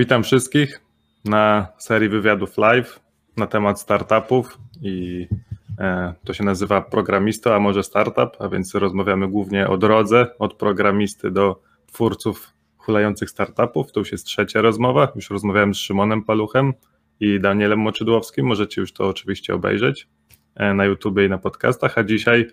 Witam 0.00 0.22
wszystkich 0.22 0.80
na 1.24 1.68
serii 1.78 2.08
wywiadów 2.08 2.58
live 2.58 3.00
na 3.36 3.46
temat 3.46 3.80
startupów 3.80 4.58
i 4.82 5.26
e, 5.78 6.14
to 6.24 6.32
się 6.32 6.44
nazywa 6.44 6.82
Programisto, 6.82 7.54
a 7.54 7.60
może 7.60 7.82
startup, 7.82 8.36
a 8.38 8.48
więc 8.48 8.74
rozmawiamy 8.74 9.28
głównie 9.28 9.68
o 9.68 9.78
drodze 9.78 10.26
od 10.38 10.54
programisty 10.54 11.30
do 11.30 11.62
twórców 11.86 12.52
hulających 12.76 13.30
startupów. 13.30 13.92
To 13.92 14.00
już 14.00 14.12
jest 14.12 14.26
trzecia 14.26 14.60
rozmowa. 14.60 15.12
Już 15.14 15.30
rozmawiałem 15.30 15.74
z 15.74 15.78
Szymonem 15.78 16.24
Paluchem 16.24 16.72
i 17.20 17.40
Danielem 17.40 17.78
Moczydłowskim. 17.78 18.46
Możecie 18.46 18.80
już 18.80 18.92
to 18.92 19.08
oczywiście 19.08 19.54
obejrzeć 19.54 20.08
e, 20.54 20.74
na 20.74 20.84
YouTube 20.84 21.18
i 21.26 21.28
na 21.28 21.38
podcastach. 21.38 21.98
A 21.98 22.04
dzisiaj 22.04 22.46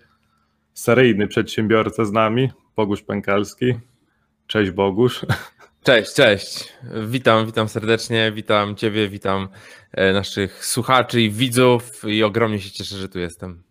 seryjny 0.74 1.28
przedsiębiorca 1.28 2.04
z 2.04 2.12
nami, 2.12 2.50
Bogusz 2.76 3.02
Pękalski. 3.02 3.74
Cześć 4.46 4.70
Bogusz. 4.70 5.26
Cześć, 5.82 6.14
cześć. 6.14 6.72
Witam, 7.06 7.46
witam 7.46 7.68
serdecznie, 7.68 8.32
witam 8.32 8.76
Ciebie, 8.76 9.08
witam 9.08 9.48
e, 9.92 10.12
naszych 10.12 10.64
słuchaczy 10.64 11.20
i 11.20 11.30
widzów 11.30 12.04
i 12.04 12.22
ogromnie 12.22 12.60
się 12.60 12.70
cieszę, 12.70 12.96
że 12.96 13.08
tu 13.08 13.18
jestem. 13.18 13.62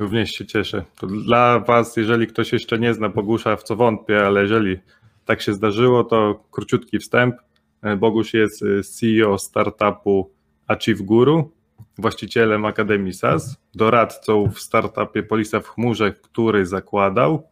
Również 0.00 0.30
się 0.30 0.46
cieszę. 0.46 0.84
To 1.00 1.06
dla 1.06 1.58
Was, 1.58 1.96
jeżeli 1.96 2.26
ktoś 2.26 2.52
jeszcze 2.52 2.78
nie 2.78 2.94
zna 2.94 3.08
Bogusza, 3.08 3.56
w 3.56 3.62
co 3.62 3.76
wątpię, 3.76 4.26
ale 4.26 4.40
jeżeli 4.40 4.78
tak 5.24 5.42
się 5.42 5.52
zdarzyło, 5.52 6.04
to 6.04 6.44
króciutki 6.50 6.98
wstęp. 6.98 7.36
E, 7.82 7.96
Bogusz 7.96 8.34
jest 8.34 8.62
e, 8.62 8.82
CEO 8.82 9.38
startupu 9.38 10.30
Achieve 10.66 11.02
Guru, 11.02 11.50
właścicielem 11.98 12.64
Akademii 12.64 13.12
SAS, 13.12 13.56
doradcą 13.74 14.50
w 14.50 14.60
startupie 14.60 15.22
Polisa 15.22 15.60
w 15.60 15.68
chmurze, 15.68 16.12
który 16.12 16.66
zakładał. 16.66 17.48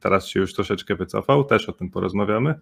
Teraz 0.00 0.26
się 0.26 0.40
już 0.40 0.54
troszeczkę 0.54 0.94
wycofał, 0.94 1.44
też 1.44 1.68
o 1.68 1.72
tym 1.72 1.90
porozmawiamy 1.90 2.54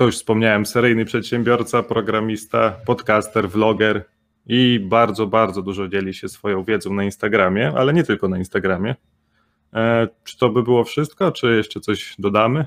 to 0.00 0.06
już 0.06 0.16
wspomniałem, 0.16 0.66
seryjny 0.66 1.04
przedsiębiorca, 1.04 1.82
programista, 1.82 2.76
podcaster, 2.86 3.48
vloger 3.48 4.04
i 4.46 4.80
bardzo, 4.88 5.26
bardzo 5.26 5.62
dużo 5.62 5.88
dzieli 5.88 6.14
się 6.14 6.28
swoją 6.28 6.64
wiedzą 6.64 6.94
na 6.94 7.04
Instagramie, 7.04 7.72
ale 7.76 7.92
nie 7.92 8.04
tylko 8.04 8.28
na 8.28 8.38
Instagramie. 8.38 8.94
E, 9.74 10.08
czy 10.24 10.38
to 10.38 10.50
by 10.50 10.62
było 10.62 10.84
wszystko, 10.84 11.32
czy 11.32 11.56
jeszcze 11.56 11.80
coś 11.80 12.14
dodamy? 12.18 12.66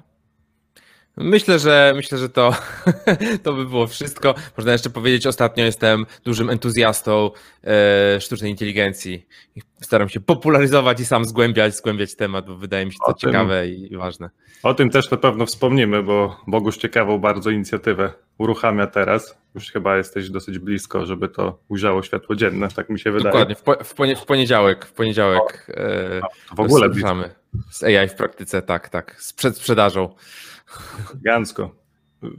Myślę, 1.18 1.60
że 1.60 1.94
myślę, 1.96 2.18
że 2.18 2.30
to, 2.30 2.56
to 3.44 3.54
by 3.54 3.66
było 3.66 3.88
wszystko. 3.88 4.36
Można 4.58 4.72
jeszcze 4.72 4.90
powiedzieć, 4.90 5.28
ostatnio 5.28 5.66
jestem 5.66 6.06
dużym 6.26 6.50
entuzjastą 6.50 7.32
e, 7.64 8.22
sztucznej 8.22 8.52
inteligencji. 8.52 9.26
Staram 9.82 10.10
się 10.10 10.20
popularyzować 10.20 11.00
i 11.00 11.06
sam 11.06 11.26
zgłębiać, 11.26 11.76
zgłębiać 11.76 12.16
temat, 12.16 12.46
bo 12.46 12.56
wydaje 12.56 12.86
mi 12.86 12.92
się 12.92 12.98
to 13.08 13.14
ciekawe 13.14 13.68
i 13.68 13.98
ważne. 13.98 14.30
O 14.64 14.74
tym 14.74 14.90
też 14.90 15.12
na 15.12 15.18
pewno 15.18 15.46
wspomnimy, 15.46 16.04
bo 16.04 16.42
Bogusz 16.48 16.78
ciekawą 16.78 17.20
bardzo 17.20 17.50
inicjatywę 17.50 18.14
uruchamia 18.38 18.88
teraz. 18.88 19.38
Już 19.56 19.72
chyba 19.72 19.98
jesteś 19.98 20.30
dosyć 20.30 20.60
blisko, 20.60 21.06
żeby 21.06 21.30
to 21.30 21.60
ujrzało 21.70 22.04
światło 22.04 22.36
dzienne, 22.36 22.68
tak 22.76 22.90
mi 22.90 23.00
się 23.00 23.12
wydaje. 23.12 23.32
Dokładnie, 23.32 23.56
w, 23.56 23.64
po, 23.64 23.76
w 24.16 24.26
poniedziałek, 24.26 24.86
w 24.86 24.94
poniedziałek 24.94 25.68
o, 25.70 25.80
e, 25.80 26.22
w 26.56 26.60
ogóle 26.60 26.90
z 27.72 27.84
AI 27.84 28.10
w 28.10 28.16
praktyce, 28.16 28.62
tak, 28.62 28.90
tak, 28.90 29.16
z 29.22 29.34
przedsprzedażą. 29.34 30.16
Gansko. 31.22 31.76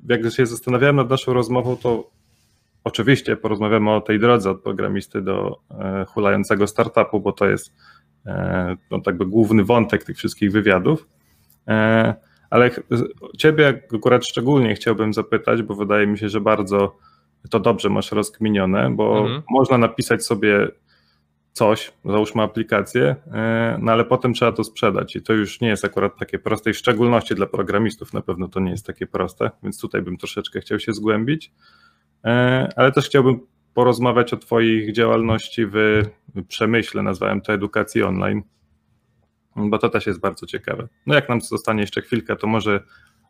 Jak 0.08 0.32
się 0.32 0.46
zastanawiałem 0.46 0.96
nad 0.96 1.10
naszą 1.10 1.32
rozmową, 1.32 1.76
to 1.76 2.10
oczywiście 2.84 3.36
porozmawiamy 3.36 3.90
o 3.90 4.00
tej 4.00 4.20
drodze 4.20 4.50
od 4.50 4.62
programisty 4.62 5.22
do 5.22 5.60
e, 5.70 6.04
hulającego 6.04 6.66
startupu, 6.66 7.20
bo 7.20 7.32
to 7.32 7.46
jest 7.46 7.72
e, 8.26 8.76
no, 8.90 9.00
tak 9.00 9.16
by 9.16 9.26
główny 9.26 9.64
wątek 9.64 10.04
tych 10.04 10.16
wszystkich 10.16 10.52
wywiadów. 10.52 11.08
E, 11.68 12.14
ale 12.50 12.70
ciebie 13.38 13.82
akurat 13.94 14.26
szczególnie 14.26 14.74
chciałbym 14.74 15.14
zapytać, 15.14 15.62
bo 15.62 15.74
wydaje 15.74 16.06
mi 16.06 16.18
się, 16.18 16.28
że 16.28 16.40
bardzo 16.40 16.96
to 17.50 17.60
dobrze 17.60 17.90
masz 17.90 18.12
rozkminione, 18.12 18.90
bo 18.90 19.18
mhm. 19.18 19.42
można 19.50 19.78
napisać 19.78 20.24
sobie 20.24 20.68
coś, 21.54 21.92
załóżmy 22.04 22.42
aplikację, 22.42 23.16
e, 23.32 23.78
no 23.82 23.92
ale 23.92 24.04
potem 24.04 24.34
trzeba 24.34 24.52
to 24.52 24.64
sprzedać 24.64 25.16
i 25.16 25.22
to 25.22 25.32
już 25.32 25.60
nie 25.60 25.68
jest 25.68 25.84
akurat 25.84 26.18
takie 26.18 26.38
proste, 26.38 26.72
w 26.72 26.76
szczególności 26.76 27.34
dla 27.34 27.46
programistów 27.46 28.12
na 28.12 28.22
pewno 28.22 28.48
to 28.48 28.60
nie 28.60 28.70
jest 28.70 28.86
takie 28.86 29.06
proste, 29.06 29.50
więc 29.62 29.80
tutaj 29.80 30.02
bym 30.02 30.16
troszeczkę 30.16 30.60
chciał 30.60 30.80
się 30.80 30.92
zgłębić, 30.92 31.52
e, 32.24 32.68
ale 32.76 32.92
też 32.92 33.06
chciałbym 33.06 33.40
porozmawiać 33.74 34.32
o 34.32 34.36
Twoich 34.36 34.92
działalności 34.92 35.66
w 35.66 36.02
przemyśle, 36.48 37.02
nazwałem 37.02 37.40
to 37.40 37.52
edukacji 37.52 38.02
online, 38.02 38.42
bo 39.56 39.78
to 39.78 39.88
też 39.88 40.06
jest 40.06 40.20
bardzo 40.20 40.46
ciekawe. 40.46 40.88
No 41.06 41.14
jak 41.14 41.28
nam 41.28 41.40
zostanie 41.40 41.80
jeszcze 41.80 42.02
chwilkę, 42.02 42.36
to 42.36 42.46
może 42.46 42.80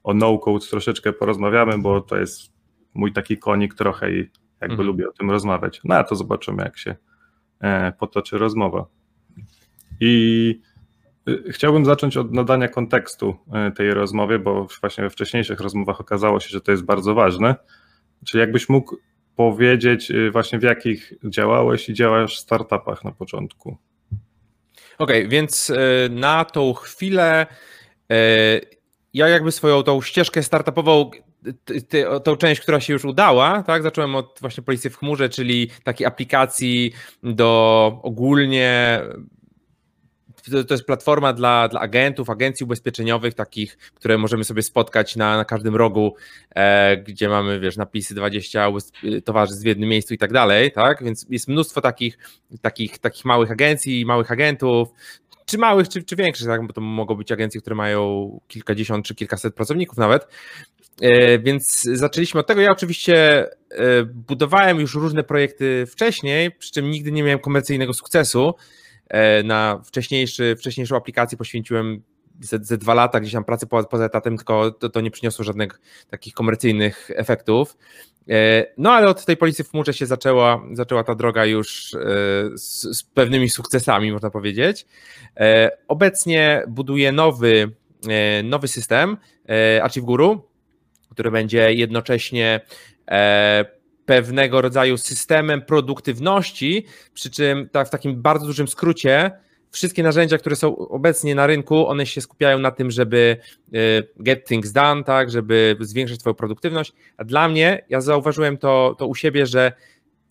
o 0.04 0.14
no-code 0.14 0.66
troszeczkę 0.70 1.12
porozmawiamy, 1.12 1.78
bo 1.78 2.00
to 2.00 2.16
jest 2.16 2.52
mój 2.94 3.12
taki 3.12 3.38
konik 3.38 3.74
trochę 3.74 4.12
i 4.12 4.16
jakby 4.60 4.72
mhm. 4.72 4.86
lubię 4.86 5.08
o 5.08 5.12
tym 5.12 5.30
rozmawiać. 5.30 5.80
No 5.84 5.94
a 5.94 6.04
to 6.04 6.16
zobaczymy, 6.16 6.62
jak 6.62 6.78
się 6.78 6.96
potoczy 7.98 8.38
rozmowa. 8.38 8.87
I 10.00 10.60
y, 11.28 11.53
chciałbym 11.53 11.84
zacząć 11.84 12.16
od 12.16 12.32
nadania 12.32 12.69
kontekstu 12.69 13.37
e, 13.53 13.70
tej 13.70 13.94
rozmowie, 13.94 14.38
bo 14.38 14.66
właśnie 14.81 15.04
we 15.04 15.10
wcześniejszych 15.10 15.60
rozmowach 15.60 16.00
okazało 16.00 16.41
się, 16.41 16.48
że 16.48 16.60
to 16.60 16.70
jest 16.70 16.84
bardzo 16.84 17.14
ważne. 17.14 17.54
Czy 18.26 18.38
jakbyś 18.38 18.69
mógł 18.69 18.97
powiedzieć 19.37 20.10
y, 20.10 20.31
właśnie 20.31 20.59
w 20.59 20.62
jakich 20.62 21.12
działałeś 21.25 21.88
i 21.88 21.94
działasz 21.94 22.38
startupach 22.38 23.04
na 23.04 23.12
początku? 23.12 23.76
Okej, 24.98 25.19
okay, 25.19 25.28
więc 25.28 25.70
y, 25.70 25.76
na 26.10 26.44
tą 26.44 26.72
chwilę 26.72 27.47
ja 29.14 29.28
jakby 29.28 29.53
swoją 29.53 29.82
tą 29.82 30.03
ścieżkę 30.03 30.43
startupową 30.43 31.10
ty, 31.65 31.82
ty, 31.82 32.05
tą 32.25 32.37
część, 32.37 32.60
która 32.60 32.81
się 32.81 32.93
już 32.93 33.05
udała, 33.05 33.62
tak? 33.62 33.82
Zacząłem 33.82 34.15
od 34.15 34.38
właśnie 34.41 34.62
Policji 34.62 34.91
w 34.91 34.97
chmurze, 34.97 35.28
czyli 35.28 35.71
takiej 35.84 36.06
aplikacji 36.06 36.93
do 37.22 38.00
ogólnie 38.03 39.00
to, 40.69 40.75
jest 40.75 40.87
platforma 40.87 41.32
dla, 41.32 41.69
dla 41.69 41.81
agentów, 41.81 42.31
agencji 42.31 42.65
ubezpieczeniowych, 42.65 43.34
takich, 43.34 43.78
które 43.94 44.19
możemy 44.19 44.44
sobie 44.44 44.62
spotkać 44.62 45.16
na, 45.16 45.37
na 45.37 45.44
każdym 45.44 45.77
rogu, 45.77 46.15
e, 46.55 46.97
gdzie 46.97 47.28
mamy, 47.28 47.61
wiesz, 47.61 47.76
napisy 47.76 48.15
20 48.15 48.69
towarzystw 49.25 49.62
w 49.62 49.66
jednym 49.66 49.88
miejscu 49.88 50.15
i 50.15 50.19
tak 50.19 50.32
dalej, 50.32 50.72
tak? 50.72 51.05
Więc 51.05 51.26
jest 51.31 51.49
mnóstwo 51.49 51.81
takich, 51.81 52.19
takich, 52.61 52.99
takich 52.99 53.25
małych 53.25 53.50
agencji, 53.50 54.06
małych 54.06 54.32
agentów, 54.32 54.88
czy 55.47 55.59
małych, 55.59 55.88
czy, 55.88 56.03
czy 56.03 56.16
większych, 56.16 56.47
tak? 56.47 56.66
bo 56.66 56.72
to 56.72 56.81
mogą 56.81 57.15
być 57.15 57.32
agencje, 57.32 57.61
które 57.61 57.76
mają 57.76 58.41
kilkadziesiąt 58.49 59.06
czy 59.06 59.15
kilkaset 59.15 59.55
pracowników 59.55 59.99
nawet. 59.99 60.26
E, 61.00 61.38
więc 61.38 61.82
zaczęliśmy 61.82 62.41
od 62.41 62.47
tego. 62.47 62.60
Ja 62.60 62.71
oczywiście 62.71 63.47
e, 63.71 64.05
budowałem 64.05 64.81
już 64.81 64.94
różne 64.94 65.25
projekty 65.25 65.87
wcześniej, 65.87 66.53
przy 66.53 66.72
czym 66.72 66.91
nigdy 66.91 67.12
nie 67.12 67.22
miałem 67.22 67.38
komercyjnego 67.38 67.93
sukcesu. 67.93 68.55
E, 69.09 69.43
na 69.43 69.81
wcześniejszy, 69.84 70.56
wcześniejszą 70.59 70.97
aplikację 70.97 71.38
poświęciłem 71.38 72.03
ze, 72.41 72.59
ze 72.62 72.78
dwa 72.78 72.94
lata 72.94 73.21
gdzieś 73.21 73.32
tam 73.32 73.44
pracy 73.44 73.66
poza, 73.66 74.05
etatem, 74.05 74.37
tylko 74.37 74.71
to, 74.71 74.88
to 74.88 75.00
nie 75.00 75.10
przyniosło 75.10 75.44
żadnych 75.44 75.81
takich 76.10 76.34
komercyjnych 76.34 77.11
efektów. 77.15 77.76
No 78.78 78.93
ale 78.93 79.09
od 79.09 79.25
tej 79.25 79.37
policji 79.37 79.65
w 79.65 79.71
chmurze 79.71 79.94
się 79.94 80.06
zaczęła, 80.06 80.62
zaczęła 80.72 81.05
ta 81.05 81.15
droga 81.15 81.47
już 81.47 81.91
z, 82.55 82.99
z 82.99 83.03
pewnymi 83.03 83.50
sukcesami, 83.50 84.12
można 84.12 84.31
powiedzieć. 84.31 84.87
Obecnie 85.88 86.62
buduję 86.69 87.12
nowy, 87.12 87.71
nowy 88.44 88.69
system, 88.69 89.16
Achieve 89.82 90.06
Guru, 90.06 90.49
który 91.14 91.30
będzie 91.30 91.75
jednocześnie 91.75 92.60
e, 93.10 93.64
pewnego 94.06 94.60
rodzaju 94.60 94.97
systemem 94.97 95.62
produktywności, 95.62 96.86
przy 97.14 97.30
czym 97.30 97.69
tak 97.69 97.88
w 97.88 97.91
takim 97.91 98.22
bardzo 98.22 98.46
dużym 98.46 98.69
skrócie 98.69 99.31
wszystkie 99.75 100.02
narzędzia, 100.02 100.38
które 100.38 100.56
są 100.56 100.76
obecnie 100.76 101.34
na 101.34 101.46
rynku, 101.46 101.87
one 101.87 102.06
się 102.06 102.20
skupiają 102.20 102.58
na 102.58 102.70
tym, 102.70 102.90
żeby 102.90 103.37
e, 103.75 103.78
get 104.16 104.44
things 104.49 104.72
done, 104.72 105.05
tak, 105.05 105.31
żeby 105.31 105.76
zwiększyć 105.81 106.20
Twoją 106.20 106.34
produktywność. 106.34 106.93
A 107.16 107.25
dla 107.25 107.49
mnie, 107.49 107.84
ja 107.88 108.00
zauważyłem 108.00 108.58
to, 108.58 108.94
to 108.99 109.06
u 109.06 109.14
siebie, 109.14 109.46
że 109.46 109.72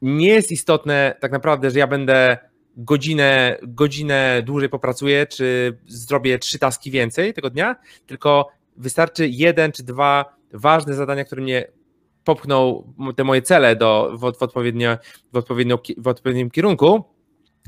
nie 0.02 0.28
jest 0.28 0.52
istotne 0.52 1.16
tak 1.20 1.32
naprawdę, 1.32 1.72
że 1.72 1.80
ja 1.80 1.88
będę 1.88 2.38
godzinę, 2.78 3.58
godzinę 3.64 4.42
dłużej 4.46 4.70
popracuję, 4.70 5.28
czy 5.28 5.78
zrobię 5.88 6.40
trzy 6.40 6.60
taski 6.60 6.92
więcej 6.92 7.34
tego 7.34 7.50
dnia, 7.50 7.76
tylko 8.06 8.50
wystarczy 8.78 9.28
jeden 9.28 9.72
czy 9.72 9.84
dwa 9.84 10.36
ważne 10.54 10.94
zadania, 10.94 11.26
które 11.26 11.42
mnie 11.42 11.68
popchną 12.24 12.84
te 13.16 13.24
moje 13.24 13.42
cele 13.42 13.76
do, 13.76 14.12
w, 14.14 14.20
w, 14.20 14.44
odpowiednio, 14.44 14.98
w, 15.34 15.38
odpowiednio, 15.38 15.80
w 15.98 16.08
odpowiednim 16.08 16.52
kierunku, 16.52 17.04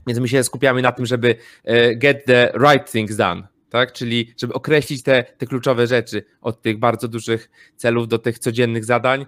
więc 0.07 0.19
my 0.19 0.27
się 0.27 0.43
skupiamy 0.43 0.81
na 0.81 0.91
tym, 0.91 1.05
żeby 1.05 1.35
e, 1.63 1.95
get 1.95 2.25
the 2.25 2.53
right 2.69 2.91
things 2.91 3.15
done, 3.15 3.47
tak? 3.69 3.93
Czyli 3.93 4.33
żeby 4.37 4.53
określić 4.53 5.03
te, 5.03 5.23
te 5.23 5.45
kluczowe 5.45 5.87
rzeczy 5.87 6.23
od 6.41 6.61
tych 6.61 6.79
bardzo 6.79 7.07
dużych 7.07 7.49
celów 7.75 8.07
do 8.07 8.19
tych 8.19 8.39
codziennych 8.39 8.85
zadań, 8.85 9.25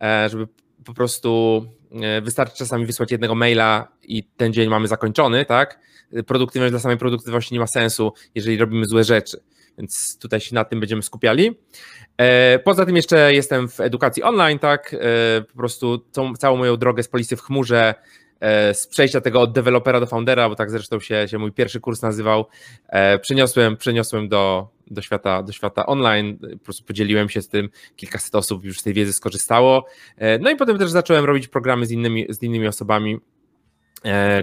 e, 0.00 0.28
żeby 0.28 0.48
po 0.84 0.94
prostu 0.94 1.64
e, 2.02 2.20
wystarczy 2.20 2.56
czasami 2.56 2.86
wysłać 2.86 3.12
jednego 3.12 3.34
maila 3.34 3.88
i 4.02 4.24
ten 4.24 4.52
dzień 4.52 4.68
mamy 4.68 4.88
zakończony, 4.88 5.44
tak? 5.44 5.80
Produktywność 6.26 6.72
dla 6.72 6.80
samej 6.80 6.98
produktywności 6.98 7.54
nie 7.54 7.60
ma 7.60 7.66
sensu, 7.66 8.12
jeżeli 8.34 8.58
robimy 8.58 8.86
złe 8.86 9.04
rzeczy. 9.04 9.40
Więc 9.78 10.18
tutaj 10.18 10.40
się 10.40 10.54
na 10.54 10.64
tym 10.64 10.80
będziemy 10.80 11.02
skupiali. 11.02 11.58
Poza 12.64 12.86
tym 12.86 12.96
jeszcze 12.96 13.34
jestem 13.34 13.68
w 13.68 13.80
edukacji 13.80 14.22
online, 14.22 14.58
tak, 14.58 14.96
po 15.48 15.58
prostu 15.58 15.98
tą, 15.98 16.34
całą 16.34 16.56
moją 16.56 16.76
drogę 16.76 17.02
z 17.02 17.08
polisy 17.08 17.36
w 17.36 17.42
chmurze 17.42 17.94
E, 18.40 18.74
z 18.74 18.86
przejścia 18.86 19.20
tego 19.20 19.40
od 19.40 19.52
dewelopera 19.52 20.00
do 20.00 20.06
foundera, 20.06 20.48
bo 20.48 20.54
tak 20.54 20.70
zresztą 20.70 21.00
się, 21.00 21.28
się 21.28 21.38
mój 21.38 21.52
pierwszy 21.52 21.80
kurs 21.80 22.02
nazywał, 22.02 22.46
e, 22.88 23.18
przeniosłem, 23.18 23.76
przeniosłem 23.76 24.28
do, 24.28 24.68
do, 24.86 25.02
świata, 25.02 25.42
do 25.42 25.52
świata 25.52 25.86
online, 25.86 26.38
po 26.38 26.64
prostu 26.64 26.84
podzieliłem 26.84 27.28
się 27.28 27.42
z 27.42 27.48
tym, 27.48 27.68
kilkaset 27.96 28.34
osób 28.34 28.64
już 28.64 28.80
z 28.80 28.82
tej 28.82 28.94
wiedzy 28.94 29.12
skorzystało, 29.12 29.86
e, 30.16 30.38
no 30.38 30.50
i 30.50 30.56
potem 30.56 30.78
też 30.78 30.90
zacząłem 30.90 31.24
robić 31.24 31.48
programy 31.48 31.86
z 31.86 31.90
innymi, 31.90 32.26
z 32.28 32.42
innymi 32.42 32.68
osobami, 32.68 33.18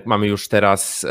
mamy 0.05 0.27
już 0.27 0.47
teraz 0.47 1.05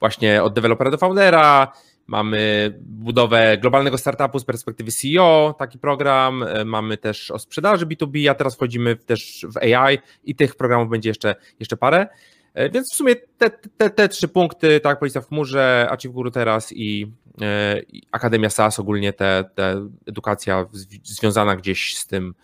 właśnie 0.00 0.42
od 0.42 0.54
dewelopera 0.54 0.90
do 0.90 0.98
foundera, 0.98 1.72
Mamy 2.08 2.72
budowę 2.80 3.58
globalnego 3.60 3.98
startupu 3.98 4.38
z 4.38 4.44
perspektywy 4.44 4.92
CEO, 4.92 5.54
taki 5.58 5.78
program. 5.78 6.42
E, 6.42 6.64
mamy 6.64 6.96
też 6.96 7.30
o 7.30 7.38
sprzedaży 7.38 7.86
B2B, 7.86 8.28
a 8.28 8.34
teraz 8.34 8.54
wchodzimy 8.54 8.96
też 8.96 9.46
w 9.48 9.56
AI 9.56 9.98
i 10.24 10.34
tych 10.34 10.56
programów 10.56 10.88
będzie 10.88 11.10
jeszcze, 11.10 11.34
jeszcze 11.60 11.76
parę. 11.76 12.06
E, 12.54 12.70
więc 12.70 12.92
w 12.92 12.96
sumie 12.96 13.16
te, 13.16 13.50
te, 13.50 13.90
te 13.90 14.08
trzy 14.08 14.28
punkty, 14.28 14.80
tak, 14.80 14.98
Policja 14.98 15.20
w 15.20 15.28
chmurze, 15.28 15.86
Achieve 15.90 16.14
Guru 16.14 16.30
teraz 16.30 16.72
i, 16.72 17.12
e, 17.40 17.80
i 17.80 18.02
Akademia 18.12 18.50
SAS, 18.50 18.78
ogólnie 18.78 19.12
te, 19.12 19.44
edukacja 20.06 20.66
związana 21.02 21.56
gdzieś 21.56 21.96
z, 21.96 22.06
tym, 22.06 22.34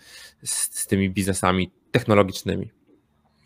z, 0.42 0.78
z 0.78 0.86
tymi 0.86 1.10
biznesami 1.10 1.70
technologiczmi. 1.90 2.70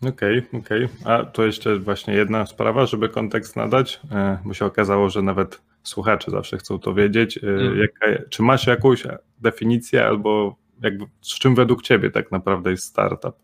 Okej, 0.02 0.38
okay, 0.38 0.60
okej. 0.60 0.84
Okay. 0.84 1.14
A 1.14 1.24
to 1.24 1.46
jeszcze 1.46 1.78
właśnie 1.78 2.14
jedna 2.14 2.46
sprawa, 2.46 2.86
żeby 2.86 3.08
kontekst 3.08 3.56
nadać, 3.56 4.00
bo 4.44 4.54
się 4.54 4.64
okazało, 4.64 5.10
że 5.10 5.22
nawet 5.22 5.60
słuchacze 5.82 6.30
zawsze 6.30 6.58
chcą 6.58 6.78
to 6.78 6.94
wiedzieć. 6.94 7.38
Mm. 7.42 7.78
Jaka, 7.78 8.22
czy 8.30 8.42
masz 8.42 8.66
jakąś 8.66 9.02
definicję 9.38 10.06
albo 10.06 10.56
jakby, 10.82 11.04
z 11.20 11.38
czym 11.38 11.54
według 11.54 11.82
ciebie 11.82 12.10
tak 12.10 12.32
naprawdę 12.32 12.70
jest 12.70 12.84
startup? 12.84 13.36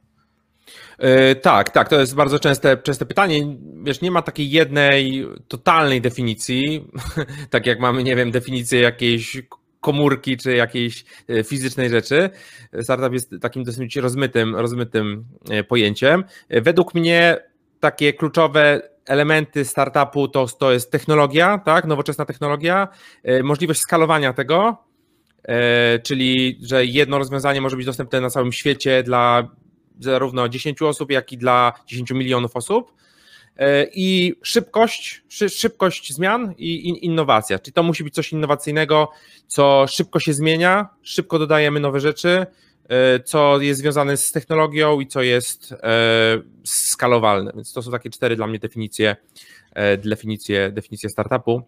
Yy, 0.98 1.34
tak, 1.34 1.70
tak, 1.70 1.88
to 1.88 2.00
jest 2.00 2.14
bardzo 2.14 2.38
częste, 2.38 2.76
częste 2.76 3.06
pytanie. 3.06 3.56
Wiesz, 3.82 4.00
nie 4.00 4.10
ma 4.10 4.22
takiej 4.22 4.50
jednej 4.50 5.26
totalnej 5.48 6.00
definicji, 6.00 6.88
tak 7.50 7.66
jak 7.66 7.80
mamy, 7.80 8.02
nie 8.02 8.16
wiem, 8.16 8.30
definicję 8.30 8.80
jakiejś 8.80 9.42
komórki 9.84 10.36
czy 10.36 10.56
jakiejś 10.56 11.04
e, 11.28 11.44
fizycznej 11.44 11.90
rzeczy. 11.90 12.30
Startup 12.82 13.12
jest 13.12 13.30
takim 13.40 13.64
dosyć 13.64 13.96
rozmytym, 13.96 14.56
rozmytym 14.56 15.24
pojęciem. 15.68 16.24
Według 16.50 16.94
mnie 16.94 17.36
takie 17.80 18.12
kluczowe 18.12 18.82
elementy 19.06 19.64
startupu 19.64 20.28
to, 20.28 20.46
to 20.46 20.72
jest 20.72 20.90
technologia, 20.90 21.58
tak, 21.58 21.84
nowoczesna 21.84 22.24
technologia, 22.24 22.88
e, 23.22 23.42
możliwość 23.42 23.80
skalowania 23.80 24.32
tego, 24.32 24.76
e, 25.42 25.98
czyli 25.98 26.58
że 26.62 26.84
jedno 26.84 27.18
rozwiązanie 27.18 27.60
może 27.60 27.76
być 27.76 27.86
dostępne 27.86 28.20
na 28.20 28.30
całym 28.30 28.52
świecie 28.52 29.02
dla 29.02 29.48
zarówno 30.00 30.48
10 30.48 30.82
osób, 30.82 31.10
jak 31.10 31.32
i 31.32 31.38
dla 31.38 31.72
10 31.86 32.10
milionów 32.10 32.56
osób. 32.56 32.92
E, 33.56 33.86
I 33.94 34.34
szybkość, 34.42 35.22
szybkość 35.48 36.12
zmian 36.12 36.54
i 36.58 37.06
innowacja. 37.06 37.58
Czyli 37.58 37.72
to 37.72 37.82
musi 37.82 38.04
być 38.04 38.14
coś 38.14 38.32
innowacyjnego, 38.32 39.10
co 39.46 39.86
szybko 39.88 40.20
się 40.20 40.32
zmienia, 40.32 40.88
szybko 41.02 41.38
dodajemy 41.38 41.80
nowe 41.80 42.00
rzeczy, 42.00 42.46
E, 42.88 43.20
co 43.20 43.60
jest 43.60 43.80
związane 43.80 44.16
z 44.16 44.32
technologią 44.32 45.00
i 45.00 45.06
co 45.06 45.22
jest 45.22 45.72
e, 45.72 45.76
skalowalne. 46.64 47.52
Więc 47.54 47.72
to 47.72 47.82
są 47.82 47.90
takie 47.90 48.10
cztery 48.10 48.36
dla 48.36 48.46
mnie 48.46 48.58
definicje, 48.58 49.16
definicje, 49.98 50.70
definicje 50.72 51.10
startupu. 51.10 51.62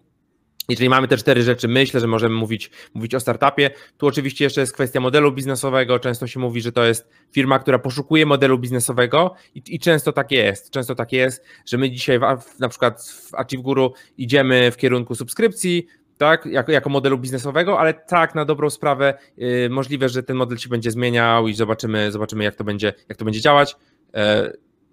Jeżeli 0.69 0.89
mamy 0.89 1.09
te 1.09 1.17
cztery 1.17 1.43
rzeczy, 1.43 1.69
myślę, 1.69 2.01
że 2.01 2.07
możemy 2.07 2.35
mówić, 2.35 2.71
mówić 2.95 3.15
o 3.15 3.21
startupie. 3.21 3.71
Tu 3.97 4.07
oczywiście 4.07 4.45
jeszcze 4.45 4.61
jest 4.61 4.73
kwestia 4.73 5.01
modelu 5.01 5.33
biznesowego. 5.33 5.99
Często 5.99 6.27
się 6.27 6.41
mówi, 6.41 6.61
że 6.61 6.73
to 6.73 6.85
jest 6.85 7.09
firma, 7.33 7.59
która 7.59 7.79
poszukuje 7.79 8.27
modelu 8.27 8.59
biznesowego 8.59 9.35
i, 9.55 9.63
i 9.67 9.79
często 9.79 10.13
tak 10.13 10.31
jest. 10.31 10.71
Często 10.71 10.95
tak 10.95 11.13
jest, 11.13 11.45
że 11.67 11.79
my 11.79 11.91
dzisiaj 11.91 12.19
w, 12.19 12.59
na 12.59 12.69
przykład 12.69 13.03
w 13.03 13.35
Achieve 13.35 13.63
Guru 13.63 13.93
idziemy 14.19 14.71
w 14.71 14.77
kierunku 14.77 15.15
subskrypcji, 15.15 15.87
tak, 16.19 16.47
jako, 16.47 16.73
jako 16.73 16.91
modelu 16.91 17.19
biznesowego, 17.19 17.81
ale 17.81 17.95
tak, 17.95 18.35
na 18.35 18.45
dobrą 18.45 18.71
sprawę 18.71 19.19
yy, 19.37 19.69
możliwe, 19.71 20.09
że 20.09 20.23
ten 20.23 20.37
model 20.37 20.59
się 20.59 20.69
będzie 20.69 20.91
zmieniał 20.91 21.49
i 21.49 21.55
zobaczymy, 21.55 22.13
zobaczymy 22.13 22.45
jak 22.45 22.55
to 22.55 22.65
będzie, 22.65 22.93
jak 23.09 23.19
to 23.19 23.25
będzie 23.25 23.41
działać. 23.41 23.77
Yy, 24.15 24.21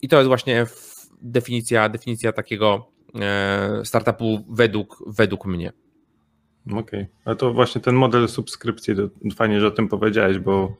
I 0.01 0.07
to 0.07 0.17
jest 0.17 0.27
właśnie 0.27 0.65
definicja, 1.21 1.89
definicja 1.89 2.31
takiego 2.31 2.92
startupu 3.83 4.45
według, 4.49 5.03
według 5.07 5.45
mnie. 5.45 5.71
Okej, 6.67 6.79
okay. 6.81 7.07
a 7.25 7.35
to 7.35 7.53
właśnie 7.53 7.81
ten 7.81 7.95
model 7.95 8.27
subskrypcji, 8.27 8.95
to 8.95 9.09
fajnie, 9.35 9.59
że 9.59 9.67
o 9.67 9.71
tym 9.71 9.87
powiedziałeś, 9.87 10.39
bo 10.39 10.75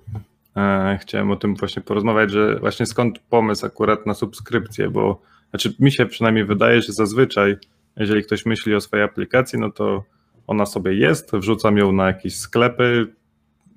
e, 0.56 0.98
chciałem 1.02 1.32
o 1.32 1.36
tym 1.36 1.56
właśnie 1.56 1.82
porozmawiać, 1.82 2.32
że 2.32 2.60
właśnie 2.60 2.86
skąd 2.86 3.20
pomysł 3.20 3.66
akurat 3.66 4.06
na 4.06 4.14
subskrypcję, 4.14 4.90
bo 4.90 5.22
znaczy 5.50 5.76
mi 5.80 5.92
się 5.92 6.06
przynajmniej 6.06 6.46
wydaje, 6.46 6.82
że 6.82 6.94
zazwyczaj 6.94 7.58
jeżeli 7.98 8.24
ktoś 8.24 8.46
myśli 8.46 8.76
o 8.76 8.82
swojej 8.82 9.06
aplikacji, 9.06 9.60
no 9.60 9.72
to 9.72 10.04
ona 10.48 10.66
sobie 10.66 10.94
jest, 10.94 11.32
wrzucam 11.36 11.78
ją 11.78 11.92
na 11.92 12.08
jakieś 12.08 12.36
sklepy 12.36 13.08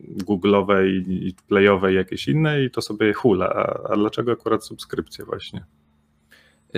Google'owe 0.01 0.87
i 1.09 1.35
Playowe 1.49 1.93
i 1.93 1.97
jakieś 1.97 2.29
inne 2.29 2.65
i 2.65 2.71
to 2.71 2.83
sobie 2.83 3.13
hula. 3.13 3.49
A, 3.49 3.93
a 3.93 3.97
dlaczego 3.97 4.33
akurat 4.33 4.65
subskrypcje 4.65 5.25
właśnie? 5.25 5.65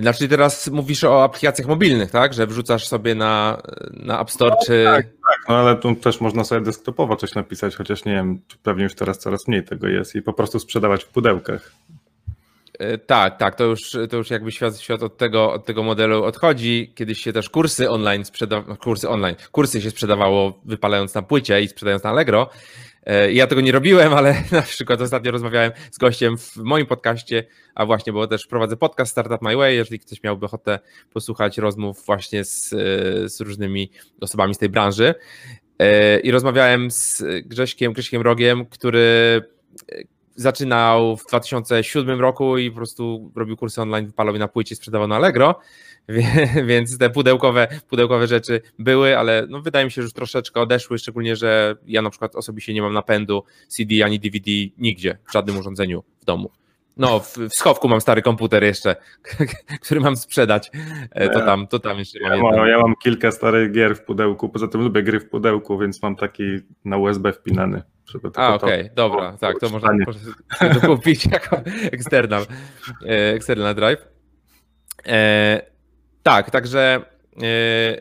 Znaczy 0.00 0.28
teraz 0.28 0.68
mówisz 0.68 1.04
o 1.04 1.24
aplikacjach 1.24 1.68
mobilnych, 1.68 2.10
tak? 2.10 2.34
Że 2.34 2.46
wrzucasz 2.46 2.86
sobie 2.86 3.14
na, 3.14 3.62
na 3.90 4.20
App 4.20 4.30
Store 4.30 4.50
no, 4.50 4.66
czy... 4.66 4.84
Tak, 4.84 5.06
tak, 5.06 5.48
no 5.48 5.56
ale 5.56 5.76
tu 5.76 5.94
też 5.94 6.20
można 6.20 6.44
sobie 6.44 6.60
desktopowo 6.60 7.16
coś 7.16 7.34
napisać, 7.34 7.76
chociaż 7.76 8.04
nie 8.04 8.12
wiem, 8.12 8.40
pewnie 8.62 8.84
już 8.84 8.94
teraz 8.94 9.18
coraz 9.18 9.48
mniej 9.48 9.64
tego 9.64 9.88
jest 9.88 10.14
i 10.14 10.22
po 10.22 10.32
prostu 10.32 10.58
sprzedawać 10.58 11.04
w 11.04 11.08
pudełkach. 11.08 11.72
E, 12.78 12.98
tak, 12.98 13.38
tak, 13.38 13.54
to 13.54 13.64
już, 13.64 13.96
to 14.10 14.16
już 14.16 14.30
jakby 14.30 14.52
świat, 14.52 14.80
świat 14.80 15.02
od, 15.02 15.16
tego, 15.16 15.52
od 15.52 15.64
tego 15.64 15.82
modelu 15.82 16.24
odchodzi. 16.24 16.92
Kiedyś 16.94 17.20
się 17.20 17.32
też 17.32 17.50
kursy 17.50 17.90
online 17.90 18.24
sprzedawało, 18.24 18.76
kursy 18.76 19.08
online, 19.08 19.36
kursy 19.52 19.82
się 19.82 19.90
sprzedawało 19.90 20.60
wypalając 20.64 21.14
na 21.14 21.22
płycie 21.22 21.62
i 21.62 21.68
sprzedając 21.68 22.02
na 22.02 22.10
Allegro. 22.10 22.50
E, 23.08 23.32
ja 23.32 23.46
tego 23.46 23.60
nie 23.60 23.72
robiłem, 23.72 24.14
ale 24.14 24.42
na 24.52 24.62
przykład 24.62 25.00
ostatnio 25.00 25.30
rozmawiałem 25.30 25.72
z 25.90 25.98
gościem 25.98 26.38
w 26.38 26.56
moim 26.56 26.86
podcaście, 26.86 27.44
a 27.74 27.86
właśnie, 27.86 28.12
bo 28.12 28.26
też 28.26 28.46
prowadzę 28.46 28.76
podcast 28.76 29.12
Startup 29.12 29.42
My 29.42 29.56
Way, 29.56 29.76
jeżeli 29.76 29.98
ktoś 29.98 30.22
miałby 30.22 30.46
ochotę 30.46 30.78
posłuchać 31.12 31.58
rozmów 31.58 32.06
właśnie 32.06 32.44
z, 32.44 32.68
z 33.32 33.40
różnymi 33.40 33.90
osobami 34.20 34.54
z 34.54 34.58
tej 34.58 34.68
branży. 34.68 35.14
E, 35.78 36.20
I 36.20 36.30
rozmawiałem 36.30 36.90
z 36.90 37.24
Grześkiem, 37.44 37.92
Grześkiem 37.92 38.22
Rogiem, 38.22 38.66
który 38.66 39.42
zaczynał 40.36 41.16
w 41.16 41.26
2007 41.26 42.20
roku 42.20 42.58
i 42.58 42.70
po 42.70 42.76
prostu 42.76 43.32
robił 43.36 43.56
kursy 43.56 43.82
online 43.82 44.06
wypalowy 44.06 44.38
na 44.38 44.48
płycie, 44.48 44.76
sprzedawał 44.76 45.08
na 45.08 45.16
Allegro, 45.16 45.60
więc 46.66 46.98
te 46.98 47.10
pudełkowe, 47.10 47.68
pudełkowe 47.88 48.26
rzeczy 48.26 48.60
były, 48.78 49.18
ale 49.18 49.46
no 49.48 49.60
wydaje 49.60 49.84
mi 49.84 49.90
się, 49.90 50.02
że 50.02 50.06
już 50.06 50.12
troszeczkę 50.12 50.60
odeszły, 50.60 50.98
szczególnie, 50.98 51.36
że 51.36 51.76
ja 51.86 52.02
na 52.02 52.10
przykład 52.10 52.36
osobiście 52.36 52.74
nie 52.74 52.82
mam 52.82 52.92
napędu 52.92 53.44
CD 53.68 54.04
ani 54.04 54.20
DVD 54.20 54.50
nigdzie, 54.78 55.18
w 55.28 55.32
żadnym 55.32 55.58
urządzeniu 55.58 56.04
w 56.20 56.24
domu. 56.24 56.50
No, 56.96 57.20
w, 57.20 57.36
w 57.36 57.54
schowku 57.54 57.88
mam 57.88 58.00
stary 58.00 58.22
komputer 58.22 58.64
jeszcze, 58.64 58.96
który 59.82 60.00
mam 60.00 60.16
sprzedać. 60.16 60.70
E, 61.10 61.28
to 61.28 61.40
tam, 61.40 61.66
to 61.66 61.78
tam 61.78 61.98
jeszcze 61.98 62.18
ja 62.18 62.36
mam. 62.36 62.68
Ja 62.68 62.78
mam 62.78 62.94
kilka 62.96 63.30
starych 63.30 63.72
gier 63.72 63.96
w 63.96 64.04
pudełku, 64.04 64.48
poza 64.48 64.68
tym 64.68 64.80
lubię 64.80 65.02
gry 65.02 65.20
w 65.20 65.28
pudełku, 65.28 65.78
więc 65.78 66.02
mam 66.02 66.16
taki 66.16 66.42
na 66.84 66.96
USB 66.96 67.32
wpinany. 67.32 67.82
Żeby 68.06 68.30
A, 68.34 68.54
okej, 68.54 68.80
okay, 68.80 68.90
dobra, 68.94 69.36
tak, 69.40 69.58
to 69.60 69.68
można, 69.68 69.90
kupić 70.86 71.26
jako 71.32 71.60
external, 71.92 72.46
e, 73.02 73.32
external 73.34 73.74
drive. 73.74 74.08
E, 75.06 75.77
tak, 76.22 76.50
także 76.50 77.04
e, 77.42 78.00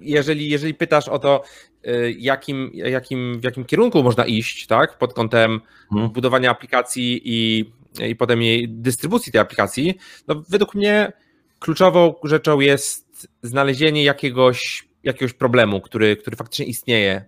jeżeli, 0.00 0.50
jeżeli 0.50 0.74
pytasz 0.74 1.08
o 1.08 1.18
to, 1.18 1.42
e, 1.84 2.10
jakim, 2.10 2.70
jakim, 2.74 3.40
w 3.40 3.44
jakim 3.44 3.64
kierunku 3.64 4.02
można 4.02 4.26
iść, 4.26 4.66
tak, 4.66 4.98
pod 4.98 5.14
kątem 5.14 5.60
hmm. 5.90 6.10
budowania 6.10 6.50
aplikacji 6.50 7.20
i, 7.24 7.72
i 8.08 8.16
potem 8.16 8.42
jej 8.42 8.68
dystrybucji 8.68 9.32
tej 9.32 9.40
aplikacji, 9.40 9.94
no 10.28 10.42
według 10.48 10.74
mnie 10.74 11.12
kluczową 11.58 12.14
rzeczą 12.24 12.60
jest 12.60 13.28
znalezienie 13.42 14.04
jakiegoś, 14.04 14.88
jakiegoś 15.04 15.32
problemu, 15.32 15.80
który, 15.80 16.16
który 16.16 16.36
faktycznie 16.36 16.66
istnieje 16.66 17.24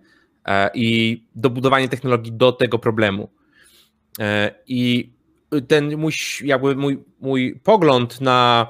E, 0.48 0.70
i 0.74 1.22
dobudowanie 1.34 1.88
technologii 1.88 2.32
do 2.32 2.52
tego 2.52 2.78
problemu. 2.78 3.30
I 4.66 5.10
ten 5.68 5.96
mój, 5.96 6.12
jakby 6.44 6.76
mój, 6.76 7.04
mój 7.20 7.60
pogląd 7.64 8.20
na, 8.20 8.66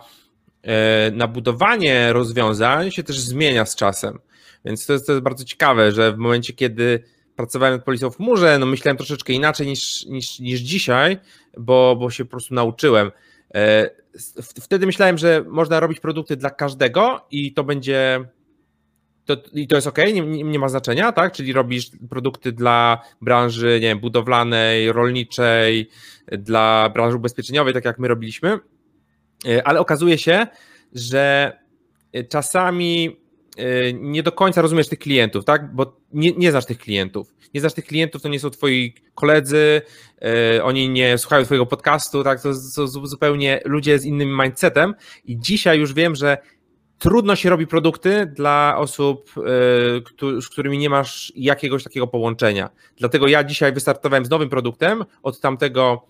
na 1.12 1.28
budowanie 1.28 2.12
rozwiązań 2.12 2.90
się 2.90 3.02
też 3.02 3.20
zmienia 3.20 3.64
z 3.64 3.76
czasem. 3.76 4.18
Więc 4.64 4.86
to 4.86 4.92
jest, 4.92 5.06
to 5.06 5.12
jest 5.12 5.24
bardzo 5.24 5.44
ciekawe, 5.44 5.92
że 5.92 6.12
w 6.12 6.16
momencie, 6.16 6.52
kiedy 6.52 7.04
pracowałem 7.36 7.74
nad 7.74 7.84
policją 7.84 8.10
w 8.10 8.16
chmurze, 8.16 8.58
no 8.58 8.66
myślałem 8.66 8.96
troszeczkę 8.96 9.32
inaczej 9.32 9.66
niż, 9.66 10.06
niż, 10.06 10.40
niż 10.40 10.60
dzisiaj, 10.60 11.18
bo, 11.58 11.96
bo 11.96 12.10
się 12.10 12.24
po 12.24 12.30
prostu 12.30 12.54
nauczyłem. 12.54 13.10
Wtedy 14.60 14.86
myślałem, 14.86 15.18
że 15.18 15.44
można 15.48 15.80
robić 15.80 16.00
produkty 16.00 16.36
dla 16.36 16.50
każdego 16.50 17.26
i 17.30 17.52
to 17.52 17.64
będzie 17.64 18.24
to, 19.24 19.36
i 19.52 19.68
to 19.68 19.76
jest 19.76 19.86
ok, 19.86 19.98
nie, 19.98 20.22
nie, 20.22 20.58
ma 20.58 20.68
znaczenia, 20.68 21.12
tak? 21.12 21.32
Czyli 21.32 21.52
robisz 21.52 21.90
produkty 22.10 22.52
dla 22.52 23.00
branży, 23.20 23.78
nie 23.82 23.88
wiem, 23.88 24.00
budowlanej, 24.00 24.92
rolniczej, 24.92 25.90
dla 26.32 26.90
branży 26.94 27.16
ubezpieczeniowej, 27.16 27.74
tak 27.74 27.84
jak 27.84 27.98
my 27.98 28.08
robiliśmy, 28.08 28.50
e, 28.52 28.58
ale 29.64 29.80
okazuje 29.80 30.18
się, 30.18 30.46
że 30.92 31.52
czasami 32.28 33.16
e, 33.56 33.92
nie 33.92 34.22
do 34.22 34.32
końca 34.32 34.62
rozumiesz 34.62 34.88
tych 34.88 34.98
klientów, 34.98 35.44
tak? 35.44 35.74
Bo 35.74 35.96
nie, 36.12 36.32
nie 36.32 36.50
znasz 36.50 36.66
tych 36.66 36.78
klientów. 36.78 37.34
Nie 37.54 37.60
znasz 37.60 37.74
tych 37.74 37.84
klientów, 37.84 38.22
to 38.22 38.28
nie 38.28 38.40
są 38.40 38.50
twoi 38.50 38.94
koledzy, 39.14 39.82
oni 40.62 40.88
nie 40.88 41.18
słuchają 41.18 41.44
twojego 41.44 41.66
podcastu, 41.66 42.24
tak? 42.24 42.42
To 42.42 42.54
są 42.54 42.86
zupełnie 42.86 43.60
ludzie 43.64 43.98
z 43.98 44.04
innym 44.04 44.42
mindsetem 44.42 44.94
i 45.24 45.38
dzisiaj 45.38 45.78
już 45.78 45.94
wiem, 45.94 46.16
że 46.16 46.38
trudno 46.98 47.36
się 47.36 47.50
robi 47.50 47.66
produkty 47.66 48.26
dla 48.26 48.74
osób, 48.78 49.30
z 50.40 50.48
którymi 50.48 50.78
nie 50.78 50.90
masz 50.90 51.32
jakiegoś 51.36 51.84
takiego 51.84 52.06
połączenia. 52.06 52.70
Dlatego 52.96 53.28
ja 53.28 53.44
dzisiaj 53.44 53.72
wystartowałem 53.72 54.24
z 54.24 54.30
nowym 54.30 54.48
produktem, 54.48 55.04
od 55.22 55.40
tamtego 55.40 56.09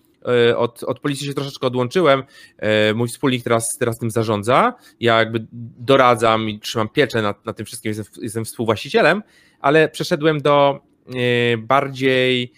od, 0.57 0.83
od 0.83 0.99
policji 0.99 1.27
się 1.27 1.33
troszeczkę 1.33 1.67
odłączyłem. 1.67 2.23
E, 2.57 2.93
mój 2.93 3.07
wspólnik 3.07 3.43
teraz, 3.43 3.77
teraz 3.77 3.99
tym 3.99 4.11
zarządza. 4.11 4.73
Ja 4.99 5.17
jakby 5.17 5.47
doradzam 5.79 6.49
i 6.49 6.59
trzymam 6.59 6.89
pieczę 6.89 7.21
nad, 7.21 7.45
nad 7.45 7.57
tym 7.57 7.65
wszystkim, 7.65 7.89
jestem, 7.89 8.23
jestem 8.23 8.45
współwłaścicielem, 8.45 9.23
ale 9.59 9.89
przeszedłem 9.89 10.41
do 10.41 10.79
e, 11.07 11.57
bardziej 11.57 12.53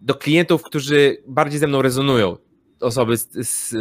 do 0.00 0.14
klientów, 0.14 0.62
którzy 0.62 1.16
bardziej 1.26 1.58
ze 1.58 1.66
mną 1.66 1.82
rezonują. 1.82 2.36
Osoby 2.80 3.16
z, 3.16 3.28
z, 3.48 3.74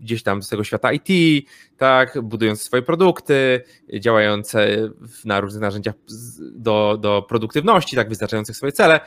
gdzieś 0.00 0.22
tam 0.22 0.42
z 0.42 0.48
tego 0.48 0.64
świata 0.64 0.90
IT, 0.92 1.46
tak, 1.76 2.22
budujące 2.22 2.64
swoje 2.64 2.82
produkty, 2.82 3.60
działające 4.00 4.90
na 5.24 5.40
różnych 5.40 5.62
narzędziach 5.62 5.94
do, 6.40 6.98
do 7.00 7.22
produktywności, 7.28 7.96
tak, 7.96 8.08
wyznaczających 8.08 8.56
swoje 8.56 8.72
cele. 8.72 9.00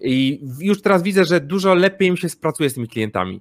I 0.00 0.40
już 0.60 0.82
teraz 0.82 1.02
widzę, 1.02 1.24
że 1.24 1.40
dużo 1.40 1.74
lepiej 1.74 2.10
mi 2.10 2.18
się 2.18 2.28
pracuje 2.40 2.70
z 2.70 2.74
tymi 2.74 2.88
klientami. 2.88 3.40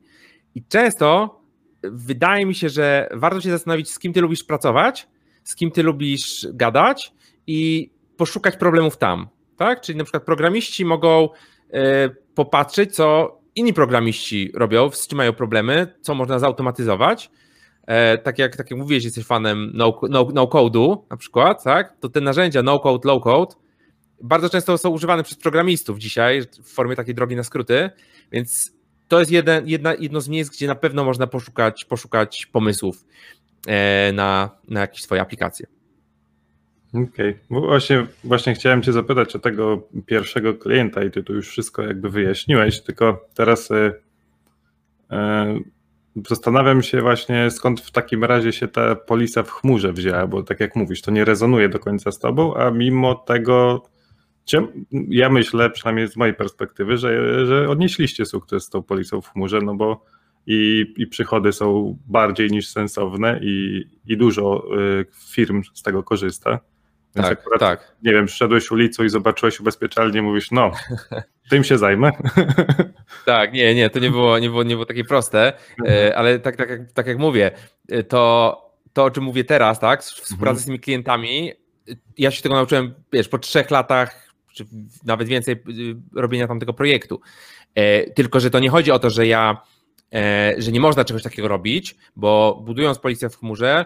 I 0.55 0.63
często 0.63 1.39
wydaje 1.83 2.45
mi 2.45 2.55
się, 2.55 2.69
że 2.69 3.09
warto 3.13 3.41
się 3.41 3.49
zastanowić, 3.49 3.89
z 3.89 3.99
kim 3.99 4.13
ty 4.13 4.21
lubisz 4.21 4.43
pracować, 4.43 5.07
z 5.43 5.55
kim 5.55 5.71
ty 5.71 5.83
lubisz 5.83 6.47
gadać 6.53 7.13
i 7.47 7.89
poszukać 8.17 8.57
problemów 8.57 8.97
tam. 8.97 9.27
Tak? 9.57 9.81
Czyli 9.81 9.97
na 9.97 10.03
przykład 10.03 10.23
programiści 10.23 10.85
mogą 10.85 11.29
e, 11.73 12.09
popatrzeć, 12.35 12.95
co 12.95 13.37
inni 13.55 13.73
programiści 13.73 14.51
robią, 14.55 14.91
z 14.91 15.07
czym 15.07 15.17
mają 15.17 15.33
problemy, 15.33 15.95
co 16.01 16.15
można 16.15 16.39
zautomatyzować. 16.39 17.31
E, 17.87 18.17
tak 18.17 18.39
jak, 18.39 18.55
tak 18.55 18.71
jak 18.71 18.79
mówiłeś, 18.79 19.03
jesteś 19.03 19.25
fanem 19.25 19.71
no, 19.73 19.99
no, 20.09 20.27
no 20.33 20.49
na 21.09 21.17
przykład, 21.17 21.63
tak? 21.63 21.97
to 21.99 22.09
te 22.09 22.21
narzędzia 22.21 22.63
no 22.63 22.79
code, 22.79 23.07
low 23.07 23.23
code 23.23 23.55
bardzo 24.21 24.49
często 24.49 24.77
są 24.77 24.89
używane 24.89 25.23
przez 25.23 25.37
programistów 25.37 25.97
dzisiaj 25.97 26.41
w 26.63 26.73
formie 26.73 26.95
takiej 26.95 27.15
drogi 27.15 27.35
na 27.35 27.43
skróty, 27.43 27.89
więc 28.31 28.77
to 29.07 29.19
jest 29.19 29.31
jedna, 29.65 29.93
jedno 29.99 30.21
z 30.21 30.29
miejsc, 30.29 30.51
gdzie 30.51 30.67
na 30.67 30.75
pewno 30.75 31.03
można 31.03 31.27
poszukać, 31.27 31.85
poszukać 31.85 32.45
pomysłów 32.45 33.05
e, 33.67 34.11
na, 34.13 34.49
na 34.67 34.81
jakieś 34.81 35.01
swoje 35.01 35.21
aplikacje. 35.21 35.67
Okej, 36.89 37.39
okay. 37.49 37.61
właśnie, 37.61 38.07
właśnie 38.23 38.53
chciałem 38.53 38.81
Cię 38.81 38.93
zapytać 38.93 39.35
o 39.35 39.39
tego 39.39 39.87
pierwszego 40.05 40.53
klienta 40.53 41.03
i 41.03 41.11
Ty 41.11 41.23
tu 41.23 41.33
już 41.33 41.49
wszystko 41.49 41.81
jakby 41.81 42.09
wyjaśniłeś, 42.09 42.81
tylko 42.81 43.27
teraz 43.33 43.71
y, 43.71 43.93
y, 45.11 45.15
zastanawiam 46.29 46.83
się 46.83 47.01
właśnie 47.01 47.51
skąd 47.51 47.81
w 47.81 47.91
takim 47.91 48.23
razie 48.23 48.53
się 48.53 48.67
ta 48.67 48.95
polisa 48.95 49.43
w 49.43 49.51
chmurze 49.51 49.93
wzięła, 49.93 50.27
bo 50.27 50.43
tak 50.43 50.59
jak 50.59 50.75
mówisz, 50.75 51.01
to 51.01 51.11
nie 51.11 51.25
rezonuje 51.25 51.69
do 51.69 51.79
końca 51.79 52.11
z 52.11 52.19
Tobą, 52.19 52.55
a 52.55 52.71
mimo 52.71 53.15
tego 53.15 53.83
ja 55.09 55.29
myślę, 55.29 55.69
przynajmniej 55.69 56.07
z 56.07 56.15
mojej 56.15 56.33
perspektywy, 56.33 56.97
że, 56.97 57.45
że 57.45 57.69
odnieśliście 57.69 58.25
sukces 58.25 58.63
z 58.63 58.69
tą 58.69 58.83
policją 58.83 59.21
w 59.21 59.29
chmurze, 59.29 59.59
no 59.61 59.75
bo 59.75 60.05
i, 60.47 60.85
i 60.97 61.07
przychody 61.07 61.53
są 61.53 61.97
bardziej 62.07 62.49
niż 62.49 62.67
sensowne 62.67 63.39
i, 63.41 63.85
i 64.05 64.17
dużo 64.17 64.63
y, 64.79 65.05
firm 65.29 65.61
z 65.73 65.81
tego 65.81 66.03
korzysta. 66.03 66.59
Więc 67.15 67.27
tak, 67.27 67.39
akurat, 67.39 67.59
tak. 67.59 67.95
Nie 68.03 68.13
wiem, 68.13 68.27
szedłeś 68.27 68.71
ulicą 68.71 69.03
i 69.03 69.09
zobaczyłeś 69.09 69.59
ubezpieczalnię, 69.59 70.21
mówisz, 70.21 70.51
no, 70.51 70.71
tym 71.49 71.63
się 71.63 71.77
zajmę. 71.77 72.11
Tak, 73.25 73.53
nie, 73.53 73.75
nie, 73.75 73.89
to 73.89 73.99
nie 73.99 74.11
było, 74.11 74.39
nie 74.39 74.49
było, 74.49 74.63
nie 74.63 74.75
było 74.75 74.85
takie 74.85 75.03
proste, 75.03 75.53
mhm. 75.79 76.07
e, 76.07 76.17
ale 76.17 76.39
tak, 76.39 76.55
tak, 76.55 76.69
jak, 76.69 76.91
tak 76.91 77.07
jak 77.07 77.17
mówię, 77.17 77.51
e, 77.89 78.03
to, 78.03 78.57
to 78.93 79.03
o 79.03 79.11
czym 79.11 79.23
mówię 79.23 79.43
teraz, 79.43 79.79
tak, 79.79 80.03
współpraca 80.03 80.49
mhm. 80.49 80.57
z 80.57 80.65
tymi 80.65 80.79
klientami, 80.79 81.51
ja 82.17 82.31
się 82.31 82.41
tego 82.41 82.55
nauczyłem, 82.55 82.93
wiesz, 83.13 83.27
po 83.27 83.37
trzech 83.37 83.71
latach 83.71 84.26
czy 84.57 84.65
nawet 85.05 85.27
więcej 85.27 85.53
y, 85.53 85.95
robienia 86.15 86.47
tamtego 86.47 86.73
projektu. 86.73 87.21
E, 87.75 88.11
tylko, 88.11 88.39
że 88.39 88.49
to 88.49 88.59
nie 88.59 88.69
chodzi 88.69 88.91
o 88.91 88.99
to, 88.99 89.09
że 89.09 89.27
ja, 89.27 89.61
e, 90.13 90.55
że 90.57 90.71
nie 90.71 90.79
można 90.79 91.05
czegoś 91.05 91.23
takiego 91.23 91.47
robić, 91.47 91.95
bo 92.15 92.61
budując 92.65 92.99
policję 92.99 93.29
w 93.29 93.37
chmurze, 93.37 93.85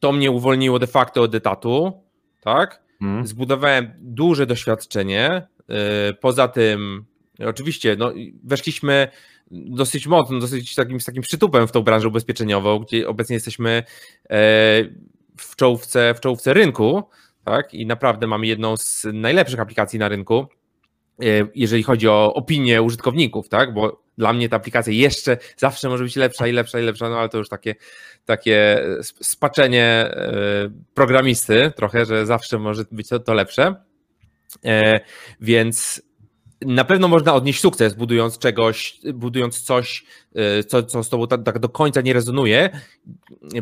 to 0.00 0.12
mnie 0.12 0.30
uwolniło 0.30 0.78
de 0.78 0.86
facto 0.86 1.22
od 1.22 1.34
etatu, 1.34 1.92
tak? 2.40 2.82
Hmm. 2.98 3.26
Zbudowałem 3.26 3.92
duże 3.98 4.46
doświadczenie. 4.46 5.46
E, 5.68 6.12
poza 6.12 6.48
tym, 6.48 7.04
oczywiście, 7.46 7.96
no, 7.98 8.12
weszliśmy 8.44 9.08
dosyć 9.50 10.06
mocno, 10.06 10.38
dosyć 10.38 10.74
takim, 10.74 11.00
z 11.00 11.04
takim 11.04 11.22
przytupem 11.22 11.68
w 11.68 11.72
tą 11.72 11.82
branżę 11.82 12.08
ubezpieczeniową, 12.08 12.78
gdzie 12.78 13.08
obecnie 13.08 13.34
jesteśmy 13.34 13.82
w 15.38 15.56
czołówce, 15.56 16.14
w 16.14 16.20
czołówce 16.20 16.54
rynku, 16.54 17.02
tak? 17.44 17.74
I 17.74 17.86
naprawdę 17.86 18.26
mamy 18.26 18.46
jedną 18.46 18.76
z 18.76 19.06
najlepszych 19.12 19.60
aplikacji 19.60 19.98
na 19.98 20.08
rynku, 20.08 20.46
e, 21.22 21.24
jeżeli 21.54 21.82
chodzi 21.82 22.08
o 22.08 22.34
opinię 22.34 22.82
użytkowników, 22.82 23.48
tak? 23.48 23.74
Bo 23.74 24.02
dla 24.18 24.32
mnie 24.32 24.48
ta 24.48 24.56
aplikacja 24.56 24.92
jeszcze 24.92 25.38
zawsze 25.56 25.88
może 25.88 26.04
być 26.04 26.16
lepsza 26.16 26.46
i 26.46 26.52
lepsza 26.52 26.80
i 26.80 26.82
lepsza, 26.82 27.08
no 27.08 27.18
ale 27.18 27.28
to 27.28 27.38
już 27.38 27.48
takie, 27.48 27.74
takie 28.24 28.84
spaczenie 29.22 29.84
e, 29.84 30.70
programisty 30.94 31.72
trochę, 31.76 32.06
że 32.06 32.26
zawsze 32.26 32.58
może 32.58 32.84
być 32.92 33.08
to, 33.08 33.18
to 33.18 33.34
lepsze. 33.34 33.74
E, 34.64 35.00
więc 35.40 36.02
na 36.60 36.84
pewno 36.84 37.08
można 37.08 37.34
odnieść 37.34 37.60
sukces, 37.60 37.94
budując 37.94 38.38
czegoś, 38.38 39.00
budując 39.14 39.60
coś, 39.60 40.04
co, 40.66 40.82
co 40.82 41.02
z 41.04 41.08
tobą 41.08 41.26
tak, 41.26 41.42
tak 41.42 41.58
do 41.58 41.68
końca 41.68 42.00
nie 42.00 42.12
rezonuje. 42.12 42.80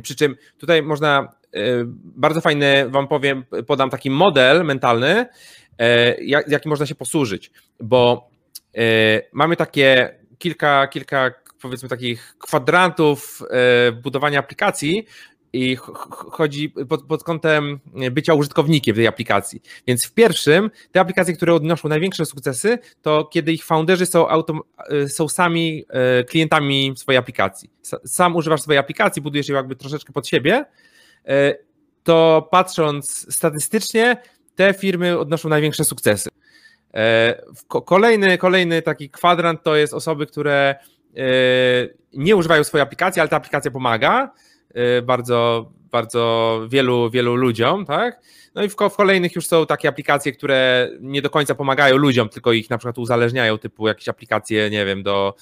Przy 0.02 0.16
czym 0.16 0.36
tutaj 0.58 0.82
można 0.82 1.28
bardzo 2.04 2.40
fajny, 2.40 2.90
wam 2.90 3.08
powiem, 3.08 3.44
podam 3.66 3.90
taki 3.90 4.10
model 4.10 4.64
mentalny, 4.64 5.26
e, 5.78 6.14
jak, 6.24 6.48
jaki 6.48 6.68
można 6.68 6.86
się 6.86 6.94
posłużyć, 6.94 7.50
bo 7.80 8.30
e, 8.76 8.82
mamy 9.32 9.56
takie 9.56 10.18
kilka, 10.38 10.86
kilka 10.86 11.30
powiedzmy 11.60 11.88
takich 11.88 12.34
kwadrantów 12.38 13.42
budowania 14.02 14.38
aplikacji, 14.38 15.06
i 15.52 15.76
chodzi 16.30 16.68
pod, 16.88 17.02
pod, 17.06 17.24
kątem 17.24 17.80
bycia 18.10 18.34
użytkownikiem 18.34 18.96
tej 18.96 19.06
aplikacji. 19.06 19.62
Więc 19.86 20.06
w 20.06 20.14
pierwszym, 20.14 20.70
te 20.92 21.00
aplikacje, 21.00 21.36
które 21.36 21.54
odnoszą 21.54 21.88
największe 21.88 22.26
sukcesy, 22.26 22.78
to 23.02 23.24
kiedy 23.24 23.52
ich 23.52 23.64
founderzy 23.64 24.06
są, 24.06 24.28
autom, 24.28 24.60
są 25.08 25.28
sami 25.28 25.84
klientami 26.28 26.92
swojej 26.96 27.18
aplikacji. 27.18 27.70
Sam 28.04 28.36
używasz 28.36 28.62
swojej 28.62 28.78
aplikacji, 28.78 29.22
budujesz 29.22 29.48
ją 29.48 29.56
jakby 29.56 29.76
troszeczkę 29.76 30.12
pod 30.12 30.28
siebie 30.28 30.64
E, 30.64 30.66
to 32.04 32.48
patrząc 32.50 33.34
statystycznie, 33.34 34.16
te 34.54 34.74
firmy 34.74 35.18
odnoszą 35.18 35.48
największe 35.48 35.84
sukcesy. 35.84 36.28
E, 36.94 37.42
kolejny, 37.68 38.38
kolejny 38.38 38.82
taki 38.82 39.10
kwadrant 39.10 39.62
to 39.62 39.76
jest 39.76 39.94
osoby, 39.94 40.26
które 40.26 40.74
e, 41.16 41.22
nie 42.12 42.36
używają 42.36 42.64
swojej 42.64 42.82
aplikacji, 42.82 43.20
ale 43.20 43.28
ta 43.28 43.36
aplikacja 43.36 43.70
pomaga 43.70 44.32
bardzo, 45.02 45.70
bardzo 45.90 46.60
wielu, 46.68 47.10
wielu 47.10 47.34
ludziom, 47.34 47.86
tak? 47.86 48.20
No 48.54 48.62
i 48.62 48.68
w, 48.68 48.74
w, 48.74 48.96
kolejnych 48.96 49.34
już 49.34 49.46
są 49.46 49.66
takie 49.66 49.88
aplikacje, 49.88 50.32
które 50.32 50.90
nie 51.00 51.22
do 51.22 51.30
końca 51.30 51.54
pomagają 51.54 51.96
ludziom, 51.96 52.28
tylko 52.28 52.52
ich 52.52 52.70
na 52.70 52.78
przykład 52.78 52.98
uzależniają, 52.98 53.58
typu 53.58 53.88
jakieś 53.88 54.08
aplikacje, 54.08 54.70
nie 54.70 54.86
wiem, 54.86 55.02
do 55.02 55.34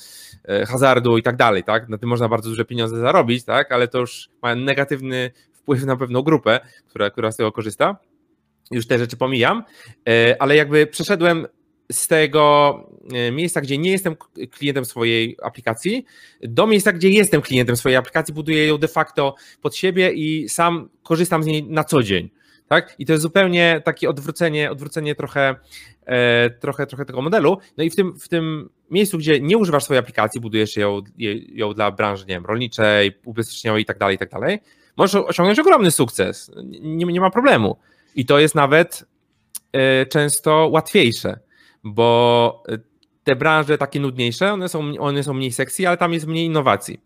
hazardu 0.66 1.18
i 1.18 1.22
tak 1.22 1.36
dalej, 1.36 1.64
tak? 1.64 1.88
Na 1.88 1.98
tym 1.98 2.08
można 2.08 2.28
bardzo 2.28 2.50
duże 2.50 2.64
pieniądze 2.64 2.98
zarobić, 2.98 3.44
tak? 3.44 3.72
Ale 3.72 3.88
to 3.88 3.98
już 3.98 4.28
ma 4.42 4.54
negatywny 4.54 5.30
wpływ 5.64 5.84
na 5.84 5.96
pewną 5.96 6.22
grupę, 6.22 6.60
która, 6.86 7.10
która 7.10 7.32
z 7.32 7.36
tego 7.36 7.52
korzysta. 7.52 7.96
Już 8.70 8.86
te 8.86 8.98
rzeczy 8.98 9.16
pomijam, 9.16 9.64
e, 10.08 10.42
ale 10.42 10.56
jakby 10.56 10.86
przeszedłem 10.86 11.46
z 11.92 12.08
tego 12.08 12.74
e, 13.14 13.30
miejsca, 13.32 13.60
gdzie 13.60 13.78
nie 13.78 13.90
jestem 13.90 14.16
klientem 14.50 14.84
swojej 14.84 15.36
aplikacji, 15.42 16.04
do 16.42 16.66
miejsca, 16.66 16.92
gdzie 16.92 17.10
jestem 17.10 17.42
klientem 17.42 17.76
swojej 17.76 17.96
aplikacji, 17.96 18.34
buduję 18.34 18.66
ją 18.66 18.78
de 18.78 18.88
facto 18.88 19.34
pod 19.62 19.76
siebie 19.76 20.12
i 20.12 20.48
sam 20.48 20.88
korzystam 21.02 21.42
z 21.42 21.46
niej 21.46 21.64
na 21.64 21.84
co 21.84 22.02
dzień. 22.02 22.30
Tak? 22.68 22.94
I 22.98 23.06
to 23.06 23.12
jest 23.12 23.22
zupełnie 23.22 23.82
takie 23.84 24.08
odwrócenie, 24.08 24.70
odwrócenie 24.70 25.14
trochę, 25.14 25.54
e, 26.06 26.50
trochę, 26.50 26.86
trochę 26.86 27.04
tego 27.04 27.22
modelu. 27.22 27.58
No 27.76 27.84
i 27.84 27.90
w 27.90 27.96
tym, 27.96 28.18
w 28.20 28.28
tym 28.28 28.70
miejscu, 28.90 29.18
gdzie 29.18 29.40
nie 29.40 29.58
używasz 29.58 29.84
swojej 29.84 29.98
aplikacji, 29.98 30.40
budujesz 30.40 30.76
ją, 30.76 31.02
ją 31.48 31.74
dla 31.74 31.90
branży 31.90 32.24
nie 32.28 32.34
wiem, 32.34 32.46
rolniczej, 32.46 33.12
ubezpieczeniowej 33.24 33.82
i 33.82 33.86
tak 33.86 33.98
dalej, 33.98 34.14
i 34.16 34.18
tak 34.18 34.30
dalej, 34.30 34.58
możesz 34.96 35.14
osiągnąć 35.14 35.58
ogromny 35.58 35.90
sukces. 35.90 36.50
Nie, 36.80 37.06
nie 37.06 37.20
ma 37.20 37.30
problemu. 37.30 37.78
I 38.14 38.26
to 38.26 38.38
jest 38.38 38.54
nawet 38.54 39.04
e, 39.72 40.06
często 40.06 40.68
łatwiejsze, 40.72 41.38
bo 41.84 42.62
te 43.24 43.36
branże 43.36 43.78
takie 43.78 44.00
nudniejsze, 44.00 44.52
one 44.52 44.68
są, 44.68 44.98
one 44.98 45.22
są 45.22 45.34
mniej 45.34 45.52
sexy, 45.52 45.88
ale 45.88 45.96
tam 45.96 46.12
jest 46.12 46.26
mniej 46.26 46.46
innowacji. 46.46 47.00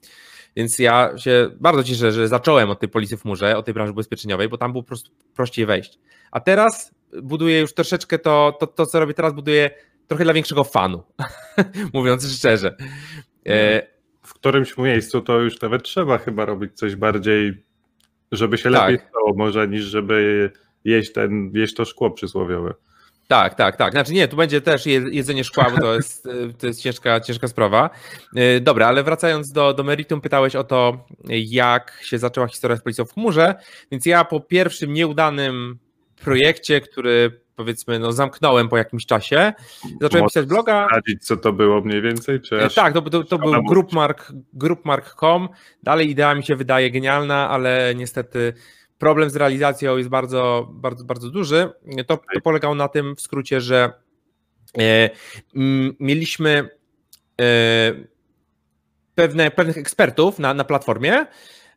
Więc 0.57 0.79
ja 0.79 1.19
się 1.19 1.51
bardzo 1.61 1.85
cieszę, 1.85 2.13
że 2.13 2.29
zacząłem 2.29 2.71
od 2.71 2.81
tej 2.81 2.89
policji 2.89 3.17
w 3.17 3.25
murze, 3.25 3.57
od 3.57 3.65
tej 3.65 3.75
branży 3.75 3.93
ubezpieczeniowej, 3.93 4.49
bo 4.49 4.59
tam 4.59 4.73
było 4.73 4.83
po 4.83 4.89
prostu 4.89 5.11
prościej 5.35 5.67
wejść. 5.67 5.99
A 6.31 6.41
teraz 6.41 6.95
buduję 7.23 7.61
już 7.61 7.75
troszeczkę 7.75 8.19
to, 8.19 8.57
to, 8.61 8.67
to 8.67 8.87
co 8.87 9.01
robię 9.01 9.15
teraz, 9.15 9.33
buduję 9.33 9.71
trochę 10.07 10.25
dla 10.25 10.33
większego 10.33 10.65
fanu, 10.65 11.03
mówiąc 11.95 12.33
szczerze. 12.33 12.77
E, 13.47 13.83
w 14.23 14.35
którymś 14.35 14.79
miejscu 14.79 15.21
to 15.21 15.41
już 15.41 15.61
nawet 15.61 15.83
trzeba 15.83 16.19
chyba 16.19 16.45
robić 16.45 16.75
coś 16.75 16.97
bardziej, 16.97 17.65
żeby 18.33 18.59
się 18.59 18.71
lepiej 18.71 18.99
tak. 18.99 19.09
stało 19.09 19.35
może, 19.37 19.69
niż 19.69 19.85
żeby 19.85 20.51
jeść, 20.85 21.13
ten, 21.13 21.51
jeść 21.55 21.75
to 21.75 21.85
szkło 21.85 22.11
przysłowiowe. 22.11 22.75
Tak, 23.29 23.55
tak, 23.55 23.77
tak. 23.77 23.93
Znaczy 23.93 24.13
nie, 24.13 24.29
tu 24.29 24.37
będzie 24.37 24.61
też 24.61 24.87
jedzenie 24.87 25.45
szkła, 25.45 25.71
bo 25.71 25.81
to 25.81 25.95
jest, 25.97 26.27
e, 26.27 26.31
to 26.59 26.67
jest 26.67 26.83
ciężka, 26.83 27.21
ciężka 27.21 27.49
sprawa. 27.49 27.91
E, 28.37 28.61
dobra, 28.61 28.87
ale 28.87 29.03
wracając 29.03 29.53
do, 29.53 29.75
do 29.75 29.85
meritum, 29.85 30.21
pytałeś 30.21 30.57
o 30.57 30.65
to, 30.65 31.07
jak 31.29 32.01
się 32.03 32.19
zaczęła 32.19 32.49
historia 32.49 32.77
z 32.77 32.83
policją 32.83 33.05
w 33.05 33.13
chmurze, 33.13 33.55
więc 33.91 34.07
ja 34.07 34.25
po 34.25 34.41
pierwszym 34.41 34.93
nieudanym 34.93 35.79
projekcie, 36.25 36.81
który 36.81 37.41
powiedzmy 37.59 37.99
no, 37.99 38.13
zamknąłem 38.13 38.69
po 38.69 38.77
jakimś 38.77 39.07
czasie, 39.07 39.53
zacząłem 40.01 40.23
Możesz 40.23 40.35
pisać 40.35 40.47
bloga. 40.47 40.87
Zdradzić, 40.87 41.27
co 41.27 41.37
to 41.37 41.53
było 41.53 41.81
mniej 41.81 42.03
więcej? 42.03 42.41
Czy 42.41 42.63
e, 42.63 42.71
tak, 42.71 42.95
to, 42.95 43.03
to, 43.03 43.25
to 43.25 43.39
był 43.39 43.63
groupmark, 43.63 44.33
groupmark.com. 44.53 45.49
Dalej 45.83 46.11
idea 46.11 46.35
mi 46.35 46.45
się 46.45 46.57
wydaje 46.57 46.91
genialna, 46.91 47.51
ale 47.51 47.95
niestety 47.97 48.53
problem 48.99 49.31
z 49.31 49.37
realizacją 49.37 49.97
jest 49.97 50.09
bardzo, 50.09 50.69
bardzo, 50.73 51.05
bardzo 51.05 51.31
duży. 51.31 51.71
To, 52.07 52.17
to 52.17 52.41
polegało 52.41 52.75
na 52.75 52.89
tym 52.89 53.17
w 53.17 53.21
skrócie, 53.21 53.61
że 53.61 53.93
e, 54.79 55.11
m, 55.57 55.97
mieliśmy 56.01 56.69
e, 57.41 57.93
pewne, 59.15 59.51
pewnych 59.51 59.79
ekspertów 59.79 60.39
na, 60.39 60.55
na 60.55 60.65
platformie. 60.65 61.27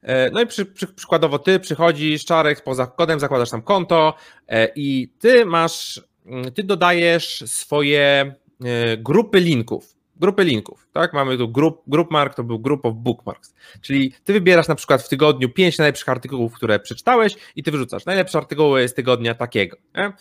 E, 0.03 0.29
no 0.31 0.41
i 0.41 0.47
przy, 0.47 0.65
przy, 0.65 0.87
przykładowo 0.87 1.39
ty 1.39 1.59
przychodzisz, 1.59 2.25
czarek 2.25 2.63
poza 2.63 2.87
kodem, 2.87 3.19
zakładasz 3.19 3.49
tam 3.49 3.61
konto 3.61 4.13
e, 4.47 4.67
i 4.75 5.09
ty 5.19 5.45
masz, 5.45 6.01
mm, 6.25 6.51
ty 6.51 6.63
dodajesz 6.63 7.43
swoje 7.45 8.35
e, 8.65 8.97
grupy 8.97 9.39
linków 9.39 10.01
grupy 10.15 10.43
linków, 10.43 10.87
tak? 10.93 11.13
Mamy 11.13 11.37
tu 11.37 11.49
group, 11.49 11.81
groupmark, 11.87 12.35
to 12.35 12.43
był 12.43 12.59
group 12.59 12.85
of 12.85 12.93
bookmarks, 12.95 13.53
czyli 13.81 14.13
ty 14.23 14.33
wybierasz 14.33 14.67
na 14.67 14.75
przykład 14.75 15.03
w 15.03 15.09
tygodniu 15.09 15.49
pięć 15.49 15.77
najlepszych 15.77 16.09
artykułów, 16.09 16.53
które 16.53 16.79
przeczytałeś 16.79 17.35
i 17.55 17.63
ty 17.63 17.71
wyrzucasz 17.71 18.05
najlepsze 18.05 18.37
artykuły 18.37 18.87
z 18.87 18.93
tygodnia 18.93 19.35
takiego, 19.35 19.77
nie? 19.95 20.13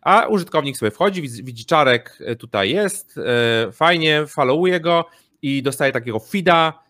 a 0.00 0.26
użytkownik 0.26 0.76
sobie 0.76 0.90
wchodzi, 0.90 1.22
widzi 1.22 1.64
czarek 1.64 2.18
tutaj 2.38 2.70
jest, 2.70 3.20
fajnie, 3.72 4.26
followuje 4.26 4.80
go 4.80 5.04
i 5.42 5.62
dostaje 5.62 5.92
takiego 5.92 6.18
feeda 6.18 6.82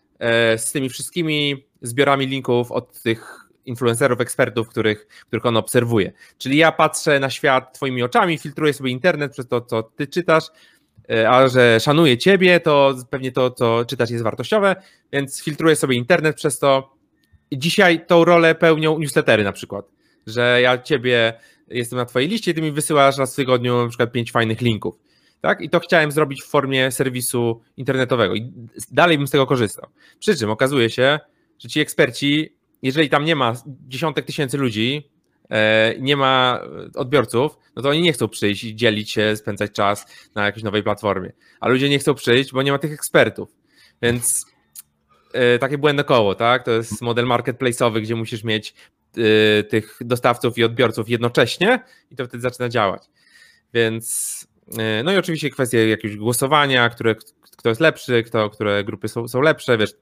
z 0.57 0.71
tymi 0.71 0.89
wszystkimi 0.89 1.68
zbiorami 1.81 2.27
linków 2.27 2.71
od 2.71 3.01
tych 3.01 3.49
influencerów, 3.65 4.21
ekspertów, 4.21 4.69
których, 4.69 5.07
których 5.07 5.45
on 5.45 5.57
obserwuje. 5.57 6.11
Czyli 6.37 6.57
ja 6.57 6.71
patrzę 6.71 7.19
na 7.19 7.29
świat 7.29 7.73
twoimi 7.73 8.03
oczami, 8.03 8.37
filtruję 8.37 8.73
sobie 8.73 8.91
internet 8.91 9.31
przez 9.31 9.47
to, 9.47 9.61
co 9.61 9.83
ty 9.83 10.07
czytasz, 10.07 10.43
E, 11.09 11.29
a 11.29 11.47
że 11.47 11.79
szanuję 11.79 12.17
ciebie, 12.17 12.59
to 12.59 12.95
pewnie 13.09 13.31
to, 13.31 13.51
co 13.51 13.85
czytasz 13.85 14.09
jest 14.09 14.23
wartościowe, 14.23 14.75
więc 15.13 15.43
filtruję 15.43 15.75
sobie 15.75 15.95
internet 15.95 16.35
przez 16.35 16.59
to. 16.59 16.99
Dzisiaj 17.51 18.05
tą 18.05 18.25
rolę 18.25 18.55
pełnią 18.55 18.99
newslettery 18.99 19.43
na 19.43 19.51
przykład, 19.51 19.85
że 20.27 20.59
ja 20.61 20.77
ciebie 20.77 21.33
jestem 21.67 21.97
na 21.97 22.05
twojej 22.05 22.29
liście, 22.29 22.53
ty 22.53 22.61
mi 22.61 22.71
wysyłasz 22.71 23.17
raz 23.17 23.33
w 23.33 23.35
tygodniu 23.35 23.83
na 23.83 23.87
przykład 23.87 24.11
pięć 24.11 24.31
fajnych 24.31 24.61
linków. 24.61 24.95
Tak? 25.41 25.61
I 25.61 25.69
to 25.69 25.79
chciałem 25.79 26.11
zrobić 26.11 26.43
w 26.43 26.45
formie 26.45 26.91
serwisu 26.91 27.61
internetowego 27.77 28.35
i 28.35 28.53
dalej 28.91 29.17
bym 29.17 29.27
z 29.27 29.31
tego 29.31 29.47
korzystał. 29.47 29.89
Przy 30.19 30.35
czym 30.35 30.49
okazuje 30.49 30.89
się, 30.89 31.19
że 31.59 31.69
ci 31.69 31.79
eksperci, 31.79 32.55
jeżeli 32.81 33.09
tam 33.09 33.25
nie 33.25 33.35
ma 33.35 33.53
dziesiątek 33.87 34.25
tysięcy 34.25 34.57
ludzi, 34.57 35.09
E, 35.49 35.95
nie 35.99 36.17
ma 36.17 36.59
odbiorców, 36.95 37.57
no 37.75 37.81
to 37.81 37.89
oni 37.89 38.01
nie 38.01 38.13
chcą 38.13 38.27
przyjść 38.27 38.63
i 38.63 38.75
dzielić 38.75 39.11
się, 39.11 39.35
spędzać 39.35 39.71
czas 39.71 40.05
na 40.35 40.45
jakiejś 40.45 40.63
nowej 40.63 40.83
platformie. 40.83 41.31
A 41.59 41.67
ludzie 41.67 41.89
nie 41.89 41.99
chcą 41.99 42.13
przyjść, 42.13 42.51
bo 42.51 42.61
nie 42.61 42.71
ma 42.71 42.77
tych 42.77 42.93
ekspertów. 42.93 43.49
Więc 44.01 44.45
e, 45.33 45.59
takie 45.59 45.77
błędne 45.77 46.03
koło, 46.03 46.35
tak? 46.35 46.63
To 46.63 46.71
jest 46.71 47.01
model 47.01 47.25
marketplace'owy, 47.25 48.01
gdzie 48.01 48.15
musisz 48.15 48.43
mieć 48.43 48.73
e, 49.17 49.63
tych 49.63 49.97
dostawców 50.01 50.57
i 50.57 50.63
odbiorców 50.63 51.09
jednocześnie 51.09 51.79
i 52.11 52.15
to 52.15 52.25
wtedy 52.25 52.41
zaczyna 52.41 52.69
działać. 52.69 53.03
Więc 53.73 54.47
no 55.03 55.13
i 55.13 55.17
oczywiście 55.17 55.49
kwestie 55.49 55.89
jakiegoś 55.89 56.17
głosowania, 56.17 56.89
które, 56.89 57.15
kto 57.57 57.69
jest 57.69 57.81
lepszy, 57.81 58.23
kto, 58.23 58.49
które 58.49 58.83
grupy 58.83 59.07
są, 59.07 59.27
są 59.27 59.41
lepsze, 59.41 59.77
wiesz, 59.77 59.93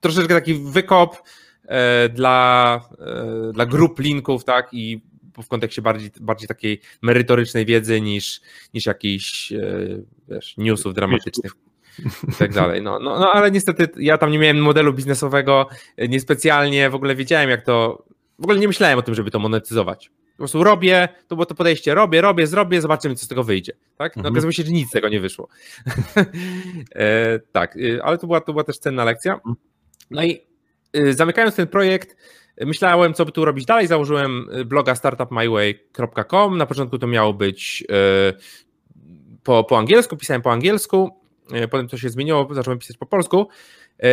troszeczkę 0.00 0.34
taki 0.34 0.54
wykop, 0.54 1.16
E, 1.68 2.08
dla, 2.08 2.80
e, 2.98 3.52
dla 3.52 3.66
grup 3.66 3.98
linków, 3.98 4.44
tak, 4.44 4.68
i 4.72 5.00
w 5.42 5.48
kontekście 5.48 5.82
bardziej, 5.82 6.10
bardziej 6.20 6.48
takiej 6.48 6.80
merytorycznej 7.02 7.66
wiedzy 7.66 8.00
niż, 8.00 8.40
niż 8.74 8.86
jakichś 8.86 9.52
e, 9.52 9.58
wiesz, 10.28 10.54
newsów 10.56 10.94
dramatycznych 10.94 11.52
i 12.28 12.32
tak 12.38 12.52
dalej. 12.52 12.82
No, 12.82 12.98
no, 12.98 13.18
no 13.18 13.32
ale 13.32 13.50
niestety 13.50 13.88
ja 13.96 14.18
tam 14.18 14.30
nie 14.30 14.38
miałem 14.38 14.62
modelu 14.62 14.92
biznesowego, 14.92 15.68
niespecjalnie 16.08 16.90
w 16.90 16.94
ogóle 16.94 17.14
wiedziałem 17.14 17.50
jak 17.50 17.64
to, 17.64 18.04
w 18.38 18.44
ogóle 18.44 18.58
nie 18.58 18.68
myślałem 18.68 18.98
o 18.98 19.02
tym, 19.02 19.14
żeby 19.14 19.30
to 19.30 19.38
monetyzować. 19.38 20.10
Po 20.32 20.38
prostu 20.38 20.64
robię, 20.64 21.08
to 21.28 21.36
było 21.36 21.46
to 21.46 21.54
podejście, 21.54 21.94
robię, 21.94 22.20
robię, 22.20 22.46
zrobię, 22.46 22.80
zobaczymy, 22.80 23.14
co 23.14 23.24
z 23.24 23.28
tego 23.28 23.44
wyjdzie. 23.44 23.72
Tak? 23.96 24.16
No, 24.16 24.20
mhm. 24.20 24.34
Okazuje 24.34 24.52
się, 24.52 24.62
że 24.62 24.72
nic 24.72 24.88
z 24.88 24.92
tego 24.92 25.08
nie 25.08 25.20
wyszło. 25.20 25.48
e, 26.94 27.38
tak, 27.52 27.78
ale 28.02 28.18
to 28.18 28.26
była, 28.26 28.40
to 28.40 28.52
była 28.52 28.64
też 28.64 28.78
cenna 28.78 29.04
lekcja. 29.04 29.40
No 30.10 30.24
i 30.24 30.46
Y, 30.96 31.14
zamykając 31.14 31.56
ten 31.56 31.66
projekt, 31.66 32.16
myślałem, 32.60 33.14
co 33.14 33.24
by 33.24 33.32
tu 33.32 33.44
robić 33.44 33.64
dalej. 33.64 33.86
Założyłem 33.86 34.48
y, 34.58 34.64
bloga 34.64 34.94
startupmyway.com. 34.94 36.58
Na 36.58 36.66
początku 36.66 36.98
to 36.98 37.06
miało 37.06 37.34
być 37.34 37.84
y, 37.90 38.34
po, 39.42 39.64
po 39.64 39.78
angielsku, 39.78 40.16
pisałem 40.16 40.42
po 40.42 40.52
angielsku, 40.52 41.20
potem 41.70 41.88
to 41.88 41.98
się 41.98 42.08
zmieniło, 42.08 42.48
zacząłem 42.50 42.78
pisać 42.78 42.96
po 42.96 43.06
polsku, 43.06 43.48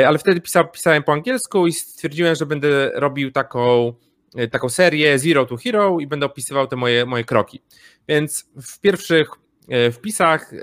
ale 0.07 0.17
wtedy 0.17 0.41
pisa, 0.41 0.63
pisałem 0.63 1.03
po 1.03 1.13
angielsku 1.13 1.67
i 1.67 1.73
stwierdziłem, 1.73 2.35
że 2.35 2.45
będę 2.45 2.91
robił 2.93 3.31
taką, 3.31 3.93
taką 4.51 4.69
serię 4.69 5.19
Zero 5.19 5.45
to 5.45 5.57
Hero 5.57 5.99
i 5.99 6.07
będę 6.07 6.25
opisywał 6.25 6.67
te 6.67 6.75
moje, 6.75 7.05
moje 7.05 7.23
kroki. 7.23 7.61
Więc 8.07 8.49
w 8.61 8.79
pierwszych 8.79 9.29
wpisach 9.91 10.53
e, 10.53 10.57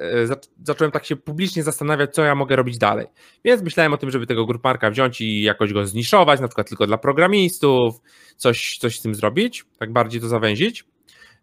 zacząłem 0.64 0.92
tak 0.92 1.04
się 1.04 1.16
publicznie 1.16 1.62
zastanawiać, 1.62 2.14
co 2.14 2.22
ja 2.24 2.34
mogę 2.34 2.56
robić 2.56 2.78
dalej. 2.78 3.06
Więc 3.44 3.62
myślałem 3.62 3.92
o 3.92 3.96
tym, 3.96 4.10
żeby 4.10 4.26
tego 4.26 4.46
gruparka 4.46 4.90
wziąć 4.90 5.20
i 5.20 5.42
jakoś 5.42 5.72
go 5.72 5.86
zniszować, 5.86 6.40
na 6.40 6.48
przykład 6.48 6.68
tylko 6.68 6.86
dla 6.86 6.98
programistów, 6.98 8.00
coś, 8.36 8.78
coś 8.78 8.98
z 8.98 9.02
tym 9.02 9.14
zrobić, 9.14 9.64
tak 9.78 9.92
bardziej 9.92 10.20
to 10.20 10.28
zawęzić. 10.28 10.84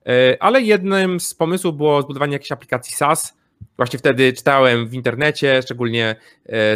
E, 0.06 0.38
ale 0.40 0.62
jednym 0.62 1.20
z 1.20 1.34
pomysłów 1.34 1.78
było 1.78 2.02
zbudowanie 2.02 2.34
jakiejś 2.34 2.52
aplikacji 2.52 2.96
SaaS. 2.96 3.38
Właśnie 3.78 4.00
wtedy 4.00 4.34
czytałem 4.34 4.88
w 4.88 4.94
internecie, 4.94 5.62
szczególnie 5.62 6.16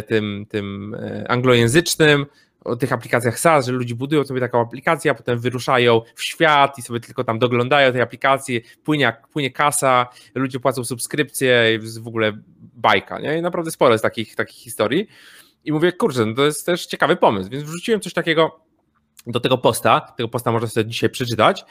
tym, 0.06 0.46
tym 0.48 0.96
anglojęzycznym, 1.28 2.26
o 2.64 2.76
tych 2.76 2.92
aplikacjach 2.92 3.38
SaaS, 3.38 3.66
że 3.66 3.72
ludzie 3.72 3.94
budują 3.94 4.24
sobie 4.24 4.40
taką 4.40 4.60
aplikację, 4.60 5.10
a 5.10 5.14
potem 5.14 5.38
wyruszają 5.38 6.00
w 6.14 6.22
świat 6.22 6.78
i 6.78 6.82
sobie 6.82 7.00
tylko 7.00 7.24
tam 7.24 7.38
doglądają 7.38 7.92
tej 7.92 8.00
aplikacji, 8.00 8.62
płynie, 8.84 9.16
płynie 9.32 9.50
kasa, 9.50 10.06
ludzie 10.34 10.60
płacą 10.60 10.84
subskrypcje, 10.84 11.78
jest 11.82 12.02
w 12.02 12.08
ogóle 12.08 12.32
bajka, 12.74 13.18
nie? 13.18 13.38
I 13.38 13.42
naprawdę 13.42 13.70
sporo 13.70 13.92
jest 13.92 14.02
takich, 14.02 14.36
takich 14.36 14.56
historii. 14.56 15.06
I 15.64 15.72
mówię, 15.72 15.92
kurczę, 15.92 16.26
no 16.26 16.34
to 16.34 16.44
jest 16.44 16.66
też 16.66 16.86
ciekawy 16.86 17.16
pomysł, 17.16 17.50
więc 17.50 17.64
wrzuciłem 17.64 18.00
coś 18.00 18.12
takiego 18.12 18.60
do 19.26 19.40
tego 19.40 19.58
posta, 19.58 20.00
tego 20.00 20.28
posta 20.28 20.52
można 20.52 20.68
sobie 20.68 20.86
dzisiaj 20.86 21.10
przeczytać, 21.10 21.64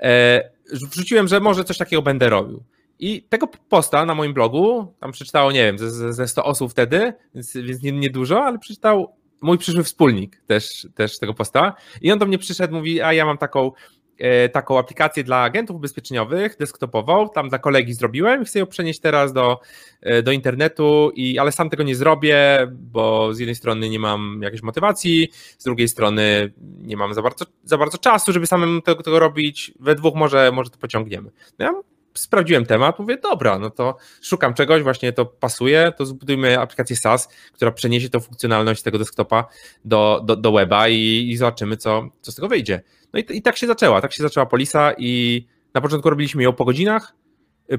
e, 0.00 0.50
wrzuciłem, 0.72 1.28
że 1.28 1.40
może 1.40 1.64
coś 1.64 1.78
takiego 1.78 2.02
będę 2.02 2.28
robił. 2.28 2.64
I 2.98 3.22
tego 3.22 3.48
posta 3.68 4.04
na 4.04 4.14
moim 4.14 4.34
blogu, 4.34 4.94
tam 5.00 5.12
przeczytało, 5.12 5.52
nie 5.52 5.64
wiem, 5.64 5.78
ze, 5.78 6.12
ze 6.12 6.28
100 6.28 6.44
osób 6.44 6.70
wtedy, 6.70 7.12
więc, 7.34 7.54
więc 7.54 7.82
nie, 7.82 7.92
nie 7.92 8.10
ale 8.36 8.58
przeczytał 8.58 9.16
mój 9.44 9.58
przyszły 9.58 9.84
wspólnik 9.84 10.42
też, 10.46 10.88
też 10.94 11.18
tego 11.18 11.34
posta 11.34 11.74
i 12.02 12.12
on 12.12 12.18
do 12.18 12.26
mnie 12.26 12.38
przyszedł, 12.38 12.74
mówi, 12.74 13.00
a 13.00 13.12
ja 13.12 13.24
mam 13.24 13.38
taką 13.38 13.72
e, 14.18 14.48
taką 14.48 14.78
aplikację 14.78 15.24
dla 15.24 15.36
agentów 15.36 15.76
ubezpieczeniowych, 15.76 16.56
desktopową, 16.58 17.28
tam 17.28 17.48
dla 17.48 17.58
kolegi 17.58 17.92
zrobiłem 17.92 18.42
i 18.42 18.44
chcę 18.44 18.58
ją 18.58 18.66
przenieść 18.66 19.00
teraz 19.00 19.32
do, 19.32 19.60
e, 20.00 20.22
do 20.22 20.32
internetu, 20.32 21.12
i, 21.14 21.38
ale 21.38 21.52
sam 21.52 21.70
tego 21.70 21.82
nie 21.82 21.96
zrobię, 21.96 22.66
bo 22.72 23.34
z 23.34 23.38
jednej 23.38 23.54
strony 23.54 23.88
nie 23.88 23.98
mam 23.98 24.40
jakiejś 24.42 24.62
motywacji, 24.62 25.28
z 25.58 25.64
drugiej 25.64 25.88
strony 25.88 26.52
nie 26.60 26.96
mam 26.96 27.14
za 27.14 27.22
bardzo, 27.22 27.44
za 27.64 27.78
bardzo 27.78 27.98
czasu, 27.98 28.32
żeby 28.32 28.46
samemu 28.46 28.80
tego, 28.80 29.02
tego 29.02 29.18
robić, 29.18 29.72
we 29.80 29.94
dwóch 29.94 30.14
może, 30.14 30.52
może 30.52 30.70
to 30.70 30.78
pociągniemy. 30.78 31.30
No 31.58 31.82
sprawdziłem 32.14 32.66
temat, 32.66 32.98
mówię, 32.98 33.16
dobra, 33.16 33.58
no 33.58 33.70
to 33.70 33.96
szukam 34.22 34.54
czegoś, 34.54 34.82
właśnie 34.82 35.12
to 35.12 35.26
pasuje, 35.26 35.92
to 35.96 36.06
zbudujmy 36.06 36.60
aplikację 36.60 36.96
SaaS, 36.96 37.28
która 37.52 37.70
przeniesie 37.70 38.10
tą 38.10 38.20
funkcjonalność 38.20 38.82
tego 38.82 38.98
desktopa 38.98 39.48
do, 39.84 40.20
do, 40.24 40.36
do 40.36 40.52
weba 40.52 40.88
i, 40.88 41.28
i 41.30 41.36
zobaczymy, 41.36 41.76
co, 41.76 42.08
co 42.20 42.32
z 42.32 42.34
tego 42.34 42.48
wyjdzie. 42.48 42.82
No 43.12 43.20
i, 43.20 43.24
i 43.30 43.42
tak 43.42 43.56
się 43.56 43.66
zaczęła, 43.66 44.00
tak 44.00 44.12
się 44.12 44.22
zaczęła 44.22 44.46
Polisa 44.46 44.92
i 44.98 45.44
na 45.74 45.80
początku 45.80 46.10
robiliśmy 46.10 46.42
ją 46.42 46.52
po 46.52 46.64
godzinach, 46.64 47.14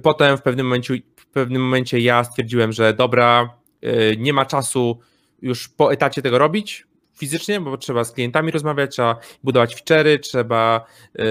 potem 0.02 0.38
w 0.38 0.42
pewnym 0.42 0.66
momencie, 0.66 0.94
w 1.16 1.26
pewnym 1.26 1.62
momencie 1.62 2.00
ja 2.00 2.24
stwierdziłem, 2.24 2.72
że 2.72 2.94
dobra, 2.94 3.58
nie 4.18 4.34
ma 4.34 4.46
czasu 4.46 5.00
już 5.42 5.68
po 5.68 5.94
etacie 5.94 6.22
tego 6.22 6.38
robić, 6.38 6.88
fizycznie, 7.18 7.62
bo 7.62 7.78
trzeba 7.78 8.04
z 8.04 8.12
klientami 8.12 8.52
rozmawiać, 8.52 8.92
trzeba 8.92 9.20
budować 9.44 9.76
feature'y, 9.76 10.20
trzeba 10.20 10.86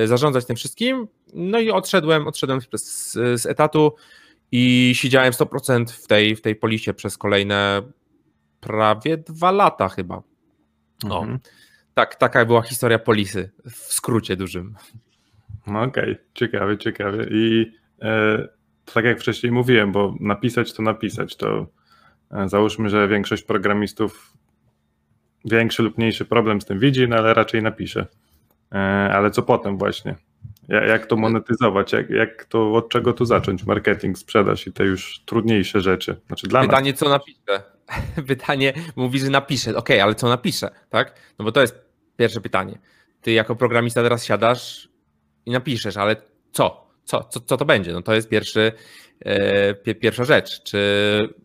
zarządzać 0.04 0.44
tym 0.44 0.56
wszystkim. 0.56 1.08
No 1.34 1.58
i 1.60 1.70
odszedłem, 1.70 2.26
odszedłem 2.26 2.60
z, 2.74 3.12
z 3.12 3.46
etatu 3.46 3.94
i 4.52 4.92
siedziałem 4.94 5.32
100% 5.32 5.84
w 5.86 6.06
tej, 6.06 6.36
w 6.36 6.40
tej 6.40 6.56
polisie 6.56 6.94
przez 6.94 7.18
kolejne 7.18 7.82
prawie 8.60 9.16
dwa 9.16 9.50
lata 9.50 9.88
chyba. 9.88 10.22
No, 11.04 11.18
mhm. 11.18 11.38
tak, 11.94 12.16
taka 12.16 12.44
była 12.44 12.62
historia 12.62 12.98
polisy 12.98 13.50
w 13.64 13.76
skrócie 13.76 14.36
dużym. 14.36 14.74
No 15.66 15.82
okej, 15.82 16.12
okay. 16.12 16.24
ciekawy, 16.34 16.78
ciekawy. 16.78 17.28
I 17.30 17.72
e, 18.02 18.48
tak 18.94 19.04
jak 19.04 19.20
wcześniej 19.20 19.52
mówiłem, 19.52 19.92
bo 19.92 20.14
napisać 20.20 20.72
to 20.72 20.82
napisać, 20.82 21.36
to 21.36 21.66
e, 22.30 22.48
załóżmy, 22.48 22.88
że 22.88 23.08
większość 23.08 23.42
programistów 23.42 24.32
większy 25.44 25.82
lub 25.82 25.98
mniejszy 25.98 26.24
problem 26.24 26.60
z 26.60 26.64
tym 26.64 26.78
widzi, 26.78 27.08
no 27.08 27.16
ale 27.16 27.34
raczej 27.34 27.62
napisze. 27.62 28.06
E, 28.72 28.76
ale 29.12 29.30
co 29.30 29.42
potem 29.42 29.78
właśnie? 29.78 30.16
Jak 30.68 31.06
to 31.06 31.16
monetyzować? 31.16 31.92
Jak, 31.92 32.10
jak 32.10 32.44
to, 32.44 32.74
od 32.74 32.88
czego 32.88 33.12
tu 33.12 33.24
zacząć? 33.24 33.64
Marketing, 33.64 34.18
sprzedaż 34.18 34.66
i 34.66 34.72
te 34.72 34.84
już 34.84 35.22
trudniejsze 35.26 35.80
rzeczy. 35.80 36.20
Znaczy 36.26 36.46
dla 36.46 36.60
Pytanie, 36.60 36.90
nas. 36.90 37.00
co 37.00 37.08
napiszę. 37.08 37.62
Pytanie, 38.28 38.72
mówi, 38.96 39.18
że 39.18 39.30
napiszę. 39.30 39.76
Okej, 39.76 40.00
ale 40.00 40.14
co 40.14 40.28
napiszę, 40.28 40.70
tak? 40.90 41.14
No 41.38 41.44
bo 41.44 41.52
to 41.52 41.60
jest 41.60 41.84
pierwsze 42.16 42.40
pytanie. 42.40 42.78
Ty 43.20 43.32
jako 43.32 43.56
programista 43.56 44.02
teraz 44.02 44.24
siadasz 44.24 44.88
i 45.46 45.50
napiszesz, 45.50 45.96
ale 45.96 46.16
co? 46.52 46.84
Co, 47.04 47.24
co, 47.24 47.40
co 47.40 47.56
to 47.56 47.64
będzie? 47.64 47.92
No 47.92 48.02
to 48.02 48.14
jest 48.14 48.28
pierwszy, 48.28 48.72
pierwsza 50.00 50.24
rzecz. 50.24 50.62
Czy 50.62 50.78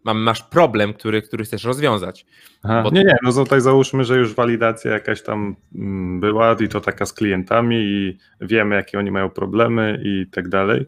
masz 0.03 0.43
problem, 0.43 0.93
który, 0.93 1.21
który 1.21 1.43
chcesz 1.43 1.63
rozwiązać? 1.63 2.25
Aha, 2.63 2.81
Bo... 2.83 2.89
Nie, 2.89 3.03
nie, 3.03 3.15
no 3.23 3.33
tutaj 3.33 3.61
załóżmy, 3.61 4.03
że 4.03 4.17
już 4.17 4.35
walidacja 4.35 4.91
jakaś 4.91 5.23
tam 5.23 5.55
mm, 5.75 6.19
była 6.19 6.55
i 6.59 6.67
to 6.67 6.81
taka 6.81 7.05
z 7.05 7.13
klientami 7.13 7.75
i 7.79 8.17
wiemy, 8.41 8.75
jakie 8.75 8.99
oni 8.99 9.11
mają 9.11 9.29
problemy 9.29 10.01
i 10.03 10.25
tak 10.31 10.49
dalej. 10.49 10.85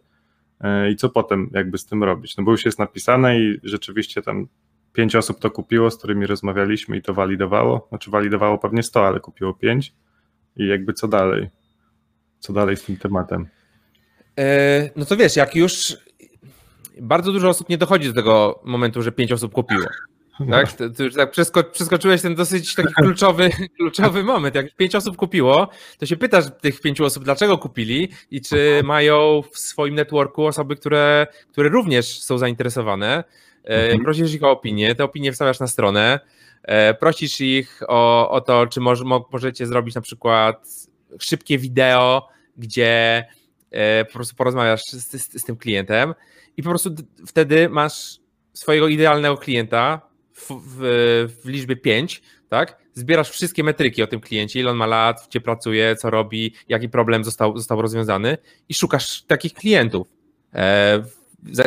E, 0.62 0.92
I 0.92 0.96
co 0.96 1.10
potem 1.10 1.50
jakby 1.54 1.78
z 1.78 1.86
tym 1.86 2.04
robić? 2.04 2.38
No 2.38 2.44
bo 2.44 2.52
już 2.52 2.66
jest 2.66 2.80
napisane 2.80 3.40
i 3.40 3.60
rzeczywiście 3.64 4.22
tam 4.22 4.48
pięć 4.94 5.16
osób 5.16 5.40
to 5.40 5.52
kupiło, 5.52 5.92
z 5.92 5.98
którymi 5.98 6.26
rozmawialiśmy 6.26 6.98
i 6.98 7.02
to 7.02 7.14
walidowało. 7.14 7.88
Znaczy 7.90 8.12
walidowało 8.12 8.58
pewnie 8.58 8.84
100, 8.84 9.08
ale 9.08 9.20
kupiło 9.20 9.54
pięć. 9.54 9.94
I 10.56 10.68
jakby 10.68 10.94
co 10.94 11.08
dalej? 11.08 11.50
Co 12.40 12.54
dalej 12.54 12.78
z 12.78 12.84
tym 12.84 12.98
tematem? 12.98 13.48
E, 14.40 14.90
no 14.96 15.06
to 15.06 15.18
wiesz, 15.18 15.36
jak 15.36 15.56
już 15.56 15.98
bardzo 17.02 17.32
dużo 17.32 17.50
osób 17.50 17.70
nie 17.70 17.78
dochodzi 17.78 18.08
do 18.08 18.14
tego 18.14 18.60
momentu, 18.64 19.02
że 19.02 19.12
pięć 19.12 19.32
osób 19.32 19.54
kupiło. 19.54 19.86
Tak? 20.50 20.74
To, 20.74 20.90
to 20.90 21.04
już 21.04 21.16
tak 21.16 21.32
przesko 21.32 21.64
przeskoczyłeś 21.64 22.22
ten 22.22 22.36
dosyć 22.36 22.76
taki 22.76 22.94
kluczowy, 22.94 23.50
kluczowy 23.78 24.24
moment. 24.24 24.56
Jak 24.56 24.76
pięć 24.76 24.96
osób 24.96 25.18
kupiło, 25.18 25.70
to 26.00 26.06
się 26.06 26.18
pytasz 26.18 26.46
tych 26.62 26.82
pięciu 26.82 27.06
osób, 27.06 27.24
dlaczego 27.24 27.58
kupili 27.58 28.10
i 28.32 28.42
czy 28.42 28.82
mają 28.84 29.42
w 29.52 29.60
swoim 29.60 29.96
networku 29.96 30.46
osoby, 30.46 30.76
które, 30.76 31.28
które 31.52 31.70
również 31.70 32.22
są 32.22 32.38
zainteresowane. 32.38 33.24
E, 33.66 33.84
mhm. 33.84 34.04
Prosisz 34.04 34.34
ich 34.34 34.44
o 34.44 34.52
opinię, 34.52 34.96
te 34.96 35.04
opinie 35.04 35.32
wstawiasz 35.32 35.60
na 35.60 35.68
stronę, 35.68 36.20
e, 36.64 36.94
prosisz 36.94 37.42
ich 37.42 37.82
o, 37.88 38.32
o 38.32 38.42
to, 38.42 38.68
czy 38.68 38.80
może, 38.80 39.04
możecie 39.32 39.66
zrobić 39.66 39.96
na 39.96 40.02
przykład 40.02 40.68
szybkie 41.20 41.58
wideo, 41.58 42.28
gdzie 42.58 43.26
e, 43.72 44.06
po 44.06 44.14
prostu 44.14 44.36
porozmawiasz 44.36 44.84
z, 44.84 45.12
z, 45.12 45.42
z 45.42 45.44
tym 45.44 45.58
klientem 45.58 46.14
i 46.58 46.64
po 46.64 46.70
prostu 46.70 46.90
wtedy 47.28 47.70
masz 47.70 48.20
swojego 48.54 48.88
idealnego 48.88 49.38
klienta, 49.38 50.02
w, 50.34 50.50
w, 50.50 50.80
w 51.44 51.48
liczbie 51.50 51.76
5, 51.76 52.22
tak? 52.50 52.82
Zbierasz 52.94 53.30
wszystkie 53.30 53.64
metryki 53.64 54.04
o 54.04 54.08
tym 54.08 54.20
kliencie, 54.20 54.60
ile 54.60 54.72
on 54.72 54.78
ma 54.78 54.86
lat, 54.86 55.26
gdzie 55.30 55.42
pracuje, 55.42 55.96
co 55.96 56.10
robi, 56.10 56.54
jaki 56.70 56.90
problem 56.90 57.24
został, 57.24 57.58
został 57.58 57.82
rozwiązany 57.82 58.38
i 58.70 58.74
szukasz 58.74 59.22
takich 59.22 59.54
klientów. 59.54 60.08
E, 60.54 61.04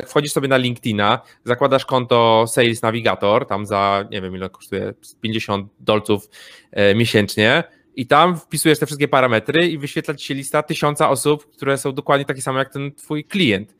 wchodzisz 0.06 0.32
sobie 0.32 0.48
na 0.48 0.56
LinkedIna, 0.56 1.20
zakładasz 1.44 1.84
konto 1.84 2.44
Sales 2.48 2.82
Navigator, 2.82 3.46
tam 3.46 3.66
za, 3.66 4.04
nie 4.10 4.22
wiem 4.22 4.36
ile 4.36 4.50
kosztuje, 4.50 4.94
50 5.20 5.68
dolców 5.80 6.28
e, 6.70 6.94
miesięcznie 6.94 7.64
i 7.96 8.06
tam 8.06 8.36
wpisujesz 8.36 8.78
te 8.78 8.86
wszystkie 8.86 9.08
parametry 9.08 9.68
i 9.68 9.78
wyświetla 9.78 10.14
ci 10.14 10.26
się 10.26 10.34
lista 10.34 10.62
tysiąca 10.62 11.10
osób, 11.10 11.50
które 11.56 11.78
są 11.78 11.92
dokładnie 11.92 12.24
takie 12.24 12.42
same 12.42 12.58
jak 12.58 12.72
ten 12.72 12.94
twój 12.94 13.24
klient. 13.24 13.74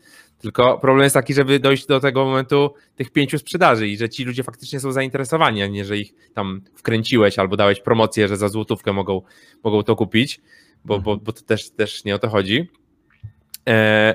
Tylko 0.44 0.78
problem 0.78 1.04
jest 1.04 1.14
taki, 1.14 1.34
żeby 1.34 1.58
dojść 1.60 1.86
do 1.86 2.00
tego 2.00 2.24
momentu 2.24 2.74
tych 2.96 3.10
pięciu 3.10 3.38
sprzedaży 3.38 3.88
i 3.88 3.96
że 3.96 4.08
ci 4.08 4.24
ludzie 4.24 4.42
faktycznie 4.42 4.80
są 4.80 4.92
zainteresowani, 4.92 5.62
a 5.62 5.66
nie, 5.66 5.84
że 5.84 5.98
ich 5.98 6.14
tam 6.34 6.60
wkręciłeś 6.74 7.38
albo 7.38 7.56
dałeś 7.56 7.80
promocję, 7.80 8.28
że 8.28 8.36
za 8.36 8.48
złotówkę 8.48 8.92
mogą, 8.92 9.22
mogą 9.64 9.82
to 9.82 9.96
kupić, 9.96 10.40
bo, 10.84 10.98
bo, 10.98 11.16
bo 11.16 11.32
to 11.32 11.42
też, 11.42 11.70
też 11.70 12.04
nie 12.04 12.14
o 12.14 12.18
to 12.18 12.28
chodzi. 12.28 12.68
E, 13.68 14.14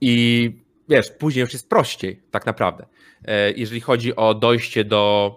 I 0.00 0.50
wiesz, 0.88 1.10
później 1.10 1.40
już 1.40 1.52
jest 1.52 1.68
prościej, 1.68 2.22
tak 2.30 2.46
naprawdę. 2.46 2.86
E, 3.24 3.52
jeżeli 3.52 3.80
chodzi 3.80 4.16
o 4.16 4.34
dojście 4.34 4.84
do 4.84 5.34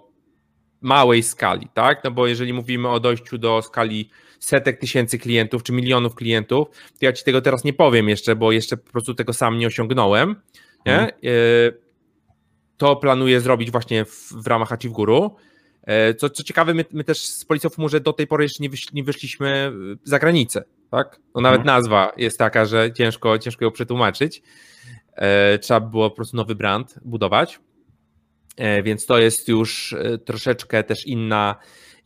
małej 0.81 1.23
skali, 1.23 1.67
tak? 1.73 2.03
No 2.03 2.11
bo 2.11 2.27
jeżeli 2.27 2.53
mówimy 2.53 2.89
o 2.89 2.99
dojściu 2.99 3.37
do 3.37 3.61
skali 3.61 4.09
setek 4.45 4.79
tysięcy 4.79 5.19
klientów 5.19 5.63
czy 5.63 5.73
milionów 5.73 6.15
klientów, 6.15 6.67
to 6.69 7.05
ja 7.05 7.13
ci 7.13 7.23
tego 7.23 7.41
teraz 7.41 7.63
nie 7.63 7.73
powiem 7.73 8.09
jeszcze, 8.09 8.35
bo 8.35 8.51
jeszcze 8.51 8.77
po 8.77 8.91
prostu 8.91 9.13
tego 9.13 9.33
sam 9.33 9.57
nie 9.57 9.67
osiągnąłem. 9.67 10.35
Nie? 10.85 10.93
Hmm. 10.93 11.11
To 12.77 12.95
planuję 12.95 13.41
zrobić 13.41 13.71
właśnie 13.71 14.05
w, 14.05 14.33
w 14.33 14.47
ramach 14.47 14.71
Achieve 14.71 14.93
Guru. 14.93 15.35
E, 15.83 16.13
co, 16.13 16.29
co 16.29 16.43
ciekawe, 16.43 16.73
my, 16.73 16.85
my, 16.91 17.03
też 17.03 17.25
z 17.25 17.45
Policją 17.45 17.69
w 17.69 17.77
Murze 17.77 17.99
do 17.99 18.13
tej 18.13 18.27
pory 18.27 18.43
jeszcze 18.43 18.63
nie, 18.63 18.69
wysz, 18.69 18.93
nie 18.93 19.03
wyszliśmy 19.03 19.71
za 20.03 20.19
granicę. 20.19 20.63
Tak? 20.91 21.19
No 21.35 21.41
nawet 21.41 21.61
hmm. 21.61 21.75
nazwa 21.75 22.13
jest 22.17 22.37
taka, 22.37 22.65
że 22.65 22.93
ciężko, 22.93 23.39
ciężko 23.39 23.65
ją 23.65 23.71
przetłumaczyć. 23.71 24.41
E, 25.15 25.59
trzeba 25.59 25.79
było 25.79 26.09
po 26.09 26.15
prostu 26.15 26.37
nowy 26.37 26.55
brand 26.55 26.99
budować. 27.05 27.59
Więc 28.83 29.05
to 29.05 29.17
jest 29.17 29.47
już 29.47 29.95
troszeczkę 30.25 30.83
też 30.83 31.07
inna, 31.07 31.55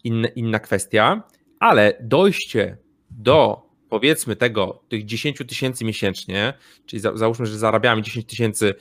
inna, 0.04 0.28
inna 0.28 0.60
kwestia 0.60 1.24
ale 1.60 1.98
dojście 2.02 2.78
do 3.12 3.70
powiedzmy 3.90 4.36
tego, 4.36 4.84
tych 4.90 5.06
10 5.06 5.38
tysięcy 5.48 5.86
miesięcznie, 5.86 6.54
czyli 6.86 7.00
za, 7.00 7.18
załóżmy, 7.18 7.46
że 7.46 7.58
zarabiamy 7.58 8.02
10 8.02 8.26
tysięcy 8.26 8.76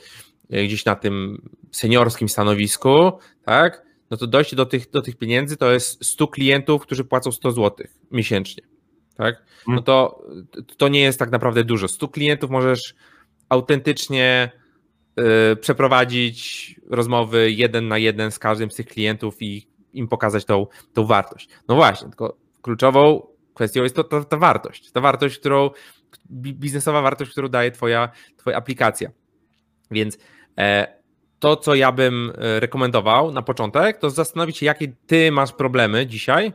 e, 0.49 0.63
gdzieś 0.63 0.85
na 0.85 0.95
tym 0.95 1.41
seniorskim 1.71 2.29
stanowisku, 2.29 3.11
tak, 3.45 3.85
no 4.11 4.17
to 4.17 4.27
dojście 4.27 4.55
do 4.55 4.65
tych, 4.65 4.89
do 4.89 5.01
tych 5.01 5.17
pieniędzy 5.17 5.57
to 5.57 5.71
jest 5.71 6.05
100 6.05 6.27
klientów, 6.27 6.81
którzy 6.81 7.03
płacą 7.03 7.31
100 7.31 7.51
zł 7.51 7.87
miesięcznie, 8.11 8.63
tak, 9.15 9.43
no 9.67 9.73
mm. 9.73 9.83
to, 9.83 10.23
to 10.77 10.87
nie 10.87 11.01
jest 11.01 11.19
tak 11.19 11.31
naprawdę 11.31 11.63
dużo. 11.63 11.87
100 11.87 12.07
klientów 12.07 12.49
możesz 12.49 12.95
autentycznie 13.49 14.51
y, 15.51 15.55
przeprowadzić 15.55 16.75
rozmowy 16.89 17.51
jeden 17.51 17.87
na 17.87 17.97
jeden 17.97 18.31
z 18.31 18.39
każdym 18.39 18.71
z 18.71 18.75
tych 18.75 18.87
klientów 18.87 19.41
i 19.41 19.67
im 19.93 20.07
pokazać 20.07 20.45
tą, 20.45 20.67
tą 20.93 21.05
wartość. 21.05 21.49
No 21.67 21.75
właśnie, 21.75 22.07
tylko 22.07 22.37
kluczową 22.61 23.27
kwestią 23.53 23.83
jest 23.83 23.95
to, 23.95 24.03
to, 24.03 24.23
ta 24.23 24.37
wartość. 24.37 24.91
Ta 24.91 25.01
wartość, 25.01 25.39
którą, 25.39 25.69
biznesowa 26.31 27.01
wartość, 27.01 27.31
którą 27.31 27.47
daje 27.47 27.71
twoja, 27.71 28.09
twoja 28.37 28.57
aplikacja. 28.57 29.09
Więc 29.91 30.17
e, 30.57 30.87
to, 31.39 31.55
co 31.55 31.75
ja 31.75 31.91
bym 31.91 32.33
e, 32.37 32.59
rekomendował 32.59 33.31
na 33.31 33.41
początek, 33.41 33.97
to 33.97 34.09
zastanowić 34.09 34.57
się, 34.57 34.65
jakie 34.65 34.87
ty 35.07 35.31
masz 35.31 35.53
problemy 35.53 36.07
dzisiaj, 36.07 36.53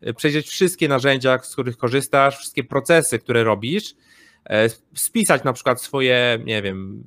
e, 0.00 0.14
przejrzeć 0.14 0.48
wszystkie 0.48 0.88
narzędzia, 0.88 1.38
z 1.38 1.52
których 1.52 1.76
korzystasz, 1.76 2.38
wszystkie 2.38 2.64
procesy, 2.64 3.18
które 3.18 3.44
robisz, 3.44 3.94
spisać 4.94 5.44
na 5.44 5.52
przykład 5.52 5.82
swoje, 5.82 6.38
nie 6.44 6.62
wiem, 6.62 7.04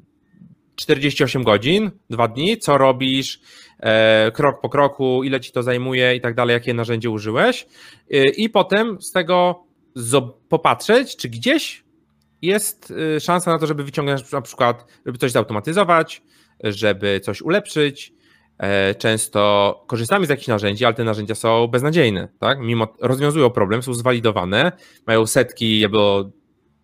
48 0.76 1.44
godzin, 1.44 1.92
dwa 2.10 2.28
dni, 2.28 2.58
co 2.58 2.78
robisz, 2.78 3.42
e, 3.80 4.32
krok 4.32 4.62
po 4.62 4.70
kroku, 4.70 5.24
ile 5.24 5.40
ci 5.40 5.52
to 5.52 5.64
zajmuje 5.64 6.16
i 6.16 6.22
tak 6.22 6.36
dalej, 6.36 6.54
jakie 6.54 6.74
narzędzie 6.74 7.10
użyłeś. 7.10 7.68
E, 8.12 8.30
I 8.30 8.50
potem 8.50 9.02
z 9.02 9.12
tego 9.12 9.64
popatrzeć, 10.50 11.16
czy 11.16 11.30
gdzieś 11.30 11.84
jest 12.42 12.94
e, 13.16 13.20
szansa 13.20 13.52
na 13.52 13.60
to, 13.60 13.68
żeby 13.68 13.84
wyciągnąć 13.84 14.32
na 14.32 14.42
przykład, 14.42 14.86
żeby 15.06 15.18
coś 15.18 15.32
zautomatyzować, 15.32 16.22
żeby 16.64 17.20
coś 17.20 17.42
ulepszyć. 17.42 18.14
Często 18.98 19.84
korzystamy 19.88 20.26
z 20.26 20.30
jakichś 20.30 20.48
narzędzi, 20.48 20.86
ale 20.86 20.94
te 20.94 21.04
narzędzia 21.04 21.36
są 21.36 21.68
beznadziejne, 21.68 22.28
tak? 22.40 22.60
Mimo 22.60 22.88
rozwiązują 23.02 23.50
problem, 23.50 23.84
są 23.84 23.94
zwalidowane, 23.94 24.72
mają 25.08 25.26
setki 25.26 25.86
albo 25.86 26.32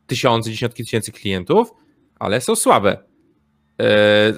tysiące, 0.08 0.49
dziesiątki 0.49 0.84
tysięcy 0.84 1.12
klientów, 1.12 1.71
ale 2.19 2.41
są 2.41 2.56
słabe 2.56 3.09
E, 3.80 4.34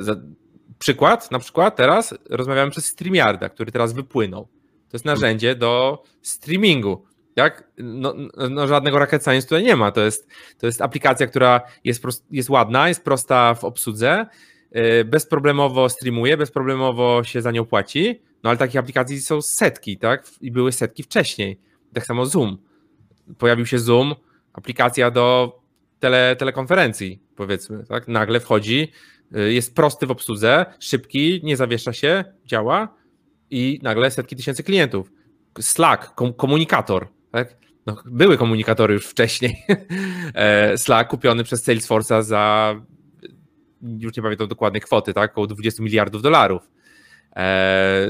przykład, 0.80 1.32
na 1.32 1.40
przykład 1.40 1.76
teraz 1.76 2.14
rozmawiamy 2.30 2.72
przez 2.72 2.86
StreamYarda, 2.86 3.50
który 3.50 3.72
teraz 3.72 3.94
wypłynął. 3.94 4.48
To 4.90 4.98
jest 4.98 5.06
narzędzie 5.06 5.56
do 5.56 6.04
streamingu. 6.22 7.06
tak? 7.36 7.72
No, 7.78 8.14
no, 8.50 8.68
żadnego 8.68 9.00
rocket 9.00 9.24
science 9.24 9.48
tutaj 9.48 9.64
nie 9.64 9.76
ma. 9.76 9.92
To 9.92 10.02
jest, 10.02 10.28
to 10.60 10.66
jest 10.66 10.82
aplikacja, 10.82 11.28
która 11.28 11.62
jest, 11.84 12.02
prost, 12.02 12.26
jest 12.32 12.50
ładna, 12.50 12.88
jest 12.88 13.04
prosta 13.04 13.54
w 13.54 13.64
obsłudze, 13.64 14.26
yy, 14.72 15.06
bezproblemowo 15.06 15.90
streamuje, 15.90 16.38
bezproblemowo 16.38 17.24
się 17.24 17.42
za 17.42 17.52
nią 17.52 17.66
płaci, 17.66 18.22
no 18.44 18.50
ale 18.50 18.58
takich 18.58 18.80
aplikacji 18.80 19.22
są 19.22 19.42
setki, 19.42 19.98
tak? 19.98 20.28
I 20.42 20.52
były 20.52 20.72
setki 20.72 21.04
wcześniej. 21.04 21.60
Tak 21.94 22.06
samo 22.06 22.26
Zoom. 22.26 22.58
Pojawił 23.38 23.66
się 23.66 23.80
Zoom, 23.80 24.16
aplikacja 24.54 25.12
do 25.12 25.60
tele, 26.00 26.36
telekonferencji, 26.36 27.20
powiedzmy, 27.36 27.84
tak? 27.90 28.08
Nagle 28.08 28.40
wchodzi, 28.40 28.92
jest 29.32 29.76
prosty 29.76 30.08
w 30.08 30.12
obsłudze, 30.12 30.66
szybki, 30.80 31.42
nie 31.44 31.58
zawiesza 31.58 31.94
się, 31.94 32.24
działa 32.46 32.96
i 33.50 33.80
nagle 33.84 34.12
setki 34.12 34.36
tysięcy 34.36 34.64
klientów. 34.64 35.12
Slack, 35.60 36.16
komunikator, 36.38 37.08
tak? 37.32 37.58
No, 37.86 37.98
były 38.06 38.38
komunikatory 38.38 38.94
już 38.94 39.06
wcześniej. 39.06 39.56
E, 40.34 40.78
Slack 40.78 41.10
kupiony 41.10 41.44
przez 41.44 41.68
Salesforce'a 41.68 42.24
za 42.24 42.76
już 43.82 44.18
nie 44.18 44.24
pamiętam 44.24 44.48
dokładnej 44.48 44.82
kwoty, 44.82 45.14
tak? 45.14 45.32
Około 45.32 45.48
20 45.48 45.84
miliardów 45.84 46.22
dolarów. 46.22 46.70
E, 47.36 48.08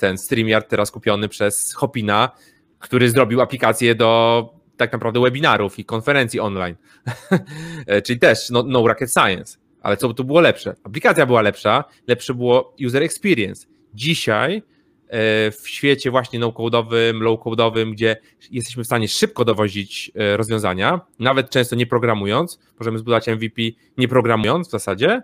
ten 0.00 0.18
StreamYard 0.18 0.68
teraz 0.68 0.90
kupiony 0.90 1.28
przez 1.28 1.74
Hopina, 1.74 2.30
który 2.78 3.10
zrobił 3.10 3.40
aplikację 3.40 3.94
do 3.94 4.42
tak 4.76 4.92
naprawdę 4.92 5.20
webinarów 5.20 5.78
i 5.78 5.84
konferencji 5.84 6.40
online. 6.40 6.76
E, 7.86 8.02
czyli 8.02 8.18
też 8.18 8.50
no, 8.50 8.62
no 8.62 8.88
rocket 8.88 9.12
science. 9.12 9.58
Ale 9.88 9.96
co 9.96 10.14
tu 10.14 10.24
było 10.24 10.40
lepsze? 10.40 10.74
Aplikacja 10.84 11.26
była 11.26 11.42
lepsza, 11.42 11.84
lepsze 12.06 12.34
było 12.34 12.76
user 12.86 13.02
experience. 13.02 13.66
Dzisiaj 13.94 14.62
E, 15.08 15.50
w 15.50 15.68
świecie 15.68 16.10
właśnie 16.10 16.38
no-codowym, 16.38 17.22
low-codowym, 17.22 17.92
gdzie 17.92 18.16
jesteśmy 18.50 18.84
w 18.84 18.86
stanie 18.86 19.08
szybko 19.08 19.44
dowozić 19.44 20.12
e, 20.14 20.36
rozwiązania, 20.36 21.00
nawet 21.18 21.50
często 21.50 21.76
nie 21.76 21.86
programując, 21.86 22.58
możemy 22.78 22.98
zbudować 22.98 23.28
MVP 23.28 23.62
nie 23.98 24.08
programując 24.08 24.68
w 24.68 24.70
zasadzie, 24.70 25.22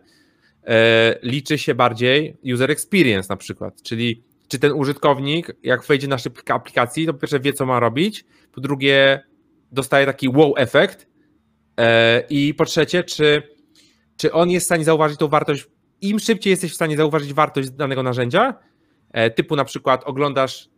e, 0.67 1.19
liczy 1.23 1.59
się 1.59 1.75
bardziej 1.75 2.37
user 2.55 2.71
experience 2.71 3.27
na 3.31 3.37
przykład, 3.37 3.83
czyli 3.83 4.23
czy 4.49 4.59
ten 4.59 4.73
użytkownik, 4.73 5.57
jak 5.63 5.85
wejdzie 5.85 6.09
na 6.09 6.19
szybkę 6.19 6.55
aplikacji, 6.55 7.07
to 7.07 7.15
po 7.15 7.21
pierwsze 7.21 7.41
wie, 7.41 7.53
co 7.53 7.67
ma 7.67 7.81
robić, 7.81 8.25
po 8.53 8.61
drugie 8.61 9.21
dostaje 9.73 10.07
taki 10.07 10.29
wow 10.29 10.55
efekt 10.57 11.07
i 12.31 12.55
po 12.55 12.65
trzecie, 12.65 13.05
czy, 13.05 13.43
czy 14.17 14.33
on 14.33 14.51
jest 14.51 14.65
w 14.65 14.67
stanie 14.67 14.85
zauważyć 14.85 15.19
tą 15.19 15.29
wartość, 15.29 15.67
im 16.01 16.19
szybciej 16.19 16.51
jesteś 16.51 16.73
w 16.73 16.75
stanie 16.75 16.97
zauważyć 16.97 17.33
wartość 17.33 17.71
danego 17.71 18.03
narzędzia, 18.03 18.55
E, 19.15 19.31
typu 19.31 19.57
na 19.57 19.65
przykład 19.65 20.05
oglądasz 20.05 20.69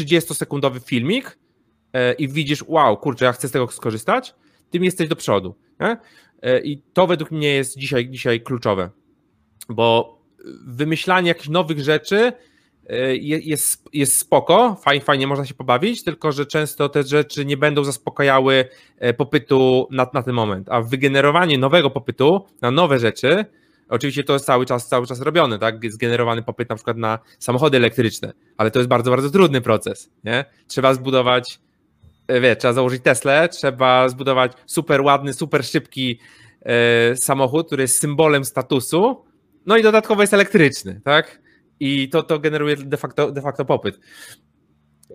30-sekundowy 0.00 0.80
filmik 0.84 1.38
e, 1.92 2.12
i 2.12 2.28
widzisz, 2.28 2.64
wow, 2.66 2.96
kurczę, 2.96 3.24
ja 3.24 3.32
chcę 3.32 3.48
z 3.48 3.50
tego 3.50 3.68
skorzystać, 3.68 4.34
tym 4.70 4.84
jesteś 4.84 5.08
do 5.08 5.16
przodu. 5.16 5.54
Nie? 5.80 5.96
E, 6.42 6.60
I 6.60 6.82
to 6.92 7.06
według 7.06 7.30
mnie 7.30 7.48
jest 7.48 7.78
dzisiaj, 7.78 8.10
dzisiaj 8.10 8.40
kluczowe, 8.40 8.90
bo 9.68 10.18
wymyślanie 10.66 11.28
jakichś 11.28 11.48
nowych 11.48 11.80
rzeczy 11.80 12.32
jest, 13.20 13.88
jest 13.92 14.18
spoko, 14.18 14.76
fajnie, 14.84 15.04
fajnie 15.04 15.26
można 15.26 15.46
się 15.46 15.54
pobawić, 15.54 16.04
tylko 16.04 16.32
że 16.32 16.46
często 16.46 16.88
te 16.88 17.02
rzeczy 17.02 17.44
nie 17.44 17.56
będą 17.56 17.84
zaspokajały 17.84 18.64
popytu 19.16 19.88
na, 19.90 20.06
na 20.14 20.22
ten 20.22 20.34
moment, 20.34 20.68
a 20.70 20.82
wygenerowanie 20.82 21.58
nowego 21.58 21.90
popytu 21.90 22.46
na 22.60 22.70
nowe 22.70 22.98
rzeczy 22.98 23.44
Oczywiście 23.90 24.24
to 24.24 24.32
jest 24.32 24.46
cały 24.46 24.66
czas, 24.66 24.88
cały 24.88 25.06
czas 25.06 25.20
robione, 25.20 25.58
tak? 25.58 25.92
Zgenerowany 25.92 26.42
popyt 26.42 26.68
na 26.68 26.76
przykład 26.76 26.96
na 26.96 27.18
samochody 27.38 27.76
elektryczne, 27.76 28.32
ale 28.56 28.70
to 28.70 28.78
jest 28.78 28.88
bardzo, 28.88 29.10
bardzo 29.10 29.30
trudny 29.30 29.60
proces, 29.60 30.10
nie? 30.24 30.44
Trzeba 30.66 30.94
zbudować, 30.94 31.58
e, 32.28 32.40
wie, 32.40 32.56
trzeba 32.56 32.72
założyć 32.72 33.02
Tesla, 33.02 33.48
trzeba 33.48 34.08
zbudować 34.08 34.52
super 34.66 35.00
ładny, 35.00 35.32
super 35.32 35.64
szybki 35.64 36.18
e, 36.62 37.16
samochód, 37.16 37.66
który 37.66 37.82
jest 37.82 38.00
symbolem 38.00 38.44
statusu, 38.44 39.24
no 39.66 39.76
i 39.76 39.82
dodatkowo 39.82 40.22
jest 40.22 40.34
elektryczny, 40.34 41.00
tak? 41.04 41.40
I 41.80 42.08
to, 42.08 42.22
to 42.22 42.38
generuje 42.38 42.76
de 42.76 42.96
facto, 42.96 43.32
de 43.32 43.40
facto 43.40 43.64
popyt. 43.64 44.00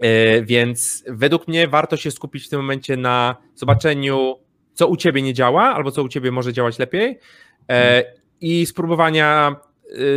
E, 0.01 0.41
więc 0.41 1.03
według 1.07 1.47
mnie 1.47 1.67
warto 1.67 1.97
się 1.97 2.11
skupić 2.11 2.45
w 2.45 2.49
tym 2.49 2.59
momencie 2.59 2.97
na 2.97 3.35
zobaczeniu, 3.55 4.35
co 4.73 4.87
u 4.87 4.97
ciebie 4.97 5.21
nie 5.21 5.33
działa, 5.33 5.63
albo 5.63 5.91
co 5.91 6.03
u 6.03 6.07
ciebie 6.07 6.31
może 6.31 6.53
działać 6.53 6.79
lepiej. 6.79 7.19
E, 7.69 8.03
i 8.41 8.65
spróbowania 8.65 9.55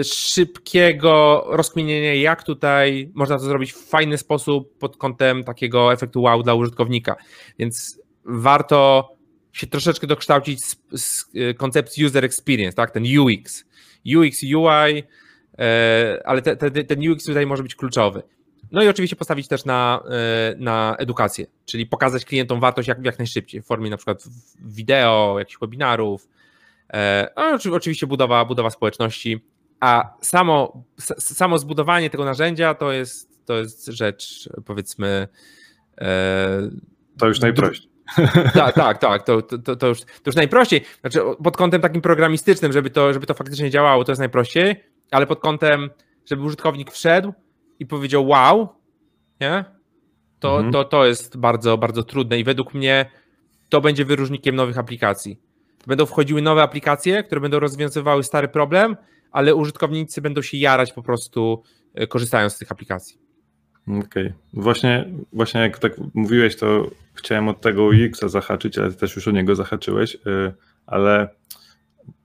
y, 0.01 0.05
szybkiego 0.05 1.45
rozkminienia, 1.49 2.15
jak 2.15 2.43
tutaj 2.43 3.11
można 3.15 3.39
to 3.39 3.45
zrobić 3.45 3.73
w 3.73 3.89
fajny 3.89 4.19
sposób 4.19 4.79
pod 4.79 4.97
kątem 4.97 5.45
takiego 5.45 5.93
efektu 5.93 6.23
wow 6.23 6.43
dla 6.43 6.55
użytkownika. 6.55 7.17
Więc 7.59 8.01
warto 8.25 9.09
się 9.53 9.67
troszeczkę 9.67 10.07
dokształcić 10.07 10.65
z, 10.65 10.77
z 10.93 11.25
koncepcji 11.57 12.05
user 12.05 12.25
experience, 12.25 12.77
tak? 12.77 12.91
ten 12.91 13.05
UX. 13.19 13.65
UX, 14.17 14.43
UI, 14.43 14.99
e, 14.99 15.03
ale 16.25 16.43
te, 16.43 16.57
te, 16.57 16.71
ten 16.71 17.11
UX 17.11 17.25
tutaj 17.25 17.47
może 17.47 17.63
być 17.63 17.75
kluczowy. 17.75 18.23
No 18.73 18.83
i 18.83 18.89
oczywiście 18.89 19.17
postawić 19.17 19.49
też 19.49 19.65
na, 19.65 20.03
e, 20.11 20.55
na 20.59 20.97
edukację, 20.99 21.47
czyli 21.65 21.87
pokazać 21.87 22.25
klientom 22.25 22.61
wartość 22.61 22.89
jak, 22.89 23.05
jak 23.05 23.19
najszybciej 23.19 23.63
w 23.63 23.67
formie 23.67 23.91
na 23.91 23.97
przykład 23.97 24.25
wideo, 24.61 25.37
jakichś 25.39 25.59
webinarów, 25.61 26.29
E, 26.93 27.31
a 27.37 27.59
oczywiście 27.73 28.07
budowa, 28.07 28.45
budowa 28.45 28.71
społeczności, 28.71 29.45
a 29.81 30.15
samo, 30.21 30.85
samo 31.19 31.59
zbudowanie 31.59 32.11
tego 32.11 32.25
narzędzia 32.25 32.75
to 32.75 32.93
jest, 32.93 33.47
to 33.47 33.57
jest 33.57 33.87
rzecz, 33.87 34.49
powiedzmy. 34.65 35.29
E, 36.01 36.71
to 37.19 37.27
już 37.27 37.41
najprościej. 37.41 37.91
Tak, 38.55 38.75
tak, 38.75 38.99
tak, 38.99 39.23
to, 39.23 39.43
to, 39.43 39.77
to, 39.77 39.87
już, 39.87 40.01
to 40.01 40.23
już 40.27 40.37
najprościej. 40.37 40.81
Znaczy, 41.01 41.21
pod 41.45 41.57
kątem 41.57 41.81
takim 41.81 42.03
programistycznym, 42.03 42.73
żeby 42.73 42.91
to, 42.91 43.13
żeby 43.13 43.27
to 43.27 43.35
faktycznie 43.35 43.71
działało, 43.71 44.05
to 44.05 44.13
jest 44.13 44.19
najprościej, 44.19 44.85
ale 45.11 45.27
pod 45.27 45.41
kątem, 45.41 45.91
żeby 46.27 46.43
użytkownik 46.43 46.91
wszedł 46.91 47.33
i 47.79 47.87
powiedział 47.87 48.27
wow, 48.27 48.69
nie? 49.41 49.65
To, 50.41 50.57
mhm. 50.57 50.73
to, 50.73 50.85
to 50.85 51.07
jest 51.07 51.37
bardzo, 51.37 51.79
bardzo 51.79 52.03
trudne 52.03 52.39
i 52.39 52.45
według 52.45 52.75
mnie 52.75 53.11
to 53.69 53.81
będzie 53.81 54.05
wyróżnikiem 54.05 54.57
nowych 54.57 54.79
aplikacji 54.79 55.49
będą 55.89 56.07
wchodziły 56.07 56.43
nowe 56.43 56.63
aplikacje, 56.63 57.23
które 57.23 57.41
będą 57.41 57.61
rozwiązywały 57.61 58.25
stary 58.25 58.49
problem, 58.49 58.97
ale 59.31 59.55
użytkownicy 59.55 60.21
będą 60.21 60.43
się 60.43 60.57
jarać 60.57 60.93
po 60.93 61.03
prostu 61.03 61.63
e, 61.95 62.07
korzystając 62.07 62.53
z 62.53 62.59
tych 62.59 62.73
aplikacji. 62.73 63.19
Okej. 63.87 64.03
Okay. 64.07 64.35
Właśnie, 64.53 65.09
właśnie 65.33 65.61
jak 65.61 65.79
tak 65.79 65.93
mówiłeś, 66.15 66.57
to 66.57 66.91
chciałem 67.15 67.49
od 67.49 67.61
tego 67.61 67.85
UX-a 67.85 68.29
zahaczyć, 68.29 68.79
ale 68.79 68.93
też 68.93 69.17
już 69.17 69.29
o 69.29 69.31
niego 69.31 69.55
zahaczyłeś, 69.55 70.15
e, 70.15 70.53
ale 70.87 71.29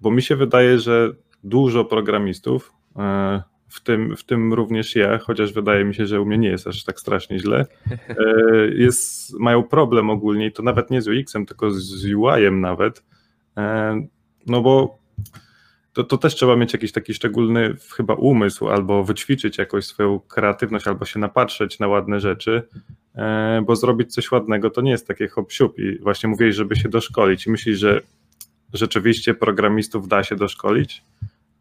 bo 0.01 0.11
mi 0.11 0.21
się 0.21 0.35
wydaje, 0.35 0.79
że 0.79 1.11
dużo 1.43 1.85
programistów, 1.85 2.73
e, 2.95 3.43
w 3.67 3.81
tym, 3.81 4.17
w 4.17 4.23
tym 4.23 4.53
również 4.53 4.95
ja, 4.95 5.17
chociaż 5.17 5.53
wydaje 5.53 5.85
mi 5.85 5.95
się, 5.95 6.05
że 6.05 6.21
u 6.21 6.25
mnie 6.25 6.37
nie 6.37 6.49
jest 6.49 6.67
aż 6.67 6.83
tak 6.83 6.99
strasznie 6.99 7.39
źle, 7.39 7.65
jest, 8.75 9.33
mają 9.39 9.63
problem 9.63 10.09
ogólnie 10.09 10.45
i 10.45 10.51
to 10.51 10.63
nawet 10.63 10.91
nie 10.91 11.01
z 11.01 11.07
UX-em, 11.07 11.45
tylko 11.45 11.71
z 11.71 12.05
UI-em 12.05 12.61
nawet, 12.61 13.03
E, 13.57 14.01
no 14.47 14.61
bo 14.61 14.97
to, 15.93 16.03
to 16.03 16.17
też 16.17 16.35
trzeba 16.35 16.55
mieć 16.55 16.73
jakiś 16.73 16.91
taki 16.91 17.13
szczególny 17.13 17.75
chyba 17.95 18.13
umysł, 18.13 18.69
albo 18.69 19.03
wyćwiczyć 19.03 19.57
jakoś 19.57 19.85
swoją 19.85 20.19
kreatywność, 20.19 20.87
albo 20.87 21.05
się 21.05 21.19
napatrzeć 21.19 21.79
na 21.79 21.87
ładne 21.87 22.19
rzeczy, 22.19 22.67
e, 23.15 23.63
bo 23.65 23.75
zrobić 23.75 24.13
coś 24.13 24.31
ładnego 24.31 24.69
to 24.69 24.81
nie 24.81 24.91
jest 24.91 25.07
takie 25.07 25.27
hop 25.27 25.51
siup 25.51 25.79
i 25.79 25.99
właśnie 25.99 26.29
mówiłeś, 26.29 26.55
żeby 26.55 26.75
się 26.75 26.89
doszkolić. 26.89 27.47
Myślisz, 27.47 27.79
że 27.79 28.01
rzeczywiście 28.73 29.33
programistów 29.33 30.07
da 30.07 30.23
się 30.23 30.35
doszkolić? 30.35 31.03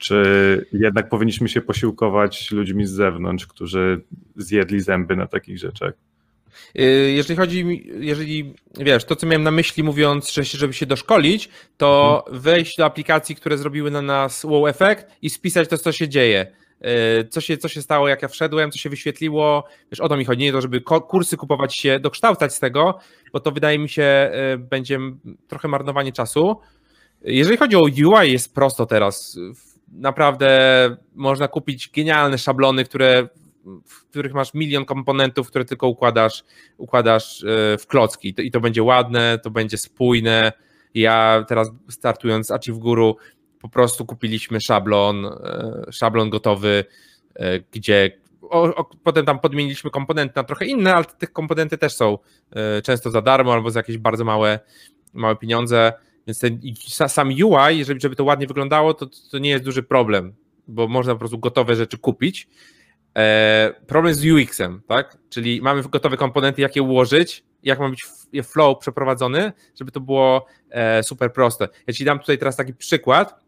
Czy 0.02 0.66
jednak 0.72 1.08
powinniśmy 1.08 1.48
się 1.48 1.60
posiłkować 1.60 2.50
ludźmi 2.50 2.86
z 2.86 2.90
zewnątrz, 2.90 3.46
którzy 3.46 4.00
zjedli 4.36 4.80
zęby 4.80 5.16
na 5.16 5.26
takich 5.26 5.58
rzeczach? 5.58 5.92
Y, 6.78 7.12
jeżeli 7.16 7.36
chodzi, 7.36 7.90
jeżeli 8.00 8.54
wiesz, 8.78 9.04
to 9.04 9.16
co 9.16 9.26
miałem 9.26 9.42
na 9.42 9.50
myśli 9.50 9.82
mówiąc, 9.82 10.32
że 10.32 10.44
żeby 10.44 10.72
się 10.72 10.86
doszkolić, 10.86 11.48
to 11.76 12.22
mhm. 12.26 12.42
wejść 12.42 12.76
do 12.76 12.84
aplikacji, 12.84 13.36
które 13.36 13.58
zrobiły 13.58 13.90
na 13.90 14.02
nas 14.02 14.44
wow 14.44 14.66
efekt 14.66 15.06
i 15.22 15.30
spisać 15.30 15.68
to, 15.68 15.78
co 15.78 15.92
się 15.92 16.08
dzieje. 16.08 16.46
Y, 17.20 17.28
co 17.28 17.40
się, 17.40 17.58
co 17.58 17.68
się 17.68 17.82
stało, 17.82 18.08
jak 18.08 18.22
ja 18.22 18.28
wszedłem, 18.28 18.70
co 18.70 18.78
się 18.78 18.90
wyświetliło. 18.90 19.64
Wiesz, 19.90 20.00
o 20.00 20.08
to 20.08 20.16
mi 20.16 20.24
chodzi, 20.24 20.42
nie 20.42 20.52
to, 20.52 20.60
żeby 20.60 20.80
kursy 20.80 21.36
kupować 21.36 21.76
się, 21.76 22.00
dokształcać 22.00 22.54
z 22.54 22.60
tego, 22.60 22.98
bo 23.32 23.40
to 23.40 23.50
wydaje 23.50 23.78
mi 23.78 23.88
się 23.88 24.30
y, 24.54 24.58
będzie 24.58 24.98
trochę 25.48 25.68
marnowanie 25.68 26.12
czasu. 26.12 26.56
Jeżeli 27.24 27.56
chodzi 27.56 27.76
o 27.76 27.80
UI, 27.80 28.32
jest 28.32 28.54
prosto 28.54 28.86
teraz. 28.86 29.38
Naprawdę 29.92 30.50
można 31.14 31.48
kupić 31.48 31.90
genialne 31.90 32.38
szablony, 32.38 32.84
które 32.84 33.28
w 33.86 34.04
których 34.10 34.34
masz 34.34 34.54
milion 34.54 34.84
komponentów, 34.84 35.48
które 35.48 35.64
tylko 35.64 35.88
układasz, 35.88 36.44
układasz 36.78 37.44
e, 37.44 37.78
w 37.78 37.86
klocki 37.86 38.34
i 38.38 38.50
to 38.50 38.60
będzie 38.60 38.82
ładne, 38.82 39.38
to 39.38 39.50
będzie 39.50 39.78
spójne. 39.78 40.52
Ja 40.94 41.44
teraz 41.48 41.70
startując 41.88 42.46
z 42.46 42.50
Achieve 42.50 42.78
Guru 42.78 43.16
po 43.60 43.68
prostu 43.68 44.06
kupiliśmy 44.06 44.60
szablon, 44.60 45.26
e, 45.26 45.82
szablon 45.92 46.30
gotowy, 46.30 46.84
e, 47.34 47.60
gdzie 47.60 48.10
o, 48.42 48.62
o, 48.62 48.84
potem 48.84 49.26
tam 49.26 49.38
podmieniliśmy 49.38 49.90
komponenty 49.90 50.32
na 50.36 50.44
trochę 50.44 50.64
inne, 50.64 50.94
ale 50.94 51.04
te 51.04 51.26
komponenty 51.26 51.78
też 51.78 51.94
są 51.94 52.18
często 52.84 53.10
za 53.10 53.22
darmo 53.22 53.52
albo 53.52 53.70
za 53.70 53.80
jakieś 53.80 53.98
bardzo 53.98 54.24
małe, 54.24 54.60
małe 55.12 55.36
pieniądze. 55.36 55.92
Więc 56.26 56.38
ten 56.38 56.60
sam 57.08 57.28
UI, 57.28 57.84
żeby, 57.84 58.00
żeby 58.00 58.16
to 58.16 58.24
ładnie 58.24 58.46
wyglądało, 58.46 58.94
to, 58.94 59.06
to 59.30 59.38
nie 59.38 59.50
jest 59.50 59.64
duży 59.64 59.82
problem, 59.82 60.34
bo 60.68 60.88
można 60.88 61.12
po 61.12 61.18
prostu 61.18 61.38
gotowe 61.38 61.76
rzeczy 61.76 61.98
kupić. 61.98 62.48
E, 63.18 63.74
problem 63.86 64.14
z 64.14 64.26
UX-em, 64.26 64.82
tak? 64.88 65.18
Czyli 65.30 65.62
mamy 65.62 65.82
gotowe 65.82 66.16
komponenty, 66.16 66.62
jak 66.62 66.76
je 66.76 66.82
ułożyć, 66.82 67.44
jak 67.62 67.80
ma 67.80 67.88
być 67.88 68.06
flow 68.42 68.78
przeprowadzony, 68.78 69.52
żeby 69.78 69.90
to 69.92 70.00
było 70.00 70.46
e, 70.70 71.02
super 71.02 71.32
proste. 71.32 71.68
Ja 71.86 71.94
Ci 71.94 72.04
dam 72.04 72.18
tutaj 72.18 72.38
teraz 72.38 72.56
taki 72.56 72.74
przykład, 72.74 73.44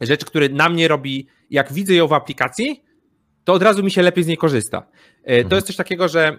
rzecz, 0.00 0.24
który 0.24 0.48
na 0.48 0.68
mnie 0.68 0.88
robi, 0.88 1.26
jak 1.50 1.72
widzę 1.72 1.94
ją 1.94 2.06
w 2.06 2.12
aplikacji, 2.12 2.84
to 3.44 3.52
od 3.52 3.62
razu 3.62 3.82
mi 3.82 3.90
się 3.90 4.02
lepiej 4.02 4.24
z 4.24 4.26
niej 4.26 4.36
korzysta. 4.36 4.86
E, 5.24 5.36
to 5.36 5.42
mhm. 5.42 5.54
jest 5.54 5.66
coś 5.66 5.76
takiego, 5.76 6.08
że 6.08 6.38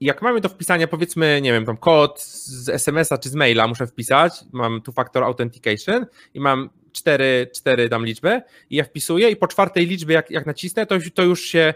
jak 0.00 0.22
mamy 0.22 0.40
do 0.40 0.48
wpisania, 0.48 0.88
powiedzmy, 0.88 1.40
nie 1.42 1.52
wiem, 1.52 1.64
tam 1.64 1.76
kod 1.76 2.22
z 2.22 2.68
SMS-a 2.68 3.18
czy 3.18 3.28
z 3.28 3.34
maila 3.34 3.66
muszę 3.66 3.86
wpisać, 3.86 4.32
mam 4.52 4.82
tu 4.82 4.92
factor 4.92 5.24
authentication 5.24 6.06
i 6.34 6.40
mam 6.40 6.70
cztery, 6.92 7.50
cztery 7.54 7.88
tam 7.88 8.06
liczby 8.06 8.42
i 8.70 8.76
ja 8.76 8.84
wpisuję 8.84 9.30
i 9.30 9.36
po 9.36 9.48
czwartej 9.48 9.86
liczbie 9.86 10.14
jak, 10.14 10.30
jak 10.30 10.46
nacisnę, 10.46 10.86
to, 10.86 10.94
to 11.14 11.22
już 11.22 11.44
się 11.44 11.74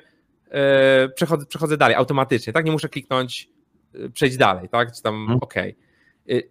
e, 0.51 1.09
przechodzę, 1.09 1.47
przechodzę 1.47 1.77
dalej 1.77 1.97
automatycznie, 1.97 2.53
tak? 2.53 2.65
Nie 2.65 2.73
muszę 2.73 2.89
kliknąć 2.89 3.49
e, 3.95 4.09
przejść 4.09 4.37
dalej, 4.37 4.69
tak? 4.69 4.93
Czy 4.93 5.03
tam 5.03 5.15
hmm. 5.15 5.39
OK. 5.41 5.55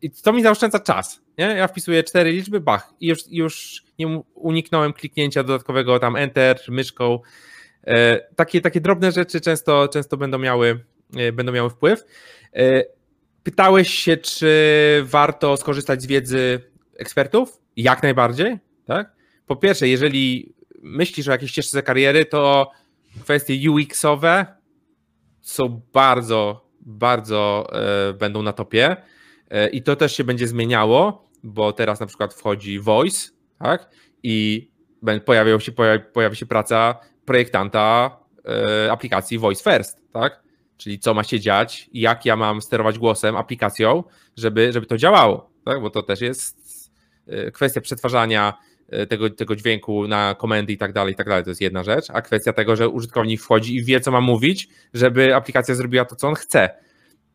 I 0.01 0.11
to 0.11 0.33
mi 0.33 0.43
zaoszczędza 0.43 0.79
czas. 0.79 1.21
Nie? 1.37 1.45
Ja 1.45 1.67
wpisuję 1.67 2.03
cztery 2.03 2.31
liczby, 2.31 2.59
bach, 2.59 2.93
i 2.99 3.07
już, 3.07 3.19
już 3.29 3.83
nie 3.99 4.21
uniknąłem 4.33 4.93
kliknięcia 4.93 5.43
dodatkowego 5.43 5.99
tam 5.99 6.15
enter 6.15 6.59
myszką. 6.69 7.19
E, 7.83 8.19
takie, 8.35 8.61
takie 8.61 8.81
drobne 8.81 9.11
rzeczy 9.11 9.41
często, 9.41 9.87
często 9.87 10.17
będą 10.17 10.39
miały 10.39 10.79
E, 10.79 10.90
będą 11.33 11.51
miały 11.51 11.69
wpływ. 11.69 12.03
E, 12.53 12.83
pytałeś 13.43 13.93
się, 13.93 14.17
czy 14.17 14.51
warto 15.05 15.57
skorzystać 15.57 16.01
z 16.01 16.05
wiedzy 16.05 16.59
ekspertów? 16.97 17.61
Jak 17.75 18.03
najbardziej, 18.03 18.57
tak? 18.85 19.15
Po 19.47 19.55
pierwsze, 19.55 19.87
jeżeli 19.87 20.53
myślisz 20.81 21.27
o 21.27 21.31
jakiejś 21.31 21.51
ścieżce 21.51 21.83
kariery, 21.83 22.25
to 22.25 22.71
kwestie 23.23 23.71
UX-owe 23.71 24.45
są 25.41 25.81
bardzo, 25.93 26.69
bardzo 26.81 27.67
e, 27.73 28.13
będą 28.13 28.41
na 28.41 28.53
topie 28.53 28.95
i 29.71 29.83
to 29.83 29.95
też 29.95 30.17
się 30.17 30.23
będzie 30.23 30.47
zmieniało, 30.47 31.29
bo 31.43 31.73
teraz 31.73 31.99
na 31.99 32.05
przykład 32.05 32.33
wchodzi 32.33 32.79
Voice, 32.79 33.29
tak? 33.59 33.89
I 34.23 34.67
się, 35.59 35.71
pojawi 36.13 36.35
się 36.35 36.45
praca 36.45 36.99
projektanta 37.25 38.17
aplikacji 38.91 39.37
Voice 39.37 39.71
First, 39.71 40.01
tak? 40.13 40.43
Czyli 40.81 40.99
co 40.99 41.13
ma 41.13 41.23
się 41.23 41.39
dziać, 41.39 41.89
jak 41.93 42.25
ja 42.25 42.35
mam 42.35 42.61
sterować 42.61 42.99
głosem, 42.99 43.35
aplikacją, 43.35 44.03
żeby, 44.37 44.73
żeby 44.73 44.85
to 44.85 44.97
działało, 44.97 45.51
tak? 45.65 45.81
bo 45.81 45.89
to 45.89 46.03
też 46.03 46.21
jest 46.21 46.57
e, 47.27 47.51
kwestia 47.51 47.81
przetwarzania 47.81 48.53
e, 48.89 49.07
tego, 49.07 49.29
tego 49.29 49.55
dźwięku 49.55 50.07
na 50.07 50.35
komendy 50.35 50.73
i 50.73 50.77
tak 50.77 50.93
dalej, 50.93 51.13
i 51.13 51.15
tak 51.15 51.27
dalej, 51.27 51.43
to 51.43 51.49
jest 51.49 51.61
jedna 51.61 51.83
rzecz, 51.83 52.05
a 52.09 52.21
kwestia 52.21 52.53
tego, 52.53 52.75
że 52.75 52.89
użytkownik 52.89 53.41
wchodzi 53.41 53.75
i 53.75 53.83
wie, 53.83 53.99
co 53.99 54.11
ma 54.11 54.21
mówić, 54.21 54.67
żeby 54.93 55.35
aplikacja 55.35 55.75
zrobiła 55.75 56.05
to, 56.05 56.15
co 56.15 56.27
on 56.27 56.35
chce. 56.35 56.69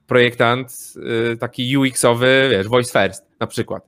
Projektant 0.07 0.95
e, 1.33 1.37
taki 1.37 1.77
UX-owy, 1.77 2.49
wiesz, 2.51 2.69
voice 2.69 3.03
first 3.03 3.27
na 3.41 3.47
przykład. 3.47 3.87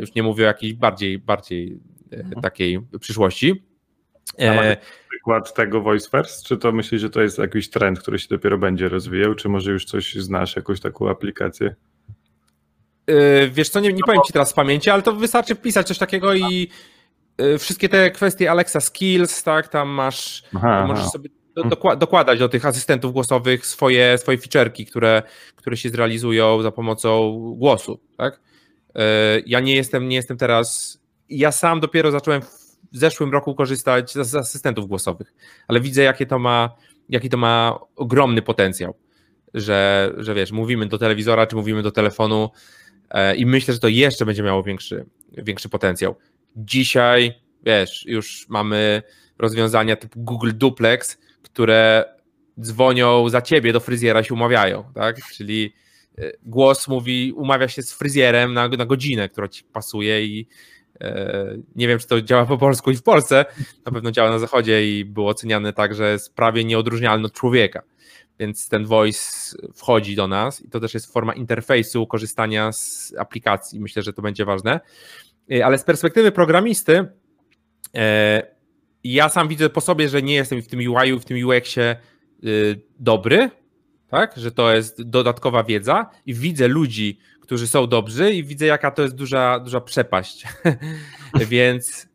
Już 0.00 0.14
nie 0.14 0.22
mówię 0.22 0.44
o 0.44 0.46
jakiejś 0.46 0.74
bardziej, 0.74 1.18
bardziej 1.18 1.80
mhm. 2.10 2.42
takiej 2.42 2.80
przyszłości. 3.00 3.62
E, 4.38 4.76
przykład 5.22 5.54
tego 5.54 5.80
Voice 5.80 6.10
First, 6.10 6.44
czy 6.44 6.56
to 6.56 6.72
myślisz, 6.72 7.00
że 7.00 7.10
to 7.10 7.22
jest 7.22 7.38
jakiś 7.38 7.70
trend, 7.70 8.00
który 8.00 8.18
się 8.18 8.26
dopiero 8.30 8.58
będzie 8.58 8.88
rozwijał, 8.88 9.34
czy 9.34 9.48
może 9.48 9.72
już 9.72 9.84
coś 9.84 10.14
znasz, 10.14 10.56
jakąś 10.56 10.80
taką 10.80 11.10
aplikację? 11.10 11.74
Yy, 13.06 13.50
wiesz 13.50 13.68
co, 13.68 13.80
nie, 13.80 13.92
nie 13.92 14.02
powiem 14.06 14.22
ci 14.26 14.32
teraz 14.32 14.50
z 14.50 14.52
pamięci, 14.52 14.90
ale 14.90 15.02
to 15.02 15.12
wystarczy 15.12 15.54
wpisać 15.54 15.88
coś 15.88 15.98
takiego 15.98 16.34
i 16.34 16.68
yy, 17.38 17.58
wszystkie 17.58 17.88
te 17.88 18.10
kwestie 18.10 18.50
Alexa 18.50 18.80
Skills, 18.80 19.42
tak, 19.42 19.68
tam 19.68 19.88
masz, 19.88 20.42
aha, 20.56 20.84
możesz 20.86 21.02
aha. 21.02 21.10
sobie 21.10 21.30
do, 21.56 21.96
dokładać 21.96 22.38
do 22.38 22.48
tych 22.48 22.66
asystentów 22.66 23.12
głosowych 23.12 23.66
swoje, 23.66 24.18
swoje 24.18 24.38
feature'ki, 24.38 24.86
które, 24.86 25.22
które 25.56 25.76
się 25.76 25.88
zrealizują 25.88 26.62
za 26.62 26.72
pomocą 26.72 27.38
głosu, 27.56 28.00
tak. 28.16 28.40
Yy, 28.94 29.02
ja 29.46 29.60
nie 29.60 29.74
jestem, 29.74 30.08
nie 30.08 30.16
jestem 30.16 30.36
teraz, 30.36 30.98
ja 31.28 31.52
sam 31.52 31.80
dopiero 31.80 32.10
zacząłem 32.10 32.42
w 32.92 32.96
zeszłym 32.96 33.32
roku 33.32 33.54
korzystać 33.54 34.12
z, 34.12 34.34
asystentów 34.34 34.88
głosowych, 34.88 35.34
ale 35.68 35.80
widzę, 35.80 36.02
jakie 36.02 36.26
to 36.26 36.38
ma, 36.38 36.70
jaki 37.08 37.28
to 37.28 37.36
ma 37.36 37.78
ogromny 37.96 38.42
potencjał, 38.42 38.94
że, 39.54 40.12
że 40.16 40.34
wiesz, 40.34 40.52
mówimy 40.52 40.86
do 40.86 40.98
telewizora, 40.98 41.46
czy 41.46 41.56
mówimy 41.56 41.82
do 41.82 41.90
telefonu 41.90 42.50
e, 43.10 43.36
i 43.36 43.46
myślę, 43.46 43.74
że 43.74 43.80
to 43.80 43.88
jeszcze 43.88 44.26
będzie 44.26 44.42
miało 44.42 44.62
większy, 44.62 45.06
większy 45.32 45.68
potencjał. 45.68 46.16
Dzisiaj, 46.56 47.34
wiesz, 47.64 48.04
już 48.06 48.46
mamy 48.48 49.02
rozwiązania 49.38 49.96
typu 49.96 50.20
Google 50.20 50.50
Duplex, 50.54 51.18
które 51.42 52.04
dzwonią 52.60 53.28
za 53.28 53.42
ciebie 53.42 53.72
do 53.72 53.80
fryzjera 53.80 54.22
się 54.22 54.34
umawiają, 54.34 54.84
tak? 54.94 55.16
Czyli 55.26 55.74
e, 56.18 56.32
głos 56.42 56.88
mówi, 56.88 57.32
umawia 57.36 57.68
się 57.68 57.82
z 57.82 57.92
fryzjerem 57.92 58.54
na, 58.54 58.68
na 58.68 58.86
godzinę, 58.86 59.28
która 59.28 59.48
ci 59.48 59.64
pasuje 59.64 60.24
i, 60.26 60.48
nie 61.76 61.88
wiem, 61.88 61.98
czy 61.98 62.06
to 62.06 62.22
działa 62.22 62.46
po 62.46 62.58
polsku 62.58 62.90
i 62.90 62.96
w 62.96 63.02
Polsce, 63.02 63.44
na 63.86 63.92
pewno 63.92 64.10
działa 64.10 64.30
na 64.30 64.38
zachodzie 64.38 64.98
i 64.98 65.04
było 65.04 65.28
oceniane 65.28 65.72
tak, 65.72 65.94
że 65.94 66.12
jest 66.12 66.34
prawie 66.34 66.64
nieodróżnialny 66.64 67.26
od 67.26 67.32
człowieka. 67.32 67.82
Więc 68.38 68.68
ten 68.68 68.86
voice 68.86 69.56
wchodzi 69.74 70.16
do 70.16 70.28
nas 70.28 70.64
i 70.64 70.68
to 70.68 70.80
też 70.80 70.94
jest 70.94 71.12
forma 71.12 71.32
interfejsu 71.32 72.06
korzystania 72.06 72.72
z 72.72 73.14
aplikacji. 73.18 73.80
Myślę, 73.80 74.02
że 74.02 74.12
to 74.12 74.22
będzie 74.22 74.44
ważne. 74.44 74.80
E, 75.52 75.66
ale 75.66 75.78
z 75.78 75.84
perspektywy 75.84 76.32
programisty, 76.32 77.08
e, 77.94 78.42
ja 79.04 79.28
sam 79.28 79.48
widzę 79.48 79.70
po 79.70 79.80
sobie, 79.80 80.08
że 80.08 80.22
nie 80.22 80.34
jestem 80.34 80.62
w 80.62 80.68
tym 80.68 80.80
UI-u, 80.80 81.20
w 81.20 81.24
tym 81.24 81.46
UX-ie 81.46 81.96
dobry, 82.98 83.50
tak? 84.08 84.36
że 84.36 84.52
to 84.52 84.74
jest 84.74 85.02
dodatkowa 85.02 85.64
wiedza 85.64 86.10
i 86.26 86.34
widzę 86.34 86.68
ludzi, 86.68 87.18
którzy 87.42 87.66
są 87.66 87.86
dobrzy 87.86 88.32
i 88.32 88.44
widzę, 88.44 88.66
jaka 88.66 88.90
to 88.90 89.02
jest 89.02 89.14
duża, 89.14 89.60
duża 89.60 89.80
przepaść. 89.80 90.46
Więc 91.50 92.08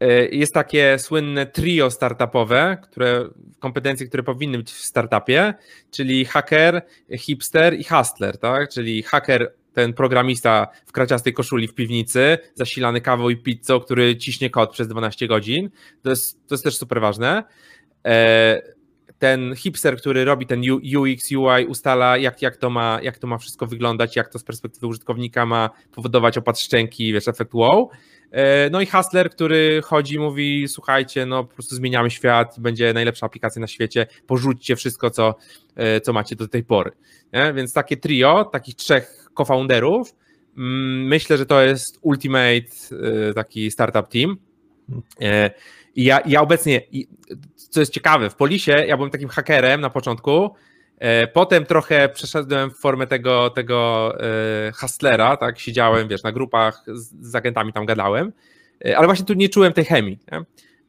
e, 0.00 0.26
jest 0.26 0.54
takie 0.54 0.98
słynne 0.98 1.46
trio 1.46 1.90
startupowe, 1.90 2.78
które, 2.82 3.28
kompetencje, 3.58 4.06
które 4.06 4.22
powinny 4.22 4.58
być 4.58 4.72
w 4.72 4.84
startupie, 4.84 5.54
czyli 5.90 6.24
hacker, 6.24 6.82
hipster 7.18 7.74
i 7.74 7.84
hustler, 7.84 8.38
tak? 8.38 8.70
Czyli 8.70 9.02
hacker, 9.02 9.54
ten 9.72 9.92
programista 9.92 10.68
w 10.86 10.92
kraciastej 10.92 11.32
koszuli 11.32 11.68
w 11.68 11.74
piwnicy, 11.74 12.38
zasilany 12.54 13.00
kawą 13.00 13.28
i 13.28 13.36
pizzą, 13.36 13.80
który 13.80 14.16
ciśnie 14.16 14.50
kod 14.50 14.72
przez 14.72 14.88
12 14.88 15.28
godzin. 15.28 15.70
To 16.02 16.10
jest, 16.10 16.48
to 16.48 16.54
jest 16.54 16.64
też 16.64 16.76
super 16.76 17.00
ważne. 17.00 17.44
E, 18.06 18.62
ten 19.20 19.54
hipster, 19.56 19.96
który 19.96 20.24
robi 20.24 20.46
ten 20.46 20.60
UX, 20.60 21.32
UI, 21.32 21.66
ustala, 21.68 22.16
jak, 22.16 22.42
jak, 22.42 22.56
to 22.56 22.70
ma, 22.70 23.00
jak 23.02 23.18
to 23.18 23.26
ma 23.26 23.38
wszystko 23.38 23.66
wyglądać, 23.66 24.16
jak 24.16 24.28
to 24.28 24.38
z 24.38 24.44
perspektywy 24.44 24.86
użytkownika 24.86 25.46
ma 25.46 25.70
powodować 25.92 26.38
opad 26.38 26.60
szczęki, 26.60 27.12
wiesz, 27.12 27.28
efekt 27.28 27.54
wow. 27.54 27.90
E, 28.30 28.70
no 28.70 28.80
i 28.80 28.86
hustler, 28.86 29.30
który 29.30 29.80
chodzi 29.84 30.14
i 30.14 30.18
mówi, 30.18 30.68
słuchajcie, 30.68 31.26
no 31.26 31.44
po 31.44 31.54
prostu 31.54 31.74
zmieniamy 31.74 32.10
świat, 32.10 32.60
będzie 32.60 32.92
najlepsza 32.92 33.26
aplikacja 33.26 33.60
na 33.60 33.66
świecie, 33.66 34.06
porzućcie 34.26 34.76
wszystko, 34.76 35.10
co, 35.10 35.34
e, 35.76 36.00
co 36.00 36.12
macie 36.12 36.36
do 36.36 36.48
tej 36.48 36.64
pory. 36.64 36.90
Nie? 37.32 37.52
Więc 37.52 37.72
takie 37.72 37.96
trio, 37.96 38.44
takich 38.44 38.74
trzech 38.74 39.28
co-founderów, 39.38 40.14
mm, 40.56 41.06
myślę, 41.06 41.38
że 41.38 41.46
to 41.46 41.62
jest 41.62 41.98
ultimate 42.02 42.66
e, 43.30 43.34
taki 43.34 43.70
startup 43.70 44.08
team. 44.08 44.36
I 45.96 46.04
ja, 46.04 46.20
ja 46.26 46.40
obecnie, 46.40 46.80
co 47.70 47.80
jest 47.80 47.92
ciekawe, 47.92 48.30
w 48.30 48.34
Polisie 48.34 48.84
ja 48.86 48.96
byłem 48.96 49.10
takim 49.10 49.28
hakerem 49.28 49.80
na 49.80 49.90
początku, 49.90 50.54
e, 50.98 51.26
Potem 51.26 51.66
trochę 51.66 52.08
przeszedłem 52.08 52.70
w 52.70 52.76
formę 52.76 53.06
tego, 53.06 53.50
tego 53.50 54.12
e, 54.20 54.72
hustlera, 54.72 55.36
tak? 55.36 55.58
Siedziałem, 55.58 56.08
wiesz, 56.08 56.22
na 56.22 56.32
grupach 56.32 56.84
z, 56.86 57.30
z 57.30 57.34
agentami 57.34 57.72
tam 57.72 57.86
gadałem, 57.86 58.32
e, 58.84 58.98
ale 58.98 59.06
właśnie 59.06 59.26
tu 59.26 59.34
nie 59.34 59.48
czułem 59.48 59.72
tej 59.72 59.84
chemii. 59.84 60.18
Nie? 60.32 60.44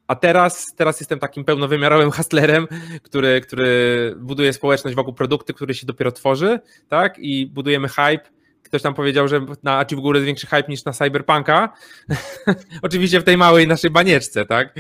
A 0.08 0.16
teraz, 0.16 0.74
teraz 0.76 1.00
jestem 1.00 1.20
takim 1.20 1.44
pełnowymiarowym 1.46 2.12
hustlerem, 2.12 2.68
który, 3.04 3.42
który 3.42 4.16
buduje 4.18 4.54
społeczność 4.54 4.96
wokół 4.96 5.14
produktu, 5.14 5.54
który 5.54 5.74
się 5.74 5.86
dopiero 5.88 6.12
tworzy, 6.12 6.60
tak? 6.90 7.20
I 7.20 7.48
budujemy 7.48 7.88
hype 7.88 8.41
Ktoś 8.72 8.82
tam 8.82 8.94
powiedział, 8.94 9.28
że 9.28 9.46
na 9.64 9.80
Achieve 9.80 9.96
w 9.96 10.00
ogóle 10.00 10.20
jest 10.20 10.26
większy 10.26 10.48
hype 10.48 10.64
niż 10.70 10.86
na 10.86 10.92
Cyberpunka. 10.92 11.74
Oczywiście 12.82 13.20
w 13.20 13.24
tej 13.24 13.38
małej 13.38 13.68
naszej 13.68 13.92
banieczce, 13.92 14.46
tak? 14.46 14.76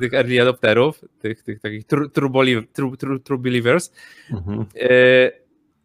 Tych 0.00 0.14
early 0.14 0.42
adopterów, 0.42 1.00
tych, 1.20 1.42
tych 1.42 1.60
takich 1.60 1.86
true, 1.86 2.10
true, 2.10 2.30
true, 2.72 2.96
true, 2.96 3.20
true 3.20 3.38
believers. 3.38 3.92
Mhm. 4.30 4.66
E, 4.80 5.30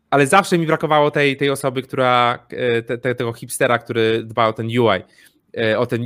ale 0.10 0.28
zawsze 0.28 0.58
mi 0.58 0.68
brakowało 0.68 1.12
tej, 1.12 1.38
tej 1.38 1.50
osoby, 1.50 1.82
która, 1.82 2.40
e, 2.50 2.82
te, 2.82 2.98
te, 2.98 3.16
tego 3.16 3.34
hipstera, 3.34 3.80
który 3.80 4.24
dba 4.24 4.48
o 4.48 4.54
ten 4.54 4.66
UI, 4.68 5.02
e, 5.58 5.80
o 5.80 5.86
ten 5.86 6.02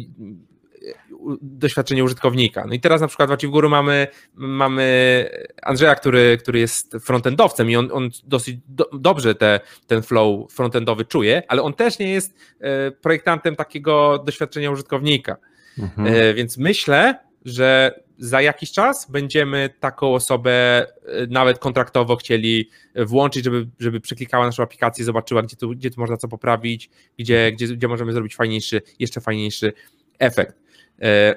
doświadczenie 1.42 2.04
użytkownika. 2.04 2.66
No 2.68 2.74
i 2.74 2.80
teraz 2.80 3.02
na 3.02 3.08
przykład 3.08 3.30
w 3.30 3.34
Achieve 3.34 3.70
mamy, 3.70 4.08
mamy 4.36 5.30
Andrzeja, 5.62 5.96
który, 5.96 6.38
który 6.38 6.60
jest 6.60 6.98
frontendowcem 7.02 7.70
i 7.70 7.76
on, 7.76 7.90
on 7.92 8.10
dosyć 8.24 8.58
do, 8.68 8.90
dobrze 8.94 9.36
te, 9.36 9.60
ten 9.88 10.02
flow 10.02 10.52
frontendowy 10.54 11.06
czuje, 11.06 11.44
ale 11.48 11.62
on 11.62 11.74
też 11.74 12.00
nie 12.00 12.10
jest 12.10 12.36
e, 12.60 12.92
projektantem 12.92 13.56
takiego 13.56 14.24
doświadczenia 14.26 14.72
użytkownika. 14.72 15.38
Mhm. 15.80 16.08
E, 16.08 16.34
więc 16.34 16.58
myślę, 16.58 17.20
że 17.46 18.00
za 18.18 18.42
jakiś 18.42 18.72
czas 18.72 19.12
będziemy 19.12 19.70
taką 19.80 20.14
osobę 20.14 20.52
e, 20.52 20.88
nawet 21.30 21.60
kontraktowo 21.60 22.16
chcieli 22.16 22.70
włączyć, 22.96 23.44
żeby, 23.44 23.68
żeby 23.80 24.02
przeklikała 24.02 24.46
naszą 24.46 24.64
aplikację, 24.64 25.06
zobaczyła, 25.06 25.42
gdzie 25.42 25.56
tu, 25.56 25.70
gdzie 25.70 25.92
tu 25.92 26.00
można 26.00 26.18
co 26.18 26.28
poprawić, 26.28 26.90
gdzie, 27.20 27.52
gdzie, 27.52 27.68
gdzie 27.68 27.88
możemy 27.88 28.14
zrobić 28.14 28.36
fajniejszy, 28.36 28.82
jeszcze 29.00 29.22
fajniejszy 29.22 29.74
efekt. 30.20 30.65
E, 31.02 31.36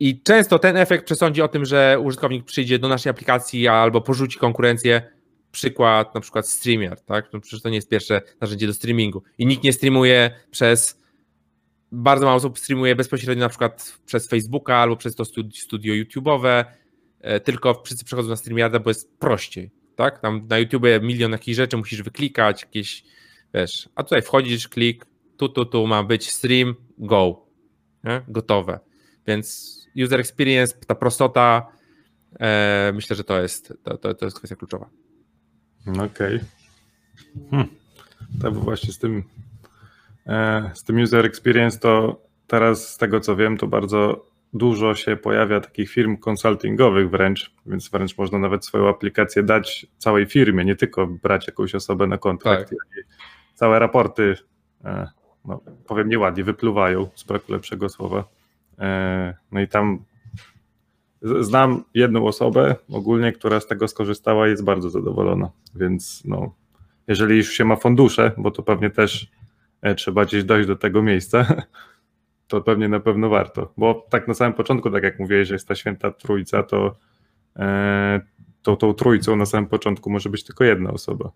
I 0.00 0.22
często 0.22 0.58
ten 0.58 0.76
efekt 0.76 1.04
przesądzi 1.04 1.42
o 1.42 1.48
tym, 1.48 1.64
że 1.64 1.98
użytkownik 2.02 2.44
przyjdzie 2.44 2.78
do 2.78 2.88
naszej 2.88 3.10
aplikacji 3.10 3.68
albo 3.68 4.00
porzuci 4.00 4.38
konkurencję. 4.38 5.02
Przykład 5.50 6.14
na 6.14 6.20
przykład 6.20 6.48
StreamYard, 6.48 7.04
tak? 7.04 7.32
No 7.32 7.40
przecież 7.40 7.62
to 7.62 7.68
nie 7.68 7.76
jest 7.76 7.88
pierwsze 7.88 8.22
narzędzie 8.40 8.66
do 8.66 8.74
streamingu. 8.74 9.22
I 9.38 9.46
nikt 9.46 9.64
nie 9.64 9.72
streamuje 9.72 10.30
przez 10.50 11.04
bardzo 11.94 12.26
mało 12.26 12.36
osób 12.36 12.58
streamuje 12.58 12.96
bezpośrednio 12.96 13.44
na 13.44 13.48
przykład 13.48 13.98
przez 14.06 14.28
Facebooka 14.28 14.76
albo 14.76 14.96
przez 14.96 15.14
to 15.14 15.24
studio 15.52 15.94
YouTube'owe, 15.94 16.64
e, 17.20 17.40
tylko 17.40 17.82
wszyscy 17.84 18.04
przechodzą 18.04 18.28
na 18.28 18.36
StreamYarda, 18.36 18.78
bo 18.78 18.90
jest 18.90 19.18
prościej, 19.18 19.70
tak? 19.96 20.20
Tam 20.20 20.46
na 20.48 20.58
YouTube 20.58 20.86
milion 21.02 21.32
jakichś 21.32 21.56
rzeczy 21.56 21.76
musisz 21.76 22.02
wyklikać, 22.02 22.62
jakieś, 22.62 23.04
wiesz, 23.54 23.88
a 23.94 24.02
tutaj 24.02 24.22
wchodzisz, 24.22 24.68
klik, 24.68 25.06
tu, 25.36 25.48
tu, 25.48 25.66
tu 25.66 25.86
ma 25.86 26.02
być 26.02 26.30
stream, 26.30 26.74
go, 26.98 27.46
nie? 28.04 28.22
gotowe. 28.28 28.80
Więc 29.26 29.74
user 30.04 30.20
experience, 30.20 30.74
ta 30.86 30.94
prostota, 30.94 31.66
e, 32.40 32.92
myślę, 32.94 33.16
że 33.16 33.24
to 33.24 33.42
jest, 33.42 33.74
to, 33.82 33.98
to, 33.98 34.14
to 34.14 34.24
jest 34.24 34.36
kwestia 34.36 34.56
kluczowa. 34.56 34.90
Okej. 35.86 36.04
Okay. 36.04 36.40
Hmm. 37.50 37.68
Tak 38.42 38.54
właśnie 38.54 38.92
z 38.92 38.98
tym 38.98 39.24
E, 40.26 40.70
z 40.74 40.84
tym 40.84 41.02
user 41.02 41.26
experience 41.26 41.78
to 41.78 42.22
teraz 42.46 42.88
z 42.88 42.98
tego 42.98 43.20
co 43.20 43.36
wiem, 43.36 43.56
to 43.56 43.66
bardzo 43.66 44.26
dużo 44.52 44.94
się 44.94 45.16
pojawia 45.16 45.60
takich 45.60 45.90
firm 45.90 46.16
konsultingowych 46.16 47.10
wręcz, 47.10 47.54
więc 47.66 47.88
wręcz 47.88 48.18
można 48.18 48.38
nawet 48.38 48.64
swoją 48.64 48.88
aplikację 48.88 49.42
dać 49.42 49.86
całej 49.98 50.26
firmie, 50.26 50.64
nie 50.64 50.76
tylko 50.76 51.06
brać 51.06 51.46
jakąś 51.46 51.74
osobę 51.74 52.06
na 52.06 52.18
kontrakt. 52.18 52.70
Tak. 52.70 52.78
Całe 53.54 53.78
raporty, 53.78 54.36
e, 54.84 55.08
no, 55.44 55.60
powiem 55.86 56.08
nieładnie, 56.08 56.44
wypluwają 56.44 57.10
z 57.14 57.24
braku 57.24 57.52
lepszego 57.52 57.88
słowa. 57.88 58.24
E, 58.78 59.34
no 59.52 59.60
i 59.60 59.68
tam 59.68 60.04
znam 61.22 61.84
jedną 61.94 62.26
osobę 62.26 62.76
ogólnie, 62.92 63.32
która 63.32 63.60
z 63.60 63.66
tego 63.66 63.88
skorzystała 63.88 64.46
i 64.46 64.50
jest 64.50 64.64
bardzo 64.64 64.90
zadowolona, 64.90 65.50
więc 65.74 66.22
no, 66.24 66.54
jeżeli 67.08 67.36
już 67.36 67.52
się 67.52 67.64
ma 67.64 67.76
fundusze, 67.76 68.32
bo 68.36 68.50
to 68.50 68.62
pewnie 68.62 68.90
też 68.90 69.30
E, 69.84 69.94
trzeba 69.94 70.24
gdzieś 70.24 70.44
dojść 70.44 70.68
do 70.68 70.76
tego 70.76 71.02
miejsca, 71.02 71.46
to 72.48 72.60
pewnie 72.60 72.88
na 72.88 73.00
pewno 73.00 73.28
warto. 73.28 73.72
Bo 73.76 74.06
tak 74.10 74.28
na 74.28 74.34
samym 74.34 74.52
początku, 74.52 74.90
tak 74.90 75.02
jak 75.02 75.18
mówiłeś, 75.18 75.48
że 75.48 75.54
jest 75.54 75.68
ta 75.68 75.74
święta 75.74 76.10
trójca, 76.10 76.62
to 76.62 76.96
e, 77.56 78.20
tą, 78.62 78.76
tą 78.76 78.94
trójcą 78.94 79.36
na 79.36 79.46
samym 79.46 79.68
początku 79.68 80.10
może 80.10 80.30
być 80.30 80.44
tylko 80.44 80.64
jedna 80.64 80.90
osoba. 80.90 81.30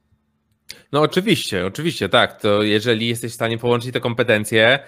No 0.93 1.01
oczywiście, 1.01 1.67
oczywiście, 1.67 2.09
tak. 2.09 2.41
To 2.41 2.63
jeżeli 2.63 3.09
jesteś 3.09 3.33
w 3.33 3.35
stanie 3.35 3.59
połączyć 3.59 3.93
te 3.93 4.01
kompetencje. 4.01 4.79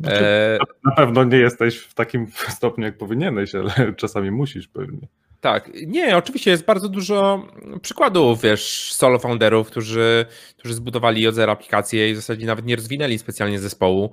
Znaczy, 0.00 0.24
e... 0.24 0.58
Na 0.84 0.92
pewno 0.92 1.24
nie 1.24 1.36
jesteś 1.36 1.78
w 1.78 1.94
takim 1.94 2.26
stopniu, 2.56 2.84
jak 2.84 2.98
powinieneś, 2.98 3.54
ale 3.54 3.72
czasami 3.96 4.30
musisz 4.30 4.68
pewnie. 4.68 5.08
Tak, 5.40 5.70
nie, 5.86 6.16
oczywiście 6.16 6.50
jest 6.50 6.64
bardzo 6.64 6.88
dużo 6.88 7.46
przykładów, 7.82 8.42
wiesz, 8.42 8.92
solo 8.92 9.18
founderów, 9.18 9.70
którzy, 9.70 10.26
którzy 10.56 10.74
zbudowali 10.74 11.26
od 11.28 11.34
zera 11.34 11.52
aplikację 11.52 12.10
i 12.10 12.12
w 12.12 12.16
zasadzie 12.16 12.46
nawet 12.46 12.66
nie 12.66 12.76
rozwinęli 12.76 13.18
specjalnie 13.18 13.58
zespołu. 13.58 14.10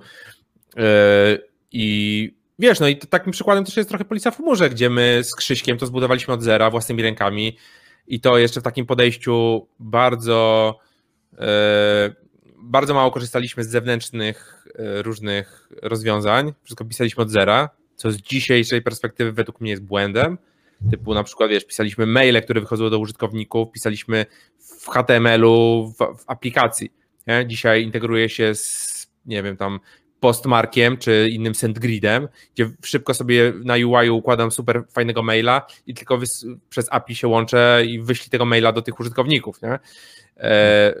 Yy, 0.76 0.82
I 1.72 2.34
wiesz, 2.58 2.80
no 2.80 2.88
i 2.88 2.96
takim 2.96 3.32
przykładem 3.32 3.64
też 3.64 3.76
jest 3.76 3.88
trochę 3.88 4.04
Policja 4.04 4.30
w 4.30 4.36
chmurze, 4.36 4.70
gdzie 4.70 4.90
my 4.90 5.20
z 5.24 5.36
Krzyśkiem 5.36 5.78
to 5.78 5.86
zbudowaliśmy 5.86 6.34
od 6.34 6.42
zera 6.42 6.70
własnymi 6.70 7.02
rękami 7.02 7.56
i 8.06 8.20
to 8.20 8.38
jeszcze 8.38 8.60
w 8.60 8.64
takim 8.64 8.86
podejściu 8.86 9.66
bardzo 9.78 10.78
yy, 11.32 11.38
bardzo 12.62 12.94
mało 12.94 13.10
korzystaliśmy 13.10 13.64
z 13.64 13.68
zewnętrznych 13.68 14.66
yy, 14.78 15.02
różnych 15.02 15.68
rozwiązań, 15.82 16.52
wszystko 16.62 16.84
pisaliśmy 16.84 17.22
od 17.22 17.30
zera, 17.30 17.68
co 17.96 18.10
z 18.10 18.16
dzisiejszej 18.16 18.82
perspektywy 18.82 19.32
według 19.32 19.60
mnie 19.60 19.70
jest 19.70 19.82
błędem, 19.82 20.38
Typu 20.90 21.14
na 21.14 21.24
przykład, 21.24 21.50
wiesz, 21.50 21.64
pisaliśmy 21.64 22.06
maile, 22.06 22.42
które 22.42 22.60
wychodziły 22.60 22.90
do 22.90 22.98
użytkowników, 22.98 23.72
pisaliśmy 23.72 24.26
w 24.58 24.86
HTML-u, 24.88 25.86
w, 25.86 25.96
w 25.96 26.24
aplikacji. 26.26 26.92
Nie? 27.26 27.46
Dzisiaj 27.46 27.82
integruje 27.82 28.28
się 28.28 28.54
z, 28.54 29.08
nie 29.26 29.42
wiem, 29.42 29.56
tam 29.56 29.80
postmarkiem 30.20 30.96
czy 30.96 31.28
innym 31.30 31.54
sendgridem, 31.54 32.28
gdzie 32.54 32.70
szybko 32.84 33.14
sobie 33.14 33.52
na 33.64 33.74
UI 33.74 34.10
układam 34.10 34.50
super 34.50 34.82
fajnego 34.90 35.22
maila 35.22 35.66
i 35.86 35.94
tylko 35.94 36.18
przez 36.68 36.88
API 36.90 37.14
się 37.14 37.28
łączę 37.28 37.82
i 37.86 38.02
wyślij 38.02 38.30
tego 38.30 38.44
maila 38.44 38.72
do 38.72 38.82
tych 38.82 39.00
użytkowników. 39.00 39.62
Nie? 39.62 39.78
E, 40.36 40.94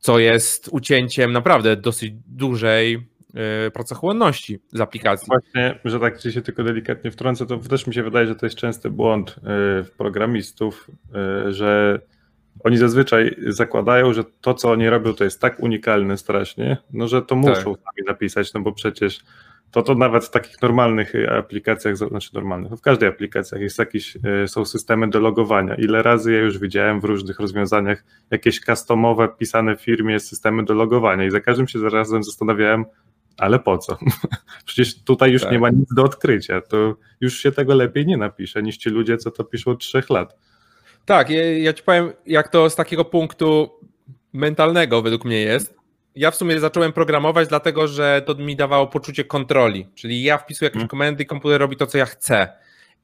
co 0.00 0.18
jest 0.18 0.68
ucięciem 0.72 1.32
naprawdę 1.32 1.76
dosyć 1.76 2.12
dużej 2.26 3.10
E, 3.34 3.70
pracochłonności 3.70 4.58
z 4.72 4.80
aplikacji. 4.80 5.26
Właśnie, 5.26 5.78
że 5.84 6.00
tak 6.00 6.20
się 6.20 6.42
tylko 6.42 6.64
delikatnie 6.64 7.10
wtrącę, 7.10 7.46
to 7.46 7.56
też 7.56 7.86
mi 7.86 7.94
się 7.94 8.02
wydaje, 8.02 8.26
że 8.26 8.34
to 8.34 8.46
jest 8.46 8.56
częsty 8.56 8.90
błąd 8.90 9.36
w 9.42 9.88
programistów, 9.96 10.90
e, 11.14 11.52
że 11.52 12.00
oni 12.64 12.76
zazwyczaj 12.76 13.36
zakładają, 13.46 14.12
że 14.12 14.24
to, 14.40 14.54
co 14.54 14.70
oni 14.70 14.88
robią, 14.88 15.14
to 15.14 15.24
jest 15.24 15.40
tak 15.40 15.60
unikalne 15.60 16.16
strasznie, 16.16 16.76
no 16.92 17.08
że 17.08 17.22
to 17.22 17.36
muszą 17.36 17.54
tak. 17.54 17.64
sami 17.64 18.06
napisać, 18.06 18.52
no 18.54 18.60
bo 18.60 18.72
przecież 18.72 19.20
to 19.70 19.82
to 19.82 19.94
nawet 19.94 20.24
w 20.24 20.30
takich 20.30 20.62
normalnych 20.62 21.12
aplikacjach, 21.38 21.96
znaczy 21.96 22.30
normalnych, 22.34 22.70
no 22.70 22.76
w 22.76 22.80
każdej 22.80 23.08
aplikacji 23.08 23.60
jest 23.60 23.78
jakieś, 23.78 24.18
są 24.46 24.64
systemy 24.64 25.10
do 25.10 25.20
logowania. 25.20 25.74
Ile 25.74 26.02
razy 26.02 26.32
ja 26.32 26.38
już 26.38 26.58
widziałem 26.58 27.00
w 27.00 27.04
różnych 27.04 27.40
rozwiązaniach 27.40 28.04
jakieś 28.30 28.60
customowe, 28.60 29.28
pisane 29.38 29.76
w 29.76 29.80
firmie 29.80 30.20
systemy 30.20 30.64
do 30.64 30.74
logowania 30.74 31.24
i 31.24 31.30
za 31.30 31.40
każdym 31.40 31.68
się 31.68 31.78
zarazem 31.78 32.22
zastanawiałem, 32.22 32.84
ale 33.38 33.58
po 33.58 33.78
co? 33.78 33.98
Przecież 34.66 35.02
tutaj 35.02 35.32
już 35.32 35.42
tak. 35.42 35.52
nie 35.52 35.58
ma 35.58 35.70
nic 35.70 35.94
do 35.94 36.04
odkrycia. 36.04 36.60
To 36.60 36.96
już 37.20 37.38
się 37.38 37.52
tego 37.52 37.74
lepiej 37.74 38.06
nie 38.06 38.16
napisze 38.16 38.62
niż 38.62 38.76
ci 38.76 38.90
ludzie, 38.90 39.16
co 39.16 39.30
to 39.30 39.44
piszą 39.44 39.70
od 39.70 39.80
trzech 39.80 40.10
lat. 40.10 40.36
Tak, 41.04 41.30
ja, 41.30 41.58
ja 41.58 41.72
ci 41.72 41.82
powiem, 41.82 42.12
jak 42.26 42.48
to 42.48 42.70
z 42.70 42.76
takiego 42.76 43.04
punktu 43.04 43.70
mentalnego 44.32 45.02
według 45.02 45.24
mnie 45.24 45.40
jest. 45.40 45.79
Ja 46.14 46.30
w 46.30 46.36
sumie 46.36 46.60
zacząłem 46.60 46.92
programować, 46.92 47.48
dlatego 47.48 47.88
że 47.88 48.22
to 48.26 48.34
mi 48.34 48.56
dawało 48.56 48.86
poczucie 48.86 49.24
kontroli. 49.24 49.86
Czyli 49.94 50.22
ja 50.22 50.38
wpisuję 50.38 50.66
jakieś 50.66 50.78
hmm. 50.78 50.88
komendy, 50.88 51.24
komputer 51.24 51.60
robi 51.60 51.76
to, 51.76 51.86
co 51.86 51.98
ja 51.98 52.06
chcę. 52.06 52.48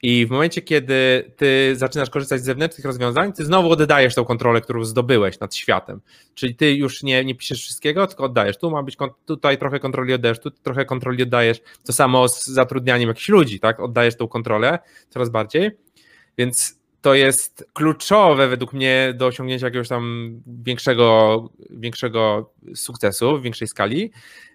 I 0.03 0.27
w 0.27 0.31
momencie, 0.31 0.63
kiedy 0.63 1.33
ty 1.37 1.77
zaczynasz 1.77 2.11
korzystać 2.11 2.41
z 2.41 2.45
zewnętrznych 2.45 2.87
rozwiązań, 2.87 3.33
ty 3.33 3.45
znowu 3.45 3.71
oddajesz 3.71 4.15
tą 4.15 4.25
kontrolę, 4.25 4.61
którą 4.61 4.85
zdobyłeś 4.85 5.41
nad 5.41 5.55
światem. 5.55 6.01
Czyli 6.35 6.55
ty 6.55 6.75
już 6.75 7.03
nie, 7.03 7.25
nie 7.25 7.35
piszesz 7.35 7.63
wszystkiego, 7.63 8.07
tylko 8.07 8.25
oddajesz. 8.25 8.59
Tu 8.59 8.71
ma 8.71 8.83
być, 8.83 8.97
tutaj 9.27 9.59
trochę 9.59 9.81
kontroli 9.81 10.15
oddajesz, 10.15 10.41
tu 10.41 10.51
trochę 10.51 10.85
kontroli 10.85 11.23
oddajesz. 11.23 11.61
To 11.87 11.93
samo 11.93 12.29
z 12.29 12.47
zatrudnianiem 12.47 13.09
jakichś 13.09 13.29
ludzi, 13.29 13.61
tak? 13.61 13.81
Oddajesz 13.81 14.17
tą 14.17 14.29
kontrolę 14.29 14.79
coraz 15.09 15.31
bardziej. 15.31 15.71
Więc 16.39 16.79
to 17.07 17.15
jest 17.15 17.69
kluczowe 17.73 18.49
według 18.49 18.73
mnie 18.73 19.15
do 19.17 19.27
osiągnięcia 19.27 19.67
jakiegoś 19.67 19.89
tam 19.89 20.33
większego, 20.47 21.49
większego 21.71 22.51
sukcesu 22.75 23.39
w 23.39 23.43
większej 23.43 23.69
skali, 23.69 24.11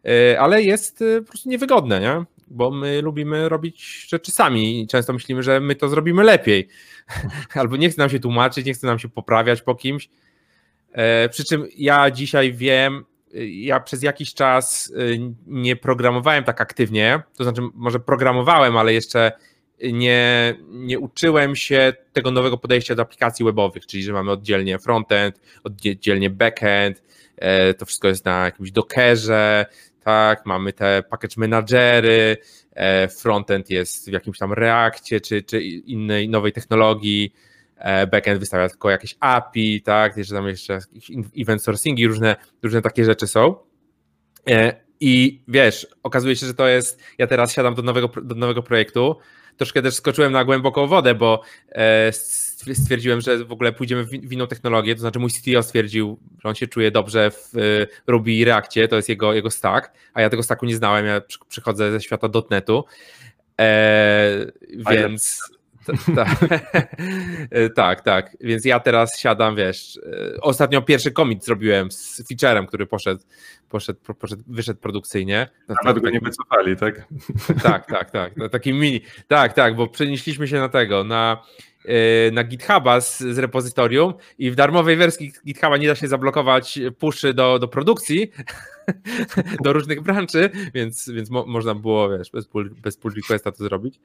e, 0.05 0.39
ale 0.39 0.63
jest 0.63 1.01
e, 1.01 1.21
po 1.21 1.27
prostu 1.27 1.49
niewygodne, 1.49 1.99
nie? 1.99 2.25
bo 2.47 2.71
my 2.71 3.01
lubimy 3.01 3.49
robić 3.49 4.07
rzeczy 4.09 4.31
sami 4.31 4.81
i 4.81 4.87
często 4.87 5.13
myślimy, 5.13 5.43
że 5.43 5.59
my 5.59 5.75
to 5.75 5.89
zrobimy 5.89 6.23
lepiej. 6.23 6.67
Albo 7.53 7.77
nie 7.77 7.89
chce 7.89 8.01
nam 8.01 8.09
się 8.09 8.19
tłumaczyć, 8.19 8.65
nie 8.65 8.73
chce 8.73 8.87
nam 8.87 8.99
się 8.99 9.09
poprawiać 9.09 9.61
po 9.61 9.75
kimś. 9.75 10.09
E, 10.91 11.29
przy 11.29 11.45
czym 11.45 11.67
ja 11.77 12.11
dzisiaj 12.11 12.53
wiem, 12.53 13.05
ja 13.51 13.79
przez 13.79 14.03
jakiś 14.03 14.33
czas 14.33 14.93
nie 15.47 15.75
programowałem 15.75 16.43
tak 16.43 16.61
aktywnie, 16.61 17.21
to 17.37 17.43
znaczy 17.43 17.61
może 17.73 17.99
programowałem, 17.99 18.77
ale 18.77 18.93
jeszcze 18.93 19.31
nie, 19.83 20.55
nie 20.69 20.99
uczyłem 20.99 21.55
się 21.55 21.93
tego 22.13 22.31
nowego 22.31 22.57
podejścia 22.57 22.95
do 22.95 23.01
aplikacji 23.01 23.45
webowych, 23.45 23.85
czyli 23.85 24.03
że 24.03 24.13
mamy 24.13 24.31
oddzielnie 24.31 24.79
frontend, 24.79 25.41
oddzielnie 25.63 26.29
backend, 26.29 27.03
e, 27.37 27.73
to 27.73 27.85
wszystko 27.85 28.07
jest 28.07 28.25
na 28.25 28.45
jakimś 28.45 28.71
dockerze, 28.71 29.65
tak, 30.03 30.45
mamy 30.45 30.73
te 30.73 31.03
package 31.09 31.35
managery, 31.37 32.37
e, 32.73 33.07
frontend 33.07 33.69
jest 33.69 34.09
w 34.09 34.13
jakimś 34.13 34.37
tam 34.37 34.53
Reakcie 34.53 35.21
czy, 35.21 35.43
czy 35.43 35.61
innej 35.63 36.29
nowej 36.29 36.51
technologii, 36.51 37.33
e, 37.77 38.07
backend 38.07 38.39
wystawia 38.39 38.69
tylko 38.69 38.89
jakieś 38.89 39.15
API, 39.19 39.81
tak, 39.81 40.17
jeszcze 40.17 40.35
tam 40.35 40.47
jeszcze 40.47 40.79
event 41.37 41.63
sourcingi, 41.63 42.07
różne, 42.07 42.35
różne 42.63 42.81
takie 42.81 43.05
rzeczy 43.05 43.27
są. 43.27 43.55
I 45.03 45.41
wiesz, 45.47 45.87
okazuje 46.03 46.35
się, 46.35 46.45
że 46.45 46.53
to 46.53 46.67
jest. 46.67 46.99
Ja 47.17 47.27
teraz 47.27 47.53
siadam 47.53 47.75
do 47.75 47.81
nowego, 47.81 48.09
do 48.23 48.35
nowego 48.35 48.63
projektu. 48.63 49.15
Troszkę 49.61 49.81
też 49.81 49.95
skoczyłem 49.95 50.31
na 50.31 50.45
głęboką 50.45 50.87
wodę, 50.87 51.15
bo 51.15 51.41
e, 51.71 52.11
stwierdziłem, 52.73 53.21
że 53.21 53.45
w 53.45 53.51
ogóle 53.51 53.73
pójdziemy 53.73 54.03
w 54.05 54.33
inną 54.33 54.47
technologię. 54.47 54.95
To 54.95 55.01
znaczy, 55.01 55.19
mój 55.19 55.29
CTO 55.29 55.63
stwierdził, 55.63 56.19
że 56.43 56.49
on 56.49 56.55
się 56.55 56.67
czuje 56.67 56.91
dobrze 56.91 57.31
w 57.31 57.57
e, 57.57 57.87
Ruby 58.07 58.31
i 58.31 58.45
to 58.89 58.95
jest 58.95 59.09
jego, 59.09 59.33
jego 59.33 59.51
stack, 59.51 59.91
a 60.13 60.21
ja 60.21 60.29
tego 60.29 60.43
stacku 60.43 60.65
nie 60.65 60.75
znałem. 60.75 61.05
Ja 61.05 61.21
przychodzę 61.49 61.91
ze 61.91 62.01
świata 62.01 62.27
.NETu. 62.49 62.85
E, 63.59 64.45
więc. 64.91 65.39
tak, 67.75 68.01
tak. 68.01 68.37
Więc 68.39 68.65
ja 68.65 68.79
teraz 68.79 69.19
siadam, 69.19 69.55
wiesz, 69.55 69.97
e, 69.97 70.41
ostatnio 70.41 70.81
pierwszy 70.81 71.11
commit 71.11 71.45
zrobiłem 71.45 71.91
z 71.91 72.27
featurem, 72.27 72.67
który 72.67 72.85
poszedł, 72.85 73.21
poszedł, 73.71 73.99
poszedł 74.19 74.43
wyszedł 74.47 74.79
produkcyjnie. 74.79 75.49
Nawet 75.85 76.03
go 76.03 76.09
nie 76.09 76.19
wycofali, 76.19 76.77
tak? 76.83 77.07
Tak, 77.63 77.85
tak, 77.85 78.11
tak. 78.11 78.33
Taki 78.51 78.73
mini. 78.73 79.01
Tak, 79.27 79.53
tak, 79.53 79.75
bo 79.75 79.87
przenieśliśmy 79.87 80.47
się 80.47 80.59
na 80.59 80.69
tego, 80.69 81.03
na 81.03 81.43
e, 81.85 82.31
na 82.31 82.43
GitHuba 82.43 83.01
z, 83.01 83.19
z 83.19 83.37
repozytorium 83.37 84.13
i 84.39 84.51
w 84.51 84.55
darmowej 84.55 84.97
wersji 84.97 85.33
GitHuba 85.45 85.77
nie 85.77 85.87
da 85.87 85.95
się 85.95 86.07
zablokować 86.07 86.79
puszy 86.99 87.33
do, 87.33 87.59
do 87.59 87.67
produkcji, 87.67 88.31
do 89.65 89.73
różnych 89.73 90.01
branży, 90.01 90.49
więc, 90.73 91.09
więc 91.09 91.29
mo, 91.29 91.45
można 91.45 91.75
było, 91.75 92.17
wiesz, 92.17 92.31
bez 92.31 92.47
pull, 92.47 92.69
bez 92.69 92.97
pull 92.97 93.13
requesta 93.15 93.51
to 93.51 93.63
zrobić. 93.63 93.99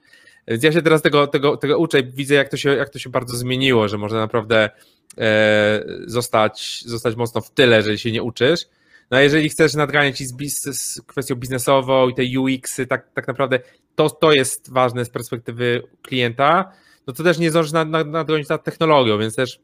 Więc 0.49 0.63
ja 0.63 0.73
się 0.73 0.83
teraz 0.83 1.03
tego, 1.03 1.27
tego, 1.27 1.57
tego 1.57 1.79
uczę 1.79 2.01
i 2.01 2.13
widzę, 2.13 2.35
jak 2.35 2.49
to, 2.49 2.57
się, 2.57 2.71
jak 2.71 2.89
to 2.89 2.99
się 2.99 3.11
bardzo 3.11 3.37
zmieniło, 3.37 3.89
że 3.89 3.99
można 3.99 4.19
naprawdę 4.19 4.71
e, 5.19 5.85
zostać, 6.07 6.83
zostać 6.87 7.17
mocno 7.17 7.41
w 7.41 7.51
tyle, 7.51 7.77
jeżeli 7.77 7.99
się 7.99 8.13
nie 8.13 8.23
uczysz. 8.23 8.67
No 9.11 9.21
jeżeli 9.21 9.49
chcesz 9.49 9.75
nadganiać 9.75 10.21
i 10.21 10.27
z, 10.27 10.63
z 10.63 11.03
kwestią 11.03 11.35
biznesową 11.35 12.09
i 12.09 12.15
te 12.15 12.23
UX-y, 12.41 12.87
tak, 12.87 13.13
tak 13.13 13.29
naprawdę 13.29 13.61
to, 13.95 14.11
to 14.11 14.33
jest 14.33 14.73
ważne 14.73 15.05
z 15.05 15.11
perspektywy 15.11 15.83
klienta, 16.03 16.73
no 17.07 17.13
to 17.13 17.23
też 17.23 17.39
nie 17.39 17.51
zdążysz 17.51 17.73
nad, 17.73 17.89
nad, 17.89 18.09
nadgonić 18.09 18.49
nad 18.49 18.65
technologią, 18.65 19.19
więc 19.19 19.35
też 19.35 19.61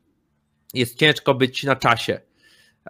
jest 0.75 0.99
ciężko 0.99 1.35
być 1.35 1.65
na 1.65 1.77
czasie, 1.77 2.21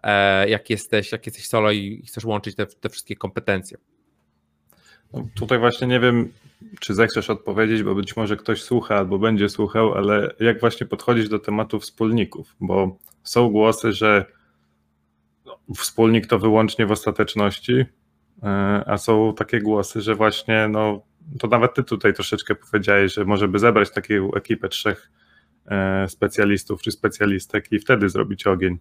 e, 0.02 0.48
jak 0.48 0.70
jesteś, 0.70 1.12
jak 1.12 1.26
jesteś 1.26 1.46
solo 1.46 1.70
i 1.70 2.02
chcesz 2.06 2.24
łączyć 2.24 2.56
te, 2.56 2.66
te 2.66 2.88
wszystkie 2.88 3.16
kompetencje. 3.16 3.78
No, 5.12 5.26
tutaj 5.34 5.58
właśnie 5.58 5.86
nie 5.86 6.00
wiem, 6.00 6.32
czy 6.80 6.94
zechcesz 6.94 7.30
odpowiedzieć, 7.30 7.82
bo 7.82 7.94
być 7.94 8.16
może 8.16 8.36
ktoś 8.36 8.62
słucha 8.62 8.96
albo 8.96 9.18
będzie 9.18 9.48
słuchał, 9.48 9.94
ale 9.94 10.34
jak 10.40 10.60
właśnie 10.60 10.86
podchodzić 10.86 11.28
do 11.28 11.38
tematu 11.38 11.80
wspólników, 11.80 12.56
bo 12.60 12.98
są 13.22 13.50
głosy, 13.50 13.92
że 13.92 14.26
wspólnik 15.76 16.26
to 16.26 16.38
wyłącznie 16.38 16.86
w 16.86 16.90
ostateczności, 16.90 17.84
e, 18.42 18.46
a 18.86 18.98
są 18.98 19.34
takie 19.34 19.60
głosy, 19.60 20.00
że 20.00 20.14
właśnie, 20.14 20.68
no 20.68 21.02
to 21.38 21.48
nawet 21.48 21.74
ty 21.74 21.84
tutaj 21.84 22.14
troszeczkę 22.14 22.54
powiedziałeś, 22.54 23.14
że 23.14 23.24
może 23.24 23.48
by 23.48 23.58
zebrać 23.58 23.90
taką 23.90 24.34
ekipę 24.34 24.68
trzech 24.68 25.10
e, 25.66 26.08
specjalistów 26.08 26.82
czy 26.82 26.90
specjalistek 26.90 27.72
i 27.72 27.78
wtedy 27.78 28.08
zrobić 28.08 28.46
ogień. 28.46 28.78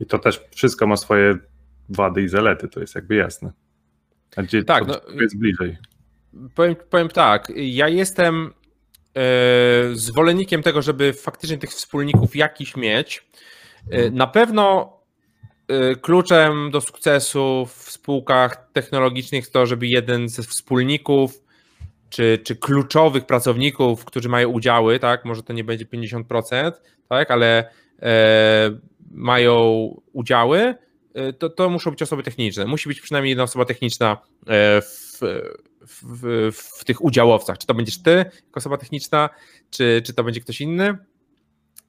I 0.00 0.06
to 0.06 0.18
też 0.18 0.40
wszystko 0.54 0.86
ma 0.86 0.96
swoje 0.96 1.38
wady 1.88 2.22
i 2.22 2.28
zalety, 2.28 2.68
to 2.68 2.80
jest 2.80 2.94
jakby 2.94 3.14
jasne. 3.14 3.52
A 4.36 4.42
gdzie 4.42 4.64
tak, 4.64 4.86
no, 4.86 5.00
jest 5.20 5.38
bliżej? 5.38 5.76
Powiem, 6.54 6.76
powiem 6.90 7.08
tak, 7.08 7.52
ja 7.56 7.88
jestem 7.88 8.52
e, 9.14 9.22
zwolennikiem 9.92 10.62
tego, 10.62 10.82
żeby 10.82 11.12
faktycznie 11.12 11.58
tych 11.58 11.70
wspólników 11.70 12.36
jakiś 12.36 12.76
mieć. 12.76 13.26
E, 13.90 14.10
na 14.10 14.26
pewno 14.26 14.95
kluczem 16.02 16.70
do 16.70 16.80
sukcesu 16.80 17.66
w 17.66 17.90
spółkach 17.90 18.70
technologicznych 18.72 19.42
jest 19.42 19.52
to, 19.52 19.66
żeby 19.66 19.86
jeden 19.86 20.28
ze 20.28 20.42
wspólników 20.42 21.46
czy, 22.10 22.38
czy 22.44 22.56
kluczowych 22.56 23.26
pracowników, 23.26 24.04
którzy 24.04 24.28
mają 24.28 24.48
udziały, 24.48 24.98
tak, 24.98 25.24
może 25.24 25.42
to 25.42 25.52
nie 25.52 25.64
będzie 25.64 25.86
50%, 25.86 26.72
tak, 27.08 27.30
ale 27.30 27.70
e, 28.02 28.78
mają 29.10 29.88
udziały, 30.12 30.74
e, 31.14 31.32
to, 31.32 31.50
to 31.50 31.70
muszą 31.70 31.90
być 31.90 32.02
osoby 32.02 32.22
techniczne. 32.22 32.66
Musi 32.66 32.88
być 32.88 33.00
przynajmniej 33.00 33.30
jedna 33.30 33.44
osoba 33.44 33.64
techniczna 33.64 34.16
e, 34.46 34.80
w, 34.80 35.20
w, 36.02 36.52
w, 36.52 36.84
tych 36.84 37.04
udziałowcach. 37.04 37.58
Czy 37.58 37.66
to 37.66 37.74
będziesz 37.74 38.02
ty 38.02 38.10
jako 38.10 38.56
osoba 38.56 38.76
techniczna, 38.76 39.30
czy, 39.70 40.02
czy 40.06 40.14
to 40.14 40.24
będzie 40.24 40.40
ktoś 40.40 40.60
inny. 40.60 40.98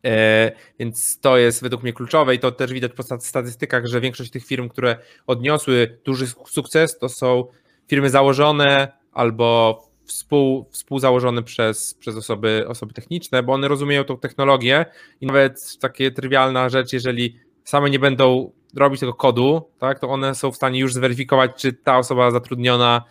E, 0.07 0.51
więc 0.79 1.19
to 1.19 1.37
jest 1.37 1.61
według 1.61 1.83
mnie 1.83 1.93
kluczowe 1.93 2.35
i 2.35 2.39
to 2.39 2.51
też 2.51 2.73
widać 2.73 2.91
po 2.93 3.03
statystykach, 3.03 3.85
że 3.85 4.01
większość 4.01 4.31
tych 4.31 4.45
firm, 4.45 4.69
które 4.69 4.97
odniosły 5.27 5.99
duży 6.05 6.27
sukces, 6.45 6.97
to 6.97 7.09
są 7.09 7.45
firmy 7.87 8.09
założone 8.09 8.91
albo 9.11 9.79
współ, 10.05 10.67
współzałożony 10.71 11.43
przez, 11.43 11.93
przez 11.93 12.15
osoby, 12.15 12.65
osoby 12.67 12.93
techniczne, 12.93 13.43
bo 13.43 13.53
one 13.53 13.67
rozumieją 13.67 14.03
tą 14.03 14.17
technologię 14.17 14.85
i 15.21 15.25
nawet 15.25 15.77
takie 15.79 16.11
trywialna 16.11 16.69
rzecz, 16.69 16.93
jeżeli 16.93 17.39
same 17.63 17.89
nie 17.89 17.99
będą 17.99 18.51
robić 18.75 18.99
tego 18.99 19.13
kodu, 19.13 19.69
tak, 19.79 19.99
to 19.99 20.09
one 20.09 20.35
są 20.35 20.51
w 20.51 20.55
stanie 20.55 20.79
już 20.79 20.93
zweryfikować, 20.93 21.51
czy 21.57 21.73
ta 21.73 21.97
osoba 21.97 22.31
zatrudniona 22.31 23.03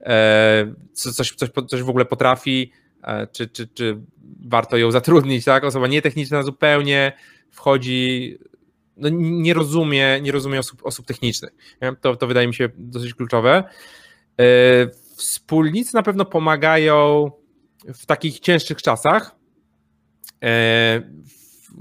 e, 0.00 0.74
coś, 0.92 1.34
coś, 1.34 1.50
coś 1.68 1.82
w 1.82 1.88
ogóle 1.88 2.04
potrafi, 2.04 2.72
czy, 3.32 3.48
czy, 3.48 3.68
czy 3.68 4.00
warto 4.46 4.76
ją 4.76 4.90
zatrudnić, 4.90 5.44
tak? 5.44 5.64
Osoba 5.64 5.86
nietechniczna 5.86 6.42
zupełnie 6.42 7.12
wchodzi, 7.50 8.38
no 8.96 9.08
nie 9.12 9.54
rozumie, 9.54 10.20
nie 10.22 10.32
rozumie 10.32 10.58
osób, 10.58 10.86
osób 10.86 11.06
technicznych. 11.06 11.50
To, 12.00 12.16
to 12.16 12.26
wydaje 12.26 12.46
mi 12.46 12.54
się 12.54 12.68
dosyć 12.76 13.14
kluczowe. 13.14 13.64
E, 14.40 14.88
wspólnicy 15.16 15.94
na 15.94 16.02
pewno 16.02 16.24
pomagają 16.24 17.30
w 17.94 18.06
takich 18.06 18.40
cięższych 18.40 18.82
czasach. 18.82 19.36
E, 20.42 21.02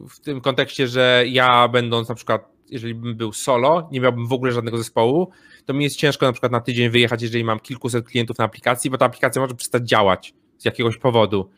w 0.09 0.19
tym 0.23 0.41
kontekście, 0.41 0.87
że 0.87 1.23
ja 1.27 1.67
będąc 1.67 2.09
na 2.09 2.15
przykład, 2.15 2.41
jeżeli 2.69 2.95
bym 2.95 3.15
był 3.15 3.33
solo, 3.33 3.89
nie 3.91 3.99
miałbym 4.01 4.27
w 4.27 4.33
ogóle 4.33 4.51
żadnego 4.51 4.77
zespołu, 4.77 5.31
to 5.65 5.73
mi 5.73 5.83
jest 5.83 5.95
ciężko 5.95 6.25
na 6.25 6.31
przykład 6.31 6.51
na 6.51 6.61
tydzień 6.61 6.89
wyjechać, 6.89 7.21
jeżeli 7.21 7.43
mam 7.43 7.59
kilkuset 7.59 8.07
klientów 8.07 8.37
na 8.37 8.45
aplikacji, 8.45 8.89
bo 8.89 8.97
ta 8.97 9.05
aplikacja 9.05 9.41
może 9.41 9.55
przestać 9.55 9.89
działać 9.89 10.33
z 10.57 10.65
jakiegoś 10.65 10.97
powodu. 10.97 11.49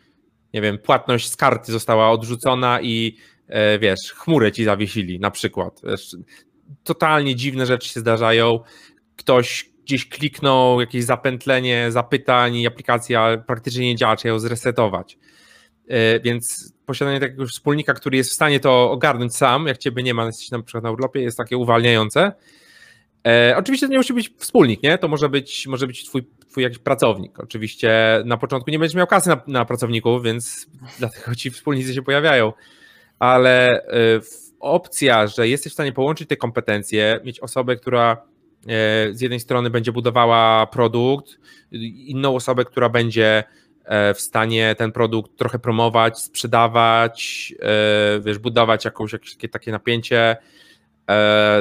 Nie 0.53 0.61
wiem, 0.61 0.77
płatność 0.77 1.31
z 1.31 1.35
karty 1.35 1.71
została 1.71 2.11
odrzucona 2.11 2.81
i 2.81 3.17
e, 3.47 3.79
wiesz, 3.79 4.13
chmurę 4.15 4.51
ci 4.51 4.63
zawiesili 4.63 5.19
na 5.19 5.31
przykład. 5.31 5.81
Totalnie 6.83 7.35
dziwne 7.35 7.65
rzeczy 7.65 7.89
się 7.89 7.99
zdarzają. 7.99 8.59
Ktoś 9.15 9.69
gdzieś 9.83 10.09
kliknął, 10.09 10.81
jakieś 10.81 11.03
zapętlenie 11.03 11.91
zapytań 11.91 12.55
i 12.55 12.67
aplikacja 12.67 13.37
praktycznie 13.47 13.85
nie 13.85 13.95
działa, 13.95 14.15
trzeba 14.15 14.33
ją 14.33 14.39
zresetować. 14.39 15.17
E, 15.87 16.19
więc 16.19 16.73
posiadanie 16.85 17.19
takiego 17.19 17.45
wspólnika, 17.45 17.93
który 17.93 18.17
jest 18.17 18.29
w 18.29 18.33
stanie 18.33 18.59
to 18.59 18.91
ogarnąć 18.91 19.35
sam, 19.35 19.67
jak 19.67 19.77
ciebie 19.77 20.03
nie 20.03 20.13
ma, 20.13 20.25
jesteś 20.25 20.51
na 20.51 20.63
przykład 20.63 20.83
na 20.83 20.91
urlopie, 20.91 21.21
jest 21.21 21.37
takie 21.37 21.57
uwalniające. 21.57 22.31
E, 23.27 23.55
oczywiście 23.57 23.87
to 23.87 23.91
nie 23.91 23.97
musi 23.97 24.13
być 24.13 24.33
wspólnik, 24.37 24.83
nie? 24.83 24.97
To 24.97 25.07
może 25.07 25.29
być, 25.29 25.67
może 25.67 25.87
być 25.87 26.05
twój, 26.05 26.27
twój 26.49 26.63
jakiś 26.63 26.79
pracownik. 26.79 27.39
Oczywiście 27.39 28.21
na 28.25 28.37
początku 28.37 28.71
nie 28.71 28.79
będziesz 28.79 28.95
miał 28.95 29.07
kasy 29.07 29.29
na, 29.29 29.41
na 29.47 29.65
pracowników, 29.65 30.23
więc 30.23 30.67
dlatego 30.99 31.35
ci 31.35 31.51
wspólnicy 31.51 31.93
się 31.93 32.01
pojawiają. 32.01 32.53
Ale 33.19 33.83
e, 33.83 34.19
opcja, 34.59 35.27
że 35.27 35.47
jesteś 35.47 35.71
w 35.71 35.73
stanie 35.73 35.91
połączyć 35.91 36.29
te 36.29 36.37
kompetencje, 36.37 37.19
mieć 37.23 37.39
osobę, 37.39 37.75
która 37.75 38.29
E, 38.67 39.13
z 39.13 39.21
jednej 39.21 39.39
strony 39.39 39.69
będzie 39.69 39.91
budowała 39.91 40.67
produkt, 40.67 41.39
inną 41.71 42.35
osobę, 42.35 42.65
która 42.65 42.89
będzie 42.89 43.43
e, 43.85 44.13
w 44.13 44.21
stanie 44.21 44.75
ten 44.77 44.91
produkt 44.91 45.37
trochę 45.37 45.59
promować, 45.59 46.19
sprzedawać, 46.19 47.53
e, 47.59 48.19
wiesz, 48.19 48.37
budować 48.37 48.85
jakąś, 48.85 49.13
jakieś 49.13 49.37
takie 49.51 49.71
napięcie, 49.71 50.37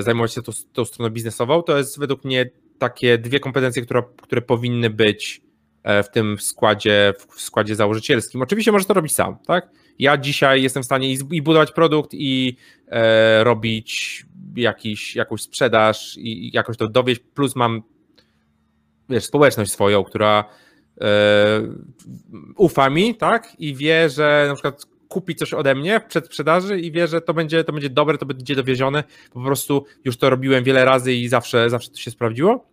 zajmować 0.01 0.35
się 0.35 0.43
tą, 0.43 0.53
tą 0.73 0.85
stroną 0.85 1.11
biznesową, 1.11 1.63
to 1.63 1.79
jest 1.79 1.99
według 1.99 2.25
mnie 2.25 2.51
takie 2.79 3.19
dwie 3.19 3.41
kompetencje, 3.41 3.83
które, 3.83 4.03
które 4.23 4.43
powinny 4.43 4.91
być 4.91 5.41
w 5.85 6.09
tym 6.13 6.37
składzie, 6.39 7.15
w 7.37 7.41
składzie 7.41 7.75
założycielskim. 7.75 8.43
Oczywiście 8.43 8.73
możesz 8.73 8.87
to 8.87 8.95
robić 8.95 9.15
sam, 9.15 9.37
tak? 9.47 9.71
Ja 9.99 10.17
dzisiaj 10.17 10.63
jestem 10.63 10.83
w 10.83 10.87
stanie 10.87 11.15
i 11.31 11.43
budować 11.43 11.73
produkt, 11.73 12.11
i 12.15 12.57
robić 13.43 14.25
jakiś, 14.57 15.17
jakąś 15.17 15.43
sprzedaż 15.43 16.17
i 16.19 16.51
jakoś 16.55 16.77
to 16.77 16.89
dowieść, 16.89 17.21
plus 17.35 17.57
mam 17.57 17.83
wiesz, 19.09 19.25
społeczność 19.25 19.73
swoją, 19.73 20.05
która 20.05 20.45
e, 21.01 21.63
ufa 22.57 22.91
mi, 22.91 23.15
tak, 23.15 23.49
i 23.59 23.75
wie, 23.75 24.11
że 24.11 24.45
na 24.49 24.55
przykład 24.55 24.87
kupi 25.09 25.35
coś 25.35 25.55
ode 25.55 25.75
mnie 25.75 26.01
przed 26.09 26.27
sprzedaży 26.27 26.81
i 26.81 26.93
wie, 26.93 27.07
że 27.07 27.21
to 27.21 27.35
będzie, 27.35 27.65
to 27.65 27.73
będzie 27.73 27.91
dobre, 27.91 28.19
to 28.19 28.27
będzie 28.27 28.55
dowiezione, 28.55 29.05
po 29.33 29.41
prostu 29.41 29.85
już 30.05 30.17
to 30.17 30.31
robiłem 30.31 30.65
wiele 30.65 30.85
razy 30.85 31.15
i 31.15 31.29
zawsze, 31.29 31.71
zawsze 31.71 31.91
to 31.91 31.97
się 31.97 32.11
sprawdziło. 32.11 32.67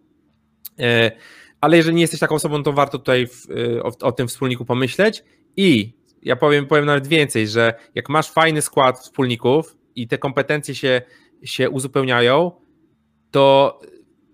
E, 0.79 1.11
ale 1.61 1.77
jeżeli 1.77 1.95
nie 1.95 2.01
jesteś 2.01 2.19
taką 2.19 2.35
osobą, 2.35 2.63
to 2.63 2.73
warto 2.73 2.97
tutaj 2.97 3.27
w, 3.27 3.47
e, 3.51 3.83
o, 3.83 3.91
o, 4.01 4.11
tym 4.11 4.27
wspólniku 4.27 4.65
pomyśleć 4.65 5.23
i 5.57 5.93
ja 6.21 6.35
powiem, 6.35 6.67
powiem 6.67 6.85
nawet 6.85 7.07
więcej, 7.07 7.47
że 7.47 7.73
jak 7.95 8.09
masz 8.09 8.31
fajny 8.31 8.61
skład 8.61 8.99
wspólników 8.99 9.77
i 9.95 10.07
te 10.07 10.17
kompetencje 10.17 10.75
się 10.75 11.01
się 11.43 11.69
uzupełniają, 11.69 12.51
to 13.31 13.79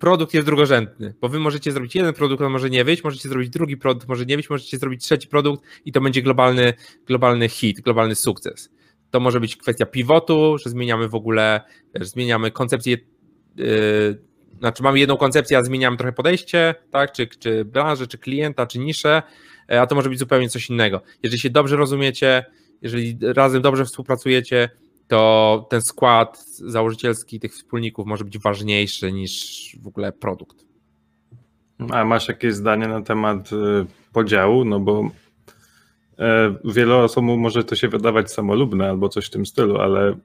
produkt 0.02 0.34
jest 0.34 0.48
drugorzędny, 0.48 1.14
bo 1.22 1.30
wy 1.30 1.40
możecie 1.40 1.72
zrobić 1.72 1.96
jeden 1.96 2.14
produkt, 2.14 2.44
on 2.44 2.52
może 2.52 2.70
nie 2.70 2.84
wyjść, 2.84 3.04
możecie 3.04 3.30
zrobić 3.30 3.50
drugi 3.50 3.78
produkt, 3.78 4.08
może 4.08 4.26
nie 4.26 4.36
wyjść, 4.36 4.50
możecie 4.50 4.78
zrobić 4.78 5.04
trzeci 5.04 5.28
produkt 5.28 5.64
i 5.86 5.92
to 5.92 6.02
będzie 6.02 6.22
globalny, 6.22 6.74
globalny 7.06 7.50
hit, 7.50 7.82
globalny 7.82 8.16
sukces. 8.16 8.70
To 9.12 9.20
może 9.20 9.40
być 9.40 9.58
kwestia 9.58 9.86
pivotu, 9.86 10.58
że 10.58 10.70
zmieniamy 10.70 11.08
w 11.08 11.16
ogóle, 11.16 11.62
wiesz, 11.96 12.08
zmieniamy 12.08 12.52
koncepcję, 12.52 12.98
yy, 13.56 13.66
znaczy 14.60 14.84
mamy 14.84 15.00
jedną 15.00 15.18
koncepcję, 15.18 15.58
a 15.58 15.64
zmieniamy 15.64 15.98
trochę 15.98 16.14
podejście, 16.14 16.76
tak, 16.92 17.12
czy, 17.12 17.28
czy 17.28 17.66
branżę, 17.66 18.08
czy 18.08 18.18
klienta, 18.18 18.68
czy 18.68 18.80
niszę, 18.80 19.22
a 19.68 19.88
to 19.88 19.96
może 19.96 20.10
być 20.10 20.20
zupełnie 20.20 20.50
coś 20.50 20.70
innego. 20.70 21.02
Jeżeli 21.24 21.40
się 21.40 21.50
dobrze 21.50 21.76
rozumiecie, 21.76 22.46
jeżeli 22.82 23.18
razem 23.22 23.62
dobrze 23.62 23.86
współpracujecie, 23.86 24.70
to 25.12 25.68
ten 25.70 25.82
skład 25.82 26.46
założycielski 26.48 27.40
tych 27.40 27.54
wspólników 27.54 28.06
może 28.06 28.24
być 28.24 28.40
ważniejszy 28.40 29.12
niż 29.12 29.76
w 29.82 29.88
ogóle 29.88 30.12
produkt. 30.12 30.66
A 31.90 32.06
masz 32.06 32.28
jakieś 32.28 32.54
zdanie 32.54 32.88
na 32.88 33.02
temat 33.02 33.52
y, 33.52 33.56
podziału? 34.14 34.66
No 34.66 34.80
bo 34.80 35.10
e, 36.20 36.56
wielu 36.66 36.98
osobom 36.98 37.40
może 37.40 37.64
to 37.64 37.76
się 37.76 37.88
wydawać 37.88 38.32
samolubne 38.32 38.90
albo 38.90 39.10
coś 39.10 39.26
w 39.26 39.30
tym 39.30 39.46
stylu, 39.46 39.78
ale 39.78 40.18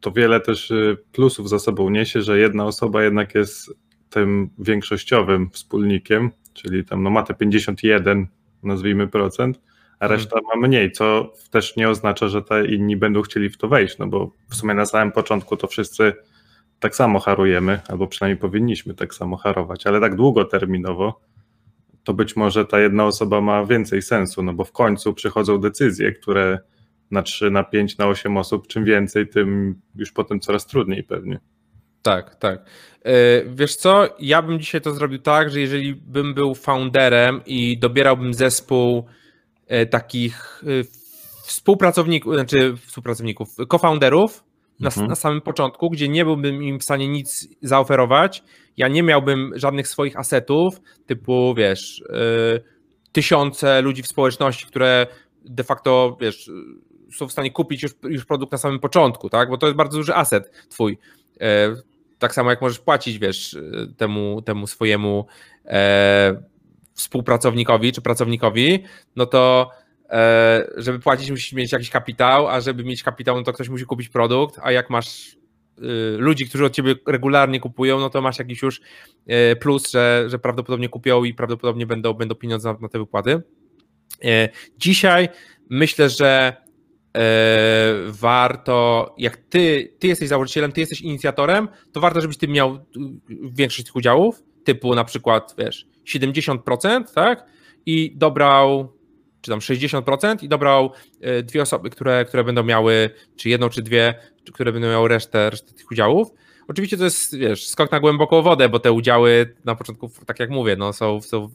to 0.00 0.12
wiele 0.12 0.40
też 0.40 0.70
y, 0.70 0.96
plusów 1.12 1.48
za 1.48 1.58
sobą 1.58 1.90
niesie, 1.90 2.22
że 2.22 2.38
jedna 2.38 2.64
osoba 2.64 3.02
jednak 3.02 3.34
jest 3.34 3.74
tym 4.10 4.50
większościowym 4.58 5.50
wspólnikiem, 5.50 6.30
czyli 6.52 6.84
tam 6.84 7.02
no 7.02 7.10
ma 7.10 7.22
te 7.22 7.34
51 7.34 8.26
nazwijmy 8.62 9.08
procent, 9.08 9.60
a 10.00 10.04
mhm. 10.04 10.18
reszta 10.20 10.36
hmm. 10.40 10.60
ma 10.60 10.68
mniej, 10.68 10.92
co 10.92 11.32
też 11.50 11.76
nie 11.76 11.88
oznacza, 11.88 12.28
że 12.28 12.42
te 12.42 12.66
inni 12.66 12.96
będą 12.96 13.22
chcieli 13.22 13.50
w 13.50 13.56
to 13.56 13.68
wejść, 13.68 13.98
no 13.98 14.06
bo 14.06 14.30
w 14.50 14.54
sumie 14.54 14.74
na 14.74 14.86
samym 14.86 15.12
początku 15.12 15.56
to 15.56 15.66
wszyscy 15.66 16.12
tak 16.80 16.96
samo 16.96 17.20
harujemy, 17.20 17.80
albo 17.88 18.06
przynajmniej 18.06 18.40
powinniśmy 18.40 18.94
tak 18.94 19.14
samo 19.14 19.36
harować, 19.36 19.86
ale 19.86 20.00
tak 20.00 20.14
długoterminowo 20.14 21.20
to 22.04 22.14
być 22.14 22.36
może 22.36 22.64
ta 22.64 22.80
jedna 22.80 23.04
osoba 23.04 23.40
ma 23.40 23.64
więcej 23.64 24.02
sensu, 24.02 24.42
no 24.42 24.52
bo 24.52 24.64
w 24.64 24.72
końcu 24.72 25.14
przychodzą 25.14 25.58
decyzje, 25.58 26.12
które 26.12 26.58
na 27.10 27.22
3, 27.22 27.50
na 27.50 27.64
5, 27.64 27.98
na 27.98 28.06
8 28.06 28.36
osób, 28.36 28.66
czym 28.66 28.84
więcej, 28.84 29.28
tym 29.28 29.80
już 29.94 30.12
potem 30.12 30.40
coraz 30.40 30.66
trudniej 30.66 31.04
pewnie. 31.04 31.40
Tak, 32.02 32.34
tak. 32.34 32.70
E, 33.04 33.12
wiesz 33.44 33.76
co, 33.76 34.08
ja 34.18 34.42
bym 34.42 34.60
dzisiaj 34.60 34.80
to 34.80 34.94
zrobił 34.94 35.18
tak, 35.18 35.50
że 35.50 35.60
jeżeli 35.60 35.94
bym 35.94 36.34
był 36.34 36.54
founderem 36.54 37.40
i 37.46 37.78
dobierałbym 37.78 38.34
zespół 38.34 39.06
takich 39.90 40.64
e, 40.64 40.84
współpracowników, 41.42 42.34
znaczy 42.34 42.76
współpracowników, 42.86 43.48
co-founderów 43.70 44.44
na, 44.80 44.88
mhm. 44.88 45.06
na, 45.08 45.14
samym 45.14 45.40
początku, 45.40 45.90
gdzie 45.90 46.08
nie 46.08 46.24
byłbym 46.24 46.62
im 46.62 46.78
w 46.78 46.84
stanie 46.84 47.08
nic 47.08 47.48
zaoferować. 47.62 48.42
Ja 48.76 48.88
nie 48.88 49.02
miałbym 49.02 49.52
żadnych 49.54 49.88
swoich 49.88 50.18
asetów, 50.18 50.80
typu 51.06 51.54
wiesz, 51.54 52.02
yy, 52.08 52.62
tysiące 53.12 53.82
ludzi 53.82 54.02
w 54.02 54.06
społeczności, 54.06 54.66
które 54.66 55.06
de 55.44 55.64
facto 55.64 56.16
wiesz, 56.20 56.50
są 57.16 57.28
w 57.28 57.32
stanie 57.32 57.50
kupić 57.50 57.82
już, 57.82 57.92
już 58.02 58.24
produkt 58.24 58.52
na 58.52 58.58
samym 58.58 58.80
początku, 58.80 59.30
tak? 59.30 59.50
Bo 59.50 59.58
to 59.58 59.66
jest 59.66 59.76
bardzo 59.76 59.98
duży 59.98 60.14
aset 60.14 60.50
twój. 60.68 60.98
Yy, 61.40 61.46
tak 62.18 62.34
samo 62.34 62.50
jak 62.50 62.62
możesz 62.62 62.78
płacić, 62.78 63.18
wiesz, 63.18 63.56
temu, 63.96 64.42
temu 64.42 64.66
swojemu 64.66 65.26
yy, 65.64 65.72
współpracownikowi 66.96 67.92
czy 67.92 68.00
pracownikowi, 68.00 68.84
no 69.16 69.26
to 69.26 69.70
e, 70.10 70.66
żeby 70.76 70.98
płacić 70.98 71.30
musisz 71.30 71.52
mieć 71.52 71.72
jakiś 71.72 71.90
kapitał, 71.90 72.48
a 72.48 72.60
żeby 72.60 72.84
mieć 72.84 73.02
kapitał, 73.02 73.36
no 73.36 73.42
to 73.42 73.52
ktoś 73.52 73.68
musi 73.68 73.84
kupić 73.84 74.08
produkt, 74.08 74.58
a 74.62 74.72
jak 74.72 74.90
masz 74.90 75.36
y, 75.78 76.16
ludzi, 76.18 76.48
którzy 76.48 76.64
od 76.64 76.72
ciebie 76.72 76.94
regularnie 77.06 77.60
kupują, 77.60 78.00
no 78.00 78.10
to 78.10 78.20
masz 78.20 78.38
jakiś 78.38 78.62
już 78.62 78.80
e, 79.26 79.56
plus, 79.56 79.90
że, 79.90 80.24
że 80.28 80.38
prawdopodobnie 80.38 80.88
kupią 80.88 81.24
i 81.24 81.34
prawdopodobnie 81.34 81.86
będą, 81.86 82.14
będą 82.14 82.34
pieniądze 82.34 82.72
na, 82.72 82.78
na 82.80 82.88
te 82.88 82.98
wypłaty. 82.98 83.42
E, 84.24 84.48
dzisiaj 84.78 85.28
myślę, 85.70 86.10
że 86.10 86.56
warto, 88.06 89.14
jak 89.18 89.36
ty, 89.36 89.94
ty 89.98 90.06
jesteś 90.06 90.28
założycielem, 90.28 90.72
ty 90.72 90.80
jesteś 90.80 91.00
inicjatorem, 91.00 91.68
to 91.92 92.00
warto, 92.00 92.20
żebyś 92.20 92.36
ty 92.36 92.48
miał 92.48 92.86
większość 93.52 93.84
tych 93.84 93.96
udziałów, 93.96 94.42
typu 94.64 94.94
na 94.94 95.04
przykład, 95.04 95.54
wiesz, 95.58 95.86
70%, 96.06 97.04
tak? 97.14 97.46
I 97.86 98.12
dobrał, 98.16 98.92
czy 99.40 99.50
tam 99.50 99.58
60% 99.58 100.44
i 100.44 100.48
dobrał 100.48 100.92
e, 101.20 101.42
dwie 101.42 101.62
osoby, 101.62 101.90
które, 101.90 102.24
które 102.24 102.44
będą 102.44 102.62
miały, 102.62 103.10
czy 103.36 103.48
jedną, 103.48 103.68
czy 103.68 103.82
dwie, 103.82 104.14
które 104.52 104.72
będą 104.72 104.88
miały 104.88 105.08
resztę, 105.08 105.50
resztę 105.50 105.72
tych 105.72 105.90
udziałów. 105.90 106.28
Oczywiście 106.68 106.96
to 106.96 107.04
jest, 107.04 107.36
wiesz, 107.36 107.68
skok 107.68 107.92
na 107.92 108.00
głęboką 108.00 108.42
wodę, 108.42 108.68
bo 108.68 108.78
te 108.78 108.92
udziały 108.92 109.54
na 109.64 109.74
początku, 109.74 110.10
tak 110.26 110.40
jak 110.40 110.50
mówię, 110.50 110.76
no 110.76 110.92
są, 110.92 111.20
są 111.20 111.48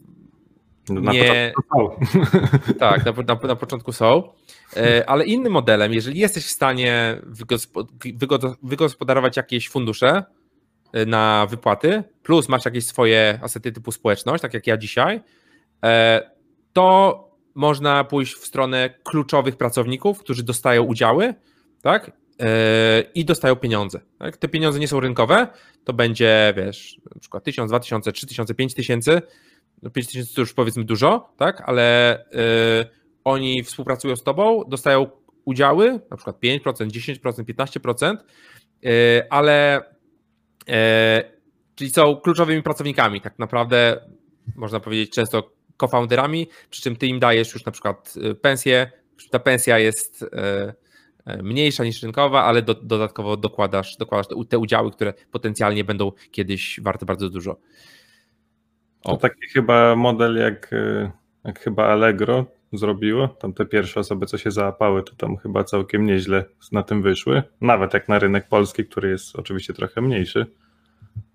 na 0.89 1.11
nie... 1.11 1.53
początku 1.55 2.05
są. 2.05 2.73
Tak, 2.79 3.05
na, 3.05 3.11
na, 3.11 3.47
na, 3.47 3.55
początku 3.55 3.91
są. 3.91 4.23
E, 4.77 5.09
ale 5.09 5.25
innym 5.25 5.51
modelem, 5.51 5.93
jeżeli 5.93 6.19
jesteś 6.19 6.45
w 6.45 6.51
stanie 6.51 7.21
wygospodarować 8.63 9.37
jakieś 9.37 9.69
fundusze, 9.69 10.23
na 11.07 11.47
wypłaty, 11.49 12.03
plus 12.23 12.49
masz 12.49 12.65
jakieś 12.65 12.85
swoje 12.85 13.39
asety 13.41 13.71
typu 13.71 13.91
społeczność, 13.91 14.41
tak 14.41 14.53
jak 14.53 14.67
ja 14.67 14.77
dzisiaj, 14.77 15.21
e, 15.85 16.31
to 16.73 17.31
można 17.55 18.03
pójść 18.03 18.33
w 18.33 18.45
stronę 18.45 18.89
kluczowych 19.03 19.57
pracowników, 19.57 20.19
którzy 20.19 20.43
dostają 20.43 20.83
udziały, 20.83 21.33
tak? 21.81 22.11
E, 22.39 23.03
I 23.15 23.25
dostają 23.25 23.55
pieniądze. 23.55 24.01
Tak? 24.19 24.37
Te 24.37 24.47
pieniądze 24.47 24.79
nie 24.79 24.87
są 24.87 24.99
rynkowe, 24.99 25.47
to 25.83 25.93
będzie, 25.93 26.53
wiesz, 26.57 26.97
na 27.15 27.19
przykład 27.19 27.43
1000, 27.43 27.71
2000, 27.71 28.11
3000, 28.11 28.53
5000. 28.53 29.21
No 29.81 29.89
5000 29.89 30.35
to 30.35 30.41
już 30.41 30.53
powiedzmy 30.53 30.83
dużo, 30.83 31.33
tak? 31.37 31.61
Ale 31.65 32.15
e, 32.19 32.85
oni 33.23 33.63
współpracują 33.63 34.15
z 34.15 34.23
tobą, 34.23 34.63
dostają 34.67 35.09
udziały, 35.45 35.99
na 36.11 36.17
przykład 36.17 36.39
5%, 36.39 36.87
10%, 36.87 37.43
15%, 37.43 38.17
ale 39.29 39.81
czyli 41.75 41.89
są 41.89 42.15
kluczowymi 42.15 42.63
pracownikami, 42.63 43.21
tak 43.21 43.39
naprawdę 43.39 44.05
można 44.55 44.79
powiedzieć 44.79 45.11
często 45.11 45.51
co-founderami, 45.77 46.47
przy 46.69 46.81
czym 46.81 46.95
ty 46.95 47.07
im 47.07 47.19
dajesz 47.19 47.53
już 47.53 47.65
na 47.65 47.71
przykład 47.71 48.13
e, 48.23 48.35
pensję, 48.35 48.91
ta 49.31 49.39
pensja 49.39 49.79
jest 49.79 50.25
e, 50.33 50.73
mniejsza 51.43 51.83
niż 51.83 52.03
rynkowa, 52.03 52.43
ale 52.43 52.61
do, 52.61 52.73
dodatkowo 52.73 53.37
dokładasz, 53.37 53.97
dokładasz 53.97 54.27
te 54.49 54.57
udziały, 54.57 54.91
które 54.91 55.13
potencjalnie 55.31 55.83
będą 55.83 56.11
kiedyś 56.31 56.79
warte 56.83 57.05
bardzo 57.05 57.29
dużo. 57.29 57.57
O. 59.03 59.11
To 59.11 59.17
taki 59.17 59.47
chyba 59.53 59.95
model 59.95 60.37
jak, 60.37 60.71
jak 61.43 61.59
chyba 61.59 61.85
Allegro 61.85 62.45
zrobiło. 62.73 63.27
Tam 63.27 63.53
te 63.53 63.65
pierwsze 63.65 63.99
osoby, 63.99 64.25
co 64.25 64.37
się 64.37 64.51
załapały, 64.51 65.03
to 65.03 65.15
tam 65.15 65.37
chyba 65.37 65.63
całkiem 65.63 66.05
nieźle 66.05 66.45
na 66.71 66.83
tym 66.83 67.01
wyszły. 67.01 67.43
Nawet 67.61 67.93
jak 67.93 68.09
na 68.09 68.19
rynek 68.19 68.47
polski, 68.47 68.85
który 68.85 69.09
jest 69.09 69.35
oczywiście 69.35 69.73
trochę 69.73 70.01
mniejszy. 70.01 70.45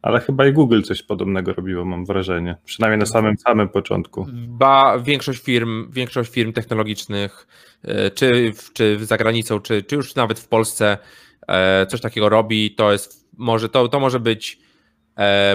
Ale 0.03 0.21
chyba 0.21 0.47
i 0.47 0.53
Google 0.53 0.83
coś 0.83 1.03
podobnego 1.03 1.53
robiło, 1.53 1.85
mam 1.85 2.05
wrażenie. 2.05 2.57
Przynajmniej 2.65 2.99
na 2.99 3.07
samym 3.07 3.39
samym 3.39 3.69
początku. 3.69 4.27
Ba, 4.49 4.99
większość 4.99 5.43
firm, 5.43 5.91
większość 5.91 6.33
firm 6.33 6.53
technologicznych, 6.53 7.47
e, 7.83 8.11
czy, 8.11 8.53
czy 8.73 9.07
za 9.07 9.17
granicą, 9.17 9.61
czy, 9.61 9.83
czy 9.83 9.97
już 9.97 10.15
nawet 10.15 10.41
w 10.41 10.49
Polsce 10.49 10.99
e, 11.49 11.87
coś 11.87 12.01
takiego 12.01 12.29
robi, 12.29 12.75
to 12.75 12.93
jest 12.93 13.29
może 13.37 13.69
to, 13.69 13.89
to 13.89 14.01
może 14.01 14.21
być 14.21 14.66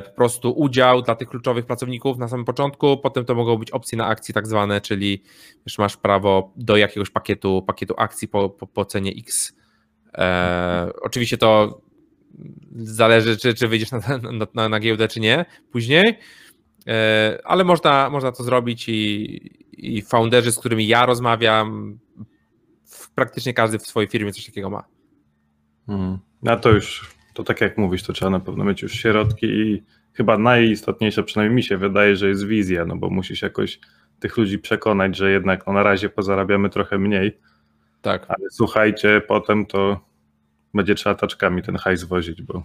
po 0.06 0.12
prostu 0.16 0.52
udział 0.52 1.02
dla 1.02 1.16
tych 1.16 1.28
kluczowych 1.30 1.66
pracowników 1.66 2.18
na 2.18 2.28
samym 2.28 2.46
początku, 2.46 2.98
potem 2.98 3.26
to 3.26 3.36
mogą 3.36 3.58
być 3.58 3.72
opcje 3.72 3.98
na 3.98 4.06
akcji 4.06 4.34
tak 4.34 4.48
zwane, 4.48 4.82
czyli 4.82 5.24
już 5.66 5.78
masz 5.78 5.98
prawo 5.98 6.54
do 6.56 6.78
jakiegoś 6.78 7.10
pakietu, 7.10 7.62
pakietu 7.68 7.94
akcji 7.98 8.28
po, 8.28 8.50
po, 8.50 8.68
po 8.68 8.86
cenie 8.86 9.12
X. 9.18 9.56
E, 10.14 10.90
oczywiście 11.02 11.38
to 11.38 11.82
zależy, 12.76 13.38
czy, 13.38 13.54
czy 13.54 13.68
wyjdziesz 13.68 13.92
na, 13.92 14.00
na, 14.32 14.48
na, 14.54 14.70
na 14.70 14.80
giełdę, 14.80 15.08
czy 15.08 15.20
nie 15.20 15.46
później, 15.72 16.20
e, 16.88 17.40
ale 17.44 17.64
można, 17.64 18.10
można 18.10 18.32
to 18.32 18.44
zrobić 18.44 18.90
i, 18.90 19.52
i 19.74 20.02
founderzy, 20.02 20.52
z 20.52 20.60
którymi 20.60 20.88
ja 20.88 21.06
rozmawiam, 21.06 22.00
praktycznie 23.16 23.54
każdy 23.54 23.80
w 23.80 23.88
swojej 23.88 24.10
firmie 24.10 24.34
coś 24.34 24.46
takiego 24.46 24.70
ma. 24.70 24.84
Hmm. 25.88 26.20
No 26.42 26.60
to 26.60 26.70
już, 26.70 27.16
to 27.34 27.44
tak 27.44 27.62
jak 27.62 27.78
mówisz, 27.78 28.04
to 28.04 28.14
trzeba 28.14 28.32
na 28.32 28.40
pewno 28.40 28.64
mieć 28.64 28.82
już 28.82 28.94
środki 28.94 29.46
i 29.46 29.84
chyba 30.14 30.38
najistotniejsze, 30.38 31.24
przynajmniej 31.24 31.56
mi 31.56 31.64
się 31.64 31.78
wydaje, 31.78 32.16
że 32.16 32.30
jest 32.30 32.46
wizja, 32.48 32.86
no 32.86 32.96
bo 32.96 33.10
musisz 33.10 33.42
jakoś 33.42 33.80
tych 34.20 34.38
ludzi 34.38 34.60
przekonać, 34.60 35.18
że 35.18 35.32
jednak 35.32 35.68
no 35.68 35.74
na 35.74 35.84
razie 35.84 36.10
pozarabiamy 36.10 36.70
trochę 36.70 36.98
mniej. 36.98 37.38
Tak. 38.02 38.26
Ale 38.28 38.50
słuchajcie, 38.52 39.22
potem 39.28 39.66
to 39.66 40.00
będzie 40.74 40.96
trzeba 40.96 41.16
taczkami 41.16 41.62
ten 41.62 41.76
hajs 41.76 42.04
wozić, 42.04 42.42
bo 42.42 42.64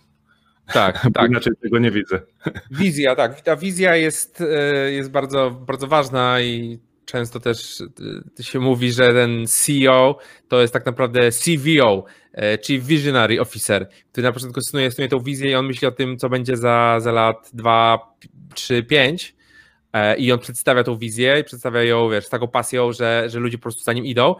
tak, 0.73 1.07
tak. 1.15 1.31
inaczej 1.31 1.53
tego 1.63 1.79
nie 1.79 1.91
widzę. 1.91 2.21
Wizja, 2.71 3.17
tak. 3.17 3.41
Ta 3.41 3.57
wizja 3.57 3.97
jest, 3.97 4.41
e, 4.41 4.93
jest 4.93 5.11
bardzo, 5.11 5.51
bardzo 5.51 5.87
ważna 5.87 6.41
i 6.41 6.79
często 7.05 7.41
też 7.41 7.83
się 8.41 8.61
mówi, 8.61 8.93
że 8.93 9.13
ten 9.13 9.47
CEO 9.47 10.19
to 10.49 10.61
jest 10.61 10.73
tak 10.73 10.87
naprawdę 10.87 11.31
CVO, 11.33 12.05
Chief 12.63 12.85
Visionary 12.85 13.41
Officer, 13.41 13.89
który 14.13 14.27
na 14.27 14.33
początku 14.33 14.61
snuje, 14.61 14.91
snuje 14.91 15.09
tą 15.09 15.19
wizję 15.19 15.51
i 15.51 15.55
on 15.55 15.67
myśli 15.67 15.89
o 15.89 15.93
tym, 15.93 16.19
co 16.19 16.29
będzie 16.29 16.57
za, 16.57 17.01
za 17.01 17.13
lat 17.13 17.51
2, 17.53 18.17
3, 18.55 18.83
5 18.83 19.37
i 20.19 20.33
on 20.33 20.39
przedstawia 20.39 20.85
tą 20.85 20.97
wizję 20.97 21.39
i 21.41 21.45
przedstawia 21.45 21.83
ją, 21.83 22.11
wiesz, 22.11 22.27
z 22.27 22.31
taką 22.31 22.49
pasją, 22.49 22.93
że, 22.93 23.25
że 23.29 23.39
ludzie 23.39 23.59
po 23.59 23.63
prostu 23.63 23.83
za 23.83 23.93
nim 23.93 24.07
idą. 24.07 24.35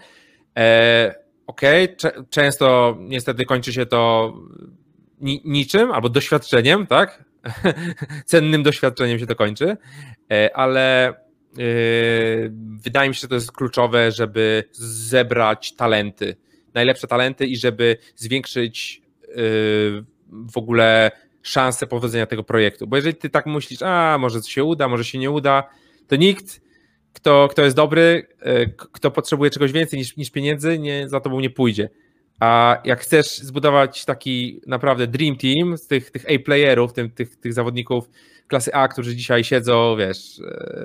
Okej, 1.47 1.97
okay. 1.97 2.25
często 2.31 2.97
niestety 3.01 3.45
kończy 3.45 3.73
się 3.73 3.87
to 3.87 4.33
niczym 5.45 5.93
albo 5.93 6.09
doświadczeniem, 6.09 6.87
tak? 6.87 7.25
Cennym 8.27 8.63
doświadczeniem 8.63 9.19
się 9.19 9.27
to 9.27 9.37
kończy, 9.37 9.77
e, 10.33 10.57
ale 10.57 11.09
e, 11.09 11.15
wydaje 12.83 13.09
mi 13.09 13.15
się, 13.15 13.21
że 13.21 13.29
to 13.29 13.35
jest 13.35 13.53
kluczowe, 13.53 14.13
żeby 14.13 14.65
zebrać 14.73 15.73
talenty, 15.77 16.37
najlepsze 16.77 17.07
talenty 17.07 17.47
i 17.47 17.57
żeby 17.57 17.97
zwiększyć 18.17 19.03
e, 19.23 19.33
w 20.31 20.57
ogóle 20.57 21.11
szanse 21.43 21.87
powodzenia 21.87 22.27
tego 22.27 22.45
projektu. 22.45 22.87
Bo 22.87 22.97
jeżeli 22.97 23.15
ty 23.15 23.31
tak 23.31 23.47
myślisz, 23.47 23.83
a 23.83 24.19
może 24.19 24.43
się 24.43 24.65
uda, 24.65 24.89
może 24.89 25.05
się 25.05 25.19
nie 25.19 25.31
uda, 25.31 25.63
to 26.09 26.17
nikt, 26.17 26.61
kto, 27.13 27.49
kto 27.49 27.65
jest 27.65 27.77
dobry, 27.77 28.27
kto 28.93 29.11
potrzebuje 29.11 29.51
czegoś 29.51 29.73
więcej 29.73 29.99
niż, 29.99 30.17
niż 30.17 30.31
pieniędzy, 30.31 30.79
nie, 30.79 31.09
za 31.09 31.21
tobą 31.21 31.41
nie 31.41 31.51
pójdzie. 31.51 31.89
A 32.41 32.79
jak 32.85 33.01
chcesz 33.01 33.39
zbudować 33.39 34.05
taki 34.05 34.61
naprawdę 34.67 35.07
dream 35.07 35.37
team 35.37 35.77
z 35.77 35.87
tych, 35.87 36.11
tych 36.11 36.25
A-playerów, 36.25 36.93
tych, 36.93 37.15
tych, 37.15 37.37
tych 37.37 37.53
zawodników 37.53 38.09
klasy 38.49 38.75
A, 38.75 38.89
którzy 38.89 39.17
dzisiaj 39.17 39.45
siedzą, 39.45 39.97
wiesz, 39.99 40.41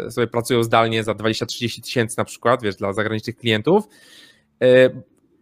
e, 0.05 0.11
sobie 0.11 0.27
pracują 0.27 0.63
zdalnie 0.63 1.03
za 1.03 1.11
20-30 1.11 1.81
tysięcy 1.81 2.15
na 2.17 2.25
przykład, 2.25 2.63
wiesz, 2.63 2.75
dla 2.75 2.93
zagranicznych 2.93 3.35
klientów, 3.35 3.83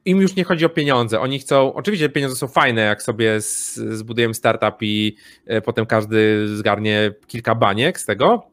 im 0.06 0.22
już 0.22 0.36
nie 0.36 0.44
chodzi 0.44 0.66
o 0.66 0.70
pieniądze. 0.70 1.20
Oni 1.20 1.40
chcą, 1.40 1.74
oczywiście 1.74 2.10
pieniądze 2.10 2.36
są 2.36 2.48
fajne, 2.48 2.82
jak 2.82 3.04
sobie 3.04 3.42
zbudujemy 3.42 4.34
startup 4.34 4.76
i 4.82 5.16
e, 5.46 5.62
potem 5.62 5.86
każdy 5.86 6.48
zgarnie 6.58 7.12
kilka 7.28 7.56
baniek 7.56 8.00
z 8.00 8.06
tego, 8.06 8.52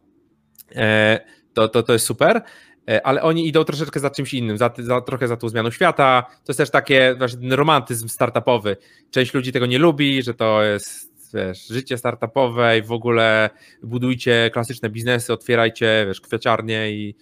to, 1.54 1.68
to, 1.68 1.82
to 1.82 1.92
jest 1.92 2.06
super, 2.06 2.42
E, 2.90 3.06
ale 3.06 3.22
oni 3.22 3.48
idą 3.48 3.64
troszeczkę 3.64 4.00
za 4.00 4.10
czymś 4.10 4.34
innym, 4.34 4.58
za, 4.58 4.70
za, 4.78 5.00
trochę 5.00 5.28
za 5.28 5.36
tą 5.36 5.48
zmianą 5.48 5.70
świata. 5.70 6.26
To 6.30 6.50
jest 6.50 6.58
też 6.58 6.70
takie 6.70 7.14
właśnie 7.18 7.40
ten 7.40 7.52
romantyzm 7.52 8.08
startupowy. 8.08 8.76
Część 9.10 9.34
ludzi 9.34 9.52
tego 9.52 9.66
nie 9.66 9.78
lubi, 9.78 10.22
że 10.22 10.34
to 10.34 10.62
jest 10.62 11.16
wiesz, 11.34 11.66
życie 11.66 11.98
startupowe 11.98 12.78
i 12.78 12.82
w 12.82 12.92
ogóle 12.92 13.50
budujcie 13.82 14.50
klasyczne 14.52 14.90
biznesy, 14.90 15.32
otwierajcie 15.32 16.04
wiesz, 16.08 16.20
kwiaciarnie 16.20 16.90
i, 16.90 17.14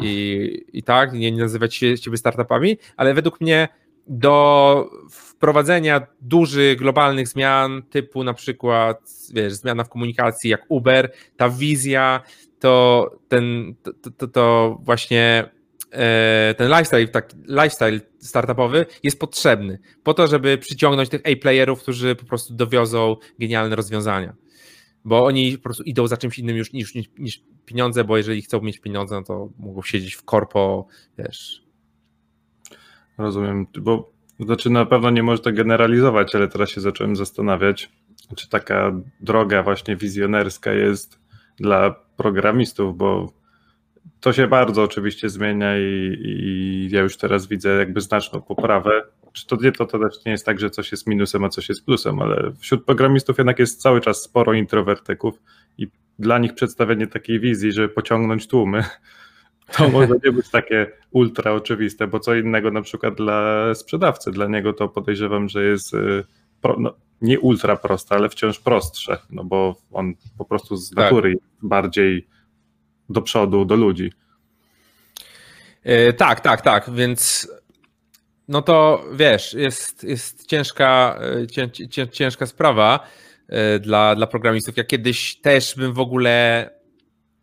i, 0.00 0.64
i 0.72 0.82
tak, 0.82 1.12
nie, 1.12 1.32
nie 1.32 1.42
nazywać 1.42 1.74
się 1.74 1.96
siebie 1.96 2.16
startupami, 2.16 2.78
ale 2.96 3.14
według 3.14 3.40
mnie 3.40 3.68
do 4.08 4.90
wprowadzenia 5.10 6.06
dużych, 6.20 6.78
globalnych 6.78 7.28
zmian, 7.28 7.82
typu 7.90 8.24
na 8.24 8.34
przykład 8.34 9.10
wiesz, 9.34 9.52
zmiana 9.52 9.84
w 9.84 9.88
komunikacji 9.88 10.50
jak 10.50 10.64
Uber, 10.68 11.12
ta 11.36 11.48
wizja, 11.48 12.22
to 12.60 13.10
ten, 13.28 13.74
to, 13.82 14.10
to, 14.10 14.28
to 14.28 14.78
właśnie 14.82 15.50
e, 15.90 16.54
ten 16.58 16.68
lifestyle, 16.68 17.08
tak, 17.08 17.32
lifestyle 17.48 18.00
startupowy 18.18 18.86
jest 19.02 19.20
potrzebny 19.20 19.78
po 20.02 20.14
to, 20.14 20.26
żeby 20.26 20.58
przyciągnąć 20.58 21.08
tych 21.08 21.20
A-playerów, 21.24 21.82
którzy 21.82 22.14
po 22.14 22.24
prostu 22.24 22.54
dowiozą 22.54 23.16
genialne 23.38 23.76
rozwiązania. 23.76 24.34
Bo 25.04 25.24
oni 25.24 25.56
po 25.56 25.62
prostu 25.62 25.82
idą 25.82 26.06
za 26.06 26.16
czymś 26.16 26.38
innym 26.38 26.56
już 26.56 26.72
niż, 26.72 26.94
niż, 26.94 27.06
niż 27.18 27.42
pieniądze, 27.68 28.04
bo 28.04 28.16
jeżeli 28.16 28.42
chcą 28.42 28.60
mieć 28.60 28.78
pieniądze, 28.78 29.14
no 29.14 29.22
to 29.22 29.48
mogą 29.58 29.82
siedzieć 29.82 30.14
w 30.14 30.24
korpo, 30.24 30.86
wiesz. 31.18 31.62
Rozumiem, 33.18 33.66
bo 33.80 34.12
znaczy 34.40 34.70
na 34.70 34.86
pewno 34.86 35.10
nie 35.10 35.22
można 35.22 35.52
generalizować, 35.52 36.34
ale 36.34 36.48
teraz 36.48 36.70
się 36.70 36.80
zacząłem 36.80 37.16
zastanawiać, 37.16 37.90
czy 38.36 38.48
taka 38.48 38.92
droga 39.20 39.62
właśnie 39.62 39.96
wizjonerska 39.96 40.72
jest 40.72 41.18
dla 41.56 41.94
programistów, 42.16 42.96
bo 42.96 43.32
to 44.20 44.32
się 44.32 44.46
bardzo 44.46 44.82
oczywiście 44.82 45.28
zmienia 45.28 45.78
i, 45.78 46.16
i, 46.24 46.88
ja 46.90 47.00
już 47.00 47.16
teraz 47.16 47.46
widzę 47.46 47.68
jakby 47.78 48.00
znaczną 48.00 48.42
poprawę. 48.42 49.02
Czy 49.32 49.46
to 49.46 49.56
nie 49.62 49.72
to, 49.72 49.86
to 49.86 49.98
też 49.98 50.24
nie 50.26 50.32
jest 50.32 50.46
tak, 50.46 50.60
że 50.60 50.70
coś 50.70 50.90
jest 50.92 51.06
minusem, 51.06 51.44
a 51.44 51.48
coś 51.48 51.68
jest 51.68 51.84
plusem, 51.84 52.22
ale 52.22 52.52
wśród 52.58 52.84
programistów 52.84 53.38
jednak 53.38 53.58
jest 53.58 53.82
cały 53.82 54.00
czas 54.00 54.22
sporo 54.22 54.52
introwertyków 54.52 55.42
i 55.78 55.88
dla 56.18 56.38
nich 56.38 56.54
przedstawienie 56.54 57.06
takiej 57.06 57.40
wizji, 57.40 57.72
żeby 57.72 57.88
pociągnąć 57.88 58.46
tłumy, 58.46 58.84
to 59.76 59.88
może 59.88 60.14
nie 60.24 60.32
być 60.32 60.50
takie 60.50 60.92
ultra 61.10 61.52
oczywiste, 61.52 62.06
bo 62.06 62.20
co 62.20 62.34
innego 62.34 62.70
na 62.70 62.82
przykład 62.82 63.14
dla 63.14 63.74
sprzedawcy, 63.74 64.30
dla 64.30 64.46
niego 64.46 64.72
to 64.72 64.88
podejrzewam, 64.88 65.48
że 65.48 65.64
jest 65.64 65.94
y, 65.94 66.24
pro, 66.60 66.76
no, 66.78 66.94
nie 67.20 67.40
ultra 67.40 67.76
proste, 67.76 68.14
ale 68.14 68.28
wciąż 68.28 68.58
prostsze, 68.58 69.18
no 69.30 69.44
bo 69.44 69.76
on 69.92 70.14
po 70.38 70.44
prostu 70.44 70.76
z 70.76 70.90
tak. 70.90 71.04
natury 71.04 71.32
tak. 71.32 71.42
bardziej 71.62 72.28
do 73.08 73.22
przodu, 73.22 73.64
do 73.64 73.76
ludzi. 73.76 74.12
Yy, 75.84 76.12
tak, 76.12 76.40
tak, 76.40 76.60
tak, 76.60 76.90
więc 76.94 77.48
no 78.48 78.62
to 78.62 79.04
wiesz, 79.12 79.54
jest, 79.54 80.04
jest 80.04 80.46
ciężka, 80.46 81.18
e, 81.42 81.46
cię, 81.46 81.70
cię, 81.70 82.08
ciężka 82.08 82.46
sprawa 82.46 83.08
yy, 83.48 83.80
dla, 83.80 84.14
dla 84.14 84.26
programistów. 84.26 84.76
Ja 84.76 84.84
kiedyś 84.84 85.40
też 85.40 85.74
bym 85.76 85.92
w 85.92 85.98
ogóle, 85.98 86.70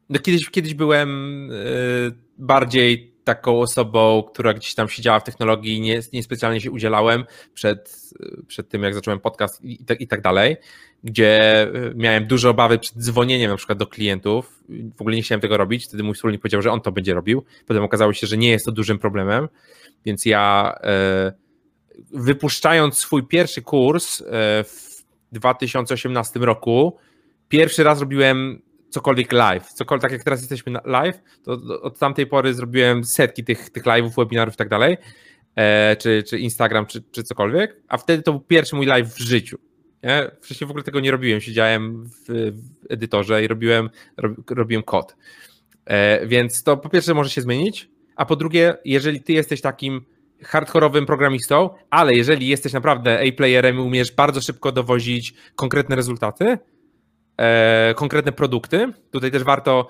no 0.10 0.20
kiedyś, 0.20 0.50
kiedyś 0.50 0.74
byłem 0.74 1.50
bardziej 2.38 3.15
taką 3.26 3.62
osobą, 3.62 4.24
która 4.34 4.54
gdzieś 4.54 4.76
tam 4.76 4.90
siedziała 4.90 5.20
w 5.20 5.24
technologii, 5.24 5.82
nie, 5.82 6.00
niespecjalnie 6.14 6.62
się 6.62 6.72
udzielałem 6.72 7.26
przed, 7.54 8.10
przed 8.48 8.70
tym, 8.70 8.84
jak 8.84 8.94
zacząłem 8.94 9.20
podcast 9.20 9.64
i, 9.64 9.86
tak, 9.86 10.02
i 10.02 10.08
tak 10.08 10.22
dalej, 10.22 10.58
gdzie 11.04 11.62
e, 11.64 11.70
miałem 11.96 12.28
duże 12.28 12.50
obawy 12.50 12.80
przed 12.80 12.98
dzwonieniem 12.98 13.52
na 13.52 13.58
przykład 13.58 13.78
do 13.78 13.88
klientów. 13.88 14.64
W 14.98 15.02
ogóle 15.02 15.16
nie 15.16 15.22
chciałem 15.22 15.42
tego 15.42 15.58
robić. 15.58 15.86
Wtedy 15.86 16.04
mój 16.04 16.14
wspólnik 16.14 16.42
powiedział, 16.42 16.62
że 16.62 16.72
on 16.72 16.82
to 16.82 16.92
będzie 16.92 17.14
robił. 17.14 17.44
Potem 17.68 17.84
okazało 17.84 18.14
się, 18.14 18.28
że 18.28 18.38
nie 18.38 18.50
jest 18.50 18.66
to 18.66 18.72
dużym 18.72 19.00
problemem, 19.00 19.48
więc 20.06 20.26
ja 20.26 20.76
e, 20.84 21.34
wypuszczając 22.12 22.98
swój 22.98 23.24
pierwszy 23.24 23.62
kurs 23.62 24.22
e, 24.22 24.26
w 24.64 25.06
2018 25.32 26.40
roku, 26.40 26.98
pierwszy 27.50 27.84
raz 27.84 28.00
robiłem 28.00 28.62
cokolwiek 28.96 29.32
live, 29.32 29.74
cokolwiek, 29.74 30.02
tak 30.02 30.12
jak 30.12 30.24
teraz 30.24 30.40
jesteśmy 30.40 30.80
live, 30.86 31.22
to 31.44 31.52
od 31.82 32.00
tamtej 32.00 32.28
pory 32.28 32.54
zrobiłem 32.54 33.04
setki 33.04 33.44
tych, 33.44 33.70
tych 33.70 33.84
live'ów, 33.84 34.16
webinarów 34.18 34.54
i 34.54 34.58
tak 34.58 34.70
dalej, 34.70 34.98
e, 35.56 35.96
czy, 35.96 36.24
czy 36.24 36.40
Instagram, 36.40 36.86
czy, 36.86 37.04
czy 37.12 37.24
cokolwiek, 37.24 37.82
a 37.88 37.98
wtedy 37.98 38.24
to 38.24 38.32
był 38.32 38.42
pierwszy 38.42 38.76
mój 38.76 38.86
live 38.86 39.08
w 39.08 39.20
życiu. 39.20 39.58
Nie? 40.04 40.32
Wcześniej 40.42 40.68
w 40.68 40.72
ogóle 40.72 40.84
tego 40.84 41.00
nie 41.00 41.12
robiłem, 41.12 41.42
siedziałem 41.42 42.06
w, 42.06 42.26
w 42.30 42.62
edytorze 42.90 43.44
i 43.44 43.48
robiłem, 43.48 43.90
rob, 44.18 44.52
robiłem 44.52 44.84
kod. 44.84 45.16
E, 45.86 46.28
więc 46.28 46.64
to 46.64 46.78
po 46.78 46.90
pierwsze 46.90 47.14
może 47.14 47.30
się 47.30 47.42
zmienić, 47.42 47.90
a 48.16 48.26
po 48.26 48.36
drugie, 48.36 48.78
jeżeli 48.86 49.22
ty 49.22 49.34
jesteś 49.34 49.62
takim 49.62 50.06
hardkorowym 50.44 51.06
programistą, 51.06 51.70
ale 51.90 52.14
jeżeli 52.14 52.48
jesteś 52.48 52.74
naprawdę 52.74 53.20
A-playerem 53.20 53.76
i 53.76 53.80
umiesz 53.80 54.12
bardzo 54.12 54.42
szybko 54.42 54.72
dowozić 54.72 55.34
konkretne 55.56 55.96
rezultaty, 55.96 56.58
e, 57.38 57.94
konkretne 57.96 58.32
produkty. 58.32 58.94
Tutaj 59.12 59.32
też 59.32 59.44
warto, 59.44 59.88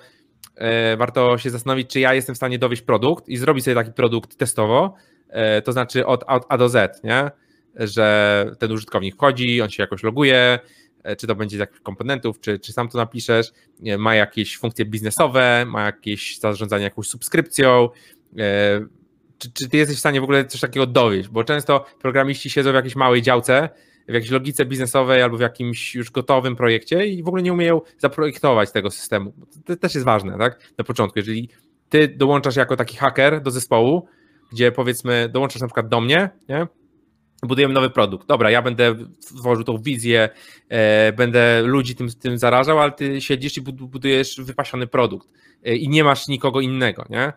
e, 0.55 0.97
warto 0.97 1.37
się 1.37 1.49
zastanowić, 1.49 1.89
czy 1.89 1.99
ja 1.99 2.13
jestem 2.13 2.35
w 2.35 2.37
stanie 2.37 2.59
dowieść 2.59 2.81
produkt 2.81 3.29
i 3.29 3.37
zrobić 3.37 3.65
sobie 3.65 3.75
taki 3.75 3.91
produkt 3.91 4.37
testowo, 4.37 4.95
e, 5.29 5.61
to 5.61 5.71
znaczy 5.71 6.05
od, 6.05 6.23
od 6.27 6.45
A 6.49 6.57
do 6.57 6.69
Z, 6.69 7.03
nie? 7.03 7.31
że 7.75 8.45
ten 8.59 8.71
użytkownik 8.71 9.15
wchodzi, 9.15 9.61
on 9.61 9.69
się 9.69 9.83
jakoś 9.83 10.03
loguje, 10.03 10.59
e, 11.03 11.15
czy 11.15 11.27
to 11.27 11.35
będzie 11.35 11.57
z 11.57 11.59
jakichś 11.59 11.81
komponentów, 11.81 12.39
czy, 12.39 12.59
czy 12.59 12.73
sam 12.73 12.89
to 12.89 12.97
napiszesz, 12.97 13.51
ma 13.97 14.15
jakieś 14.15 14.57
funkcje 14.57 14.85
biznesowe, 14.85 15.65
ma 15.67 15.85
jakieś 15.85 16.39
zarządzanie 16.39 16.83
jakąś 16.83 17.07
subskrypcją, 17.07 17.89
e, 18.37 18.85
czy, 19.37 19.51
czy 19.53 19.69
ty 19.69 19.77
jesteś 19.77 19.97
w 19.97 19.99
stanie 19.99 20.21
w 20.21 20.23
ogóle 20.23 20.45
coś 20.45 20.61
takiego 20.61 20.87
dowieść, 20.87 21.29
bo 21.29 21.43
często 21.43 21.85
programiści 22.01 22.49
siedzą 22.49 22.71
w 22.71 22.75
jakiejś 22.75 22.95
małej 22.95 23.21
działce, 23.21 23.69
w 24.07 24.13
jakiejś 24.13 24.31
logice 24.31 24.65
biznesowej 24.65 25.21
albo 25.21 25.37
w 25.37 25.41
jakimś 25.41 25.95
już 25.95 26.11
gotowym 26.11 26.55
projekcie 26.55 27.07
i 27.07 27.23
w 27.23 27.27
ogóle 27.27 27.43
nie 27.43 27.53
umieją 27.53 27.81
zaprojektować 27.97 28.71
tego 28.71 28.91
systemu. 28.91 29.33
To 29.65 29.75
też 29.75 29.95
jest 29.95 30.05
ważne, 30.05 30.37
tak? 30.37 30.59
Na 30.77 30.83
początku, 30.83 31.19
jeżeli 31.19 31.49
ty 31.89 32.07
dołączasz 32.07 32.55
jako 32.55 32.75
taki 32.75 32.97
haker 32.97 33.41
do 33.41 33.51
zespołu, 33.51 34.07
gdzie 34.51 34.71
powiedzmy 34.71 35.29
dołączasz 35.29 35.61
na 35.61 35.67
przykład 35.67 35.87
do 35.87 36.01
mnie, 36.01 36.29
nie? 36.49 36.67
budujemy 37.43 37.73
nowy 37.73 37.89
produkt. 37.89 38.27
Dobra, 38.27 38.51
ja 38.51 38.61
będę 38.61 38.95
tworzył 39.21 39.63
tą 39.63 39.77
wizję, 39.77 40.29
e, 40.69 41.13
będę 41.13 41.61
ludzi 41.61 41.95
tym, 41.95 42.07
tym 42.09 42.37
zarażał, 42.37 42.79
ale 42.79 42.91
ty 42.91 43.21
siedzisz 43.21 43.57
i 43.57 43.61
budujesz 43.61 44.41
wypasiony 44.41 44.87
produkt 44.87 45.29
e, 45.65 45.75
i 45.75 45.89
nie 45.89 46.03
masz 46.03 46.27
nikogo 46.27 46.61
innego, 46.61 47.05
nie? 47.09 47.33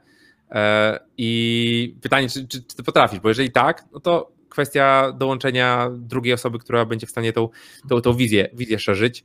E, 0.51 1.01
I 1.19 1.97
pytanie, 2.03 2.29
czy, 2.29 2.49
czy, 2.49 2.62
czy 2.62 2.77
ty 2.77 2.83
potrafisz, 2.83 3.21
bo 3.21 3.29
jeżeli 3.29 3.51
tak, 3.51 3.85
no 3.93 4.01
to 4.01 4.38
kwestia 4.49 5.12
dołączenia 5.12 5.90
drugiej 5.92 6.34
osoby, 6.34 6.59
która 6.59 6.84
będzie 6.84 7.07
w 7.07 7.11
stanie 7.11 7.32
tą, 7.32 7.49
tą, 7.88 8.01
tą 8.01 8.12
wizję, 8.12 8.49
wizję 8.53 8.78
szerzyć. 8.78 9.24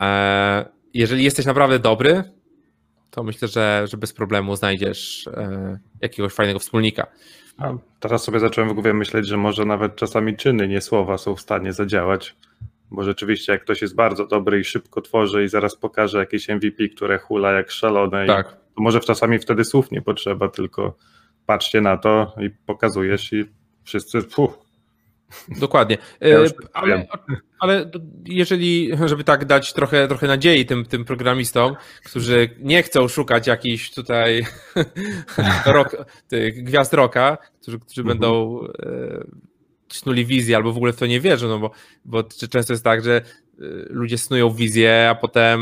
E, 0.00 0.64
jeżeli 0.94 1.24
jesteś 1.24 1.46
naprawdę 1.46 1.78
dobry, 1.78 2.24
to 3.10 3.22
myślę, 3.22 3.48
że, 3.48 3.86
że 3.90 3.96
bez 3.96 4.12
problemu 4.12 4.56
znajdziesz 4.56 5.28
jakiegoś 6.00 6.32
fajnego 6.32 6.58
wspólnika. 6.58 7.06
A 7.58 7.72
teraz 8.00 8.24
sobie 8.24 8.40
zacząłem 8.40 8.70
w 8.70 8.74
głowie 8.74 8.94
myśleć, 8.94 9.26
że 9.26 9.36
może 9.36 9.64
nawet 9.64 9.96
czasami 9.96 10.36
czyny, 10.36 10.68
nie 10.68 10.80
słowa 10.80 11.18
są 11.18 11.36
w 11.36 11.40
stanie 11.40 11.72
zadziałać, 11.72 12.36
bo 12.90 13.02
rzeczywiście 13.02 13.52
jak 13.52 13.62
ktoś 13.62 13.82
jest 13.82 13.94
bardzo 13.94 14.26
dobry 14.26 14.60
i 14.60 14.64
szybko 14.64 15.00
tworzy 15.00 15.44
i 15.44 15.48
zaraz 15.48 15.76
pokaże 15.76 16.18
jakieś 16.18 16.48
MVP, 16.48 16.88
które 16.88 17.18
hula 17.18 17.52
jak 17.52 17.70
szalone, 17.70 18.26
tak. 18.26 18.52
to 18.52 18.82
może 18.82 19.00
czasami 19.00 19.38
wtedy 19.38 19.64
słów 19.64 19.90
nie 19.90 20.02
potrzeba, 20.02 20.48
tylko 20.48 20.96
patrzcie 21.46 21.80
na 21.80 21.96
to 21.96 22.34
i 22.40 22.50
pokazujesz 22.50 23.32
i 23.32 23.44
wszyscy 23.84 24.22
puh, 24.22 24.58
Dokładnie. 25.48 25.98
Ja 26.20 26.38
e, 26.38 26.46
ale, 26.72 27.06
ale, 27.58 27.90
jeżeli, 28.26 28.90
żeby 29.06 29.24
tak 29.24 29.44
dać 29.44 29.72
trochę, 29.72 30.08
trochę 30.08 30.26
nadziei 30.26 30.66
tym, 30.66 30.84
tym 30.84 31.04
programistom, 31.04 31.76
którzy 32.04 32.50
nie 32.58 32.82
chcą 32.82 33.08
szukać 33.08 33.46
jakichś 33.46 33.90
tutaj 33.90 34.46
rock, 35.66 35.96
tych 36.28 36.64
gwiazd 36.64 36.94
roka, 36.94 37.38
którzy, 37.62 37.78
którzy 37.78 38.00
mhm. 38.00 38.18
będą 38.18 38.60
e, 38.64 39.24
snuli 39.88 40.26
wizję 40.26 40.56
albo 40.56 40.72
w 40.72 40.76
ogóle 40.76 40.92
w 40.92 40.96
to 40.96 41.06
nie 41.06 41.20
wierzą, 41.20 41.48
no 41.48 41.58
bo, 41.58 41.70
bo 42.04 42.22
często 42.50 42.72
jest 42.72 42.84
tak, 42.84 43.04
że 43.04 43.16
e, 43.16 43.22
ludzie 43.90 44.18
snują 44.18 44.50
wizję, 44.50 45.08
a 45.10 45.14
potem 45.14 45.60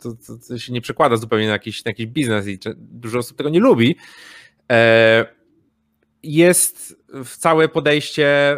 to, 0.00 0.12
to, 0.12 0.38
to 0.48 0.58
się 0.58 0.72
nie 0.72 0.80
przekłada 0.80 1.16
zupełnie 1.16 1.46
na 1.46 1.52
jakiś, 1.52 1.84
na 1.84 1.90
jakiś 1.90 2.06
biznes 2.06 2.48
i 2.48 2.58
dużo 2.76 3.18
osób 3.18 3.38
tego 3.38 3.50
nie 3.50 3.60
lubi. 3.60 3.96
Jest 6.26 6.96
w 7.24 7.36
całe 7.36 7.68
podejście 7.68 8.56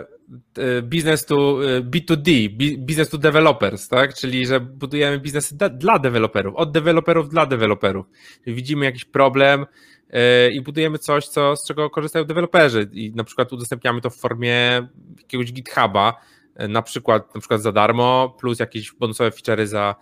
E, 0.58 0.82
biznes 0.82 1.26
to 1.26 1.58
e, 1.64 1.80
B2D, 1.80 2.48
business 2.78 3.08
to 3.08 3.18
developers, 3.18 3.88
tak? 3.88 4.14
Czyli, 4.14 4.46
że 4.46 4.60
budujemy 4.60 5.18
biznesy 5.18 5.56
dla 5.72 5.98
deweloperów, 5.98 6.54
od 6.56 6.72
deweloperów 6.72 7.28
dla 7.28 7.46
deweloperów. 7.46 8.06
Widzimy 8.46 8.84
jakiś 8.84 9.04
problem 9.04 9.66
e, 10.10 10.50
i 10.50 10.60
budujemy 10.60 10.98
coś, 10.98 11.28
co, 11.28 11.56
z 11.56 11.66
czego 11.66 11.90
korzystają 11.90 12.24
deweloperzy 12.24 12.88
i 12.92 13.12
na 13.14 13.24
przykład 13.24 13.52
udostępniamy 13.52 14.00
to 14.00 14.10
w 14.10 14.16
formie 14.16 14.88
jakiegoś 15.18 15.52
GitHuba, 15.52 16.20
na 16.68 16.82
przykład, 16.82 17.34
na 17.34 17.40
przykład 17.40 17.62
za 17.62 17.72
darmo, 17.72 18.36
plus 18.40 18.58
jakieś 18.58 18.92
bonusowe 18.92 19.30
feature'y 19.30 19.66
za, 19.66 19.94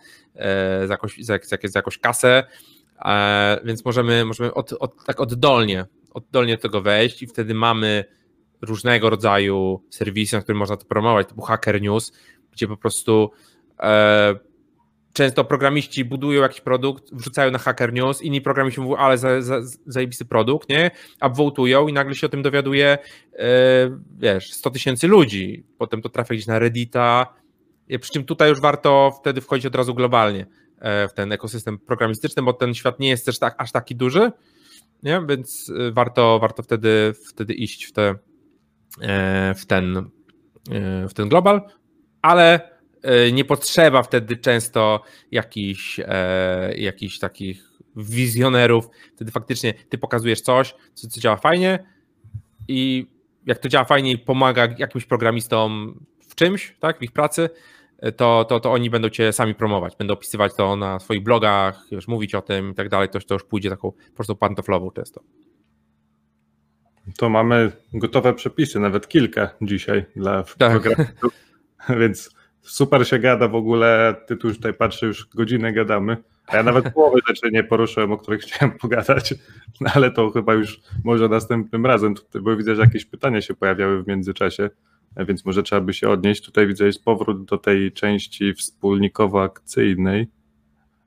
za, 0.87 0.95
jakąś, 0.95 1.19
za, 1.19 1.39
za 1.65 1.79
jakąś 1.79 1.99
kasę, 1.99 2.45
więc 3.65 3.85
możemy, 3.85 4.25
możemy 4.25 4.55
od, 4.55 4.73
od, 4.73 5.05
tak 5.05 5.21
oddolnie, 5.21 5.85
oddolnie 6.17 6.57
do 6.57 6.63
tego 6.63 6.83
wejść 6.83 7.23
i 7.23 7.27
wtedy 7.27 7.55
mamy 7.55 8.05
różnego 8.63 9.11
rodzaju 9.11 9.85
serwisy, 9.91 10.37
na 10.37 10.43
którym 10.43 10.59
można 10.59 10.77
to 10.77 10.85
promować, 10.85 11.29
typu 11.29 11.43
Hacker 11.43 11.83
News, 11.83 12.13
gdzie 12.53 12.69
po 12.69 12.77
prostu 12.77 13.31
e, 13.81 14.35
często 15.13 15.45
programiści 15.45 16.05
budują 16.05 16.43
jakiś 16.43 16.61
produkt, 16.61 17.15
wrzucają 17.15 17.51
na 17.51 17.59
Hacker 17.59 17.93
News, 17.93 18.23
inni 18.23 18.41
programiści 18.41 18.81
mówią, 18.81 18.97
ale 18.97 19.19
za, 19.19 19.43
za, 19.43 19.61
zajebisty 19.87 20.25
produkt, 20.25 20.69
nie? 20.69 20.91
Upvotują 21.27 21.89
i 21.89 21.93
nagle 21.93 22.15
się 22.15 22.27
o 22.27 22.31
tym 22.31 22.43
dowiaduje, 22.43 22.99
e, 23.39 23.49
wiesz, 24.19 24.53
100 24.53 24.71
tysięcy 24.71 25.09
ludzi. 25.09 25.65
Potem 25.79 26.03
to 26.03 26.09
trafia 26.09 26.35
gdzieś 26.35 26.47
na 26.47 26.59
Reddita, 26.59 27.35
przy 28.01 28.13
czym 28.13 28.25
tutaj 28.25 28.49
już 28.49 28.61
warto 28.61 29.13
wtedy 29.21 29.41
wchodzić 29.41 29.67
od 29.67 29.75
razu 29.75 29.95
globalnie 29.95 30.47
e, 30.79 31.09
w 31.09 31.13
ten 31.13 31.33
ekosystem 31.33 31.79
programistyczny, 31.79 32.43
bo 32.43 32.53
ten 32.53 32.75
świat 32.75 33.01
nie 33.01 33.09
jest 33.09 33.27
też 33.27 33.39
tak, 33.39 33.55
aż 33.59 33.73
taki 33.73 33.97
duży, 33.97 34.33
nie? 35.03 35.23
więc 35.29 35.73
e, 35.79 35.93
warto, 35.93 36.39
warto 36.39 36.63
wtedy, 36.63 37.15
wtedy 37.29 37.55
iść 37.55 37.85
w 37.85 37.93
te, 37.93 38.15
E, 39.01 39.55
w 39.55 39.67
ten, 39.67 39.97
e, 40.71 41.09
w 41.09 41.15
ten 41.15 41.29
global, 41.29 41.61
ale 42.23 42.71
e, 43.03 43.33
nie 43.33 43.45
potrzeba 43.45 44.03
wtedy 44.03 44.37
często 44.37 45.03
jakichś, 45.31 46.01
jakichś 46.77 47.19
takich 47.19 47.65
wizjonerów. 47.97 48.89
Wtedy 49.15 49.31
faktycznie 49.31 49.75
ty 49.75 49.99
pokazujesz 49.99 50.41
coś, 50.41 50.75
co, 50.95 51.09
co 51.09 51.21
działa 51.21 51.37
fajnie 51.37 51.87
i 52.69 53.07
jak 53.47 53.59
to 53.59 53.69
działa 53.69 53.85
fajnie 53.85 54.19
pomaga 54.19 54.69
jakimś 54.79 55.05
programistom 55.05 56.01
w 56.29 56.35
czymś, 56.35 56.77
tak, 56.81 56.99
w 56.99 57.03
ich 57.03 57.13
pracy, 57.13 57.51
to, 58.17 58.45
to, 58.45 58.61
to 58.61 58.73
oni 58.73 58.91
będą 58.91 59.09
cię 59.09 59.33
sami 59.33 59.55
promować, 59.55 59.97
będą 59.97 60.15
opisywać 60.15 60.55
to 60.55 60.77
na 60.77 60.99
swoich 60.99 61.23
blogach, 61.23 61.87
już 61.91 62.09
mówić 62.09 62.35
o 62.35 62.43
tym 62.43 62.71
i 62.71 62.75
tak 62.75 62.89
dalej, 62.89 63.09
to, 63.09 63.21
to 63.21 63.35
już 63.35 63.45
pójdzie 63.45 63.71
taką 63.71 63.93
po 63.93 64.15
prostu 64.15 64.37
pantoflową 64.37 64.91
często. 64.91 65.23
To 67.19 67.29
mamy 67.29 67.73
gotowe 67.93 68.35
przepisy, 68.35 68.81
nawet 68.81 69.09
kilka 69.09 69.51
dzisiaj 69.63 70.05
dla 70.17 70.45
tak. 70.59 70.83
więc 72.01 72.37
super 72.63 73.09
się 73.09 73.19
gada 73.19 73.49
w 73.49 73.55
ogóle. 73.55 74.15
Ty 74.27 74.37
tu 74.37 74.49
już 74.49 74.57
tutaj 74.57 74.75
patrzę, 74.75 75.07
już 75.07 75.27
godzinę 75.27 75.73
gadamy. 75.73 76.17
A 76.47 76.57
ja 76.57 76.63
nawet 76.63 76.95
połowy 76.95 77.21
rzeczy 77.29 77.51
nie 77.53 77.65
poruszyłem, 77.65 78.13
o 78.13 78.17
których 78.17 78.41
chciałem 78.47 78.79
pogadać, 78.79 79.35
no 79.81 79.91
ale 79.95 80.11
to 80.11 80.31
chyba 80.31 80.55
już 80.55 80.81
może 81.05 81.29
następnym 81.29 81.87
razem, 81.87 82.15
bo 82.43 82.57
widzę, 82.57 82.75
że 82.75 82.83
jakieś 82.83 83.05
pytania 83.05 83.41
się 83.41 83.55
pojawiały 83.55 84.03
w 84.03 84.07
międzyczasie, 84.07 84.71
więc 85.25 85.45
może 85.45 85.63
trzeba 85.63 85.81
by 85.81 85.95
się 85.95 86.09
odnieść. 86.09 86.45
Tutaj 86.45 86.67
widzę 86.67 86.87
jest 86.87 87.05
powrót 87.05 87.45
do 87.45 87.59
tej 87.59 87.93
części 87.93 88.55
wspólnikowo-akcyjnej. 88.55 90.27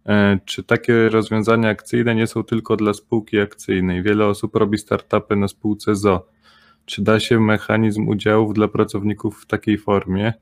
E, 0.05 0.39
czy 0.45 0.63
takie 0.63 1.09
rozwiązania 1.09 1.69
akcyjne 1.69 2.15
nie 2.15 2.27
są 2.27 2.43
tylko 2.43 2.75
dla 2.75 2.93
spółki 2.93 3.39
akcyjnej? 3.39 4.03
Wiele 4.03 4.25
osób 4.25 4.55
robi 4.55 4.77
startupy 4.77 5.35
na 5.35 5.47
spółce 5.47 5.95
ZO. 5.95 6.27
Czy 6.85 7.01
da 7.01 7.19
się 7.19 7.39
mechanizm 7.39 8.07
udziałów 8.07 8.53
dla 8.53 8.67
pracowników 8.67 9.41
w 9.41 9.45
takiej 9.45 9.77
formie 9.77 10.33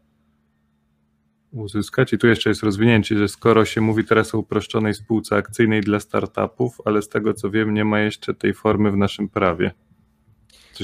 uzyskać? 1.51 2.13
I 2.13 2.17
tu 2.17 2.27
jeszcze 2.27 2.49
jest 2.49 2.63
rozwinięcie, 2.63 3.17
że 3.17 3.27
skoro 3.27 3.65
się 3.65 3.81
mówi 3.81 4.03
teraz 4.03 4.35
o 4.35 4.37
uproszczonej 4.37 4.93
spółce 4.93 5.35
akcyjnej 5.35 5.81
dla 5.81 5.99
startupów, 5.99 6.81
ale 6.85 7.01
z 7.01 7.09
tego 7.09 7.33
co 7.33 7.49
wiem, 7.49 7.73
nie 7.73 7.85
ma 7.85 7.99
jeszcze 7.99 8.33
tej 8.33 8.53
formy 8.53 8.91
w 8.91 8.97
naszym 8.97 9.29
prawie. 9.29 9.71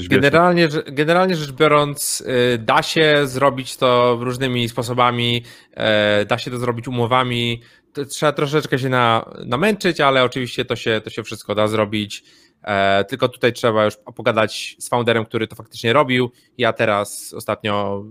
Generalnie, 0.08 0.68
generalnie 0.86 1.36
rzecz 1.36 1.52
biorąc, 1.52 2.20
y, 2.54 2.58
da 2.58 2.82
się 2.82 3.20
zrobić 3.24 3.76
to 3.76 4.18
różnymi 4.20 4.68
sposobami, 4.68 5.42
y, 6.22 6.24
da 6.24 6.38
się 6.38 6.50
to 6.50 6.58
zrobić 6.58 6.88
umowami, 6.88 7.60
trzeba 8.08 8.32
troszeczkę 8.32 8.78
się 8.78 8.88
na, 8.88 9.30
namęczyć, 9.46 10.00
ale 10.00 10.24
oczywiście 10.24 10.64
to 10.64 10.76
się, 10.76 11.00
to 11.04 11.10
się 11.10 11.22
wszystko 11.22 11.54
da 11.54 11.68
zrobić. 11.68 12.24
E, 12.64 13.04
tylko 13.04 13.28
tutaj 13.28 13.52
trzeba 13.52 13.84
już 13.84 13.96
pogadać 13.96 14.76
z 14.78 14.88
founderem, 14.88 15.24
który 15.24 15.46
to 15.46 15.56
faktycznie 15.56 15.92
robił. 15.92 16.30
Ja 16.58 16.72
teraz 16.72 17.34
ostatnio, 17.36 18.04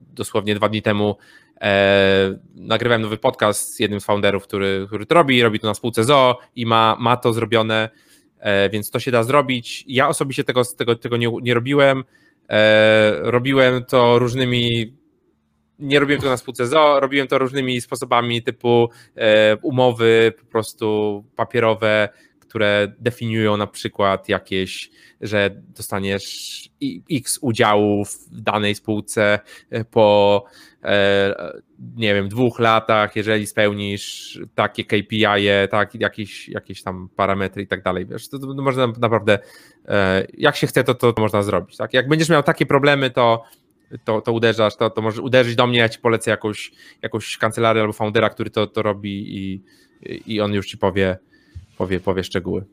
dosłownie 0.00 0.54
dwa 0.54 0.68
dni 0.68 0.82
temu, 0.82 1.16
e, 1.60 2.38
nagrywałem 2.54 3.02
nowy 3.02 3.16
podcast 3.18 3.74
z 3.74 3.80
jednym 3.80 4.00
z 4.00 4.04
founderów, 4.04 4.42
który, 4.42 4.84
który 4.86 5.06
to 5.06 5.14
robi, 5.14 5.42
robi 5.42 5.60
to 5.60 5.66
na 5.66 5.74
spółce 5.74 6.04
ZO 6.04 6.38
i 6.56 6.66
ma, 6.66 6.96
ma 7.00 7.16
to 7.16 7.32
zrobione, 7.32 7.88
więc 8.72 8.90
to 8.90 9.00
się 9.00 9.10
da 9.10 9.22
zrobić. 9.22 9.84
Ja 9.86 10.08
osobiście 10.08 10.44
tego, 10.44 10.64
tego, 10.64 10.96
tego 10.96 11.16
nie, 11.16 11.30
nie 11.42 11.54
robiłem. 11.54 12.04
E, 12.50 13.12
robiłem 13.22 13.84
to 13.84 14.18
różnymi 14.18 14.92
nie 15.78 16.00
robiłem 16.00 16.20
tego 16.20 16.30
na 16.30 16.36
spółce 16.36 16.66
ZO, 16.66 17.00
robiłem 17.00 17.28
to 17.28 17.38
różnymi 17.38 17.80
sposobami 17.80 18.42
typu 18.42 18.88
e, 19.16 19.56
umowy 19.56 20.32
po 20.40 20.46
prostu 20.46 21.24
papierowe, 21.36 22.08
które 22.48 22.92
definiują 22.98 23.56
na 23.56 23.66
przykład 23.66 24.28
jakieś, 24.28 24.90
że 25.20 25.50
dostaniesz 25.76 26.68
x 27.10 27.38
udziałów 27.42 28.10
w 28.32 28.40
danej 28.40 28.74
spółce 28.74 29.38
e, 29.70 29.84
po 29.84 30.44
e, 30.84 31.54
nie 31.96 32.14
wiem, 32.14 32.28
dwóch 32.28 32.58
latach, 32.58 33.16
jeżeli 33.16 33.46
spełnisz 33.46 34.40
takie 34.54 34.84
KPI, 34.84 35.24
tak, 35.70 35.94
jakieś, 35.94 36.48
jakieś 36.48 36.82
tam 36.82 37.08
parametry 37.16 37.62
i 37.62 37.66
tak 37.66 37.82
dalej, 37.82 38.06
wiesz, 38.06 38.28
to, 38.28 38.38
to 38.38 38.62
można 38.62 38.86
naprawdę, 38.86 39.38
jak 40.38 40.56
się 40.56 40.66
chce, 40.66 40.84
to, 40.84 40.94
to 40.94 41.14
można 41.18 41.42
zrobić, 41.42 41.76
tak, 41.76 41.94
jak 41.94 42.08
będziesz 42.08 42.28
miał 42.28 42.42
takie 42.42 42.66
problemy, 42.66 43.10
to 43.10 43.44
to, 44.04 44.20
to 44.20 44.32
uderzasz, 44.32 44.76
to, 44.76 44.90
to 44.90 45.02
uderzyć 45.22 45.56
do 45.56 45.66
mnie, 45.66 45.78
ja 45.78 45.88
ci 45.88 45.98
polecę 45.98 46.30
jakąś, 46.30 46.72
jakąś 47.02 47.36
kancelarię 47.36 47.82
albo 47.82 47.92
foundera, 47.92 48.30
który 48.30 48.50
to, 48.50 48.66
to 48.66 48.82
robi 48.82 49.36
i, 49.36 49.62
i 50.26 50.40
on 50.40 50.52
już 50.52 50.66
ci 50.66 50.78
powie, 50.78 51.18
powie, 51.78 52.00
powie 52.00 52.24
szczegóły. 52.24 52.64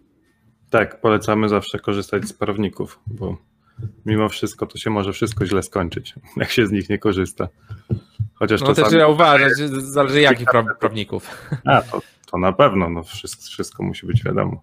Tak, 0.69 1.01
polecamy 1.01 1.49
zawsze 1.49 1.79
korzystać 1.79 2.25
z 2.25 2.33
prawników, 2.33 2.99
bo 3.07 3.37
mimo 4.05 4.29
wszystko 4.29 4.65
to 4.65 4.77
się 4.77 4.89
może 4.89 5.13
wszystko 5.13 5.45
źle 5.45 5.63
skończyć, 5.63 6.15
jak 6.37 6.51
się 6.51 6.67
z 6.67 6.71
nich 6.71 6.89
nie 6.89 6.97
korzysta. 6.97 7.47
Chociaż 8.33 8.61
no 8.61 8.67
czasami... 8.67 8.85
też 8.85 8.93
trzeba 8.93 9.07
uważać, 9.07 9.53
zależy 9.77 10.21
jakich 10.21 10.47
prawników. 10.79 11.49
A, 11.65 11.81
to, 11.81 12.01
to 12.31 12.37
na 12.37 12.53
pewno, 12.53 12.89
no 12.89 13.03
wszystko, 13.03 13.41
wszystko 13.41 13.83
musi 13.83 14.07
być 14.07 14.23
wiadomo. 14.23 14.61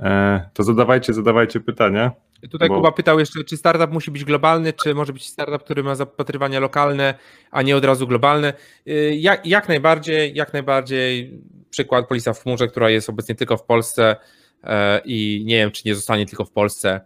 E, 0.00 0.50
to 0.54 0.62
zadawajcie, 0.64 1.14
zadawajcie 1.14 1.60
pytania. 1.60 2.12
Tutaj 2.50 2.68
Bo... 2.68 2.74
Kuba 2.74 2.92
pytał 2.92 3.18
jeszcze, 3.18 3.44
czy 3.44 3.56
startup 3.56 3.92
musi 3.92 4.10
być 4.10 4.24
globalny, 4.24 4.72
czy 4.72 4.94
może 4.94 5.12
być 5.12 5.26
startup, 5.26 5.64
który 5.64 5.82
ma 5.82 5.94
zapatrywania 5.94 6.60
lokalne, 6.60 7.14
a 7.50 7.62
nie 7.62 7.76
od 7.76 7.84
razu 7.84 8.06
globalne. 8.06 8.52
Y, 8.88 9.16
jak, 9.16 9.46
jak 9.46 9.68
najbardziej, 9.68 10.34
jak 10.34 10.52
najbardziej 10.52 11.40
przykład 11.76 12.08
Polisa 12.08 12.32
w 12.32 12.42
chmurze, 12.42 12.68
która 12.68 12.90
jest 12.90 13.08
obecnie 13.08 13.34
tylko 13.34 13.56
w 13.56 13.64
Polsce 13.64 14.16
e, 14.64 15.00
i 15.04 15.42
nie 15.46 15.56
wiem, 15.56 15.70
czy 15.70 15.82
nie 15.84 15.94
zostanie 15.94 16.26
tylko 16.26 16.44
w 16.44 16.50
Polsce 16.50 17.00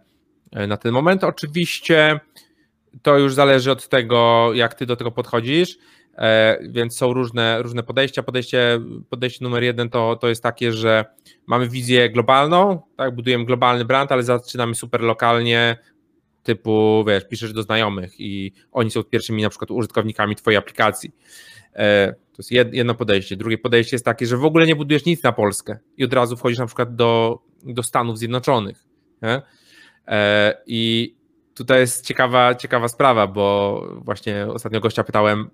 e, 0.51 0.67
na 0.67 0.77
ten 0.77 0.91
moment. 0.91 1.23
Oczywiście 1.23 2.19
to 3.01 3.17
już 3.17 3.33
zależy 3.33 3.71
od 3.71 3.89
tego, 3.89 4.49
jak 4.53 4.73
ty 4.73 4.85
do 4.85 4.95
tego 4.95 5.11
podchodzisz. 5.11 5.77
E, 6.17 6.59
więc 6.69 6.97
są 6.97 7.13
różne, 7.13 7.61
różne 7.61 7.83
podejścia. 7.83 8.23
Podejście, 8.23 8.79
podejście 9.09 9.45
numer 9.45 9.63
jeden 9.63 9.89
to, 9.89 10.15
to 10.15 10.29
jest 10.29 10.43
takie, 10.43 10.73
że 10.73 11.05
mamy 11.47 11.69
wizję 11.69 12.09
globalną, 12.09 12.81
tak, 12.97 13.15
budujemy 13.15 13.45
globalny 13.45 13.85
brand, 13.85 14.11
ale 14.11 14.23
zaczynamy 14.23 14.75
super 14.75 15.01
lokalnie, 15.01 15.77
typu, 16.43 17.05
wiesz, 17.07 17.27
piszesz 17.27 17.53
do 17.53 17.63
znajomych 17.63 18.19
i 18.19 18.53
oni 18.71 18.91
są 18.91 19.03
pierwszymi 19.03 19.41
na 19.41 19.49
przykład 19.49 19.71
użytkownikami 19.71 20.35
twojej 20.35 20.57
aplikacji. 20.57 21.11
E, 21.75 22.13
to 22.13 22.37
jest 22.39 22.51
jedno 22.51 22.95
podejście. 22.95 23.35
Drugie 23.35 23.57
podejście 23.57 23.95
jest 23.95 24.05
takie, 24.05 24.25
że 24.25 24.37
w 24.37 24.45
ogóle 24.45 24.65
nie 24.65 24.75
budujesz 24.75 25.05
nic 25.05 25.23
na 25.23 25.31
Polskę 25.31 25.77
i 25.97 26.03
od 26.03 26.13
razu 26.13 26.37
wchodzisz 26.37 26.59
na 26.59 26.65
przykład 26.65 26.95
do, 26.95 27.39
do 27.63 27.83
Stanów 27.83 28.17
Zjednoczonych. 28.17 28.83
Nie? 29.21 29.41
E, 30.07 30.57
I 30.65 31.15
tutaj 31.55 31.79
jest 31.79 32.05
ciekawa, 32.05 32.55
ciekawa 32.55 32.87
sprawa, 32.87 33.27
bo 33.27 33.81
właśnie 33.95 34.47
ostatnio 34.47 34.79
gościa 34.79 35.03
pytałem, 35.03 35.49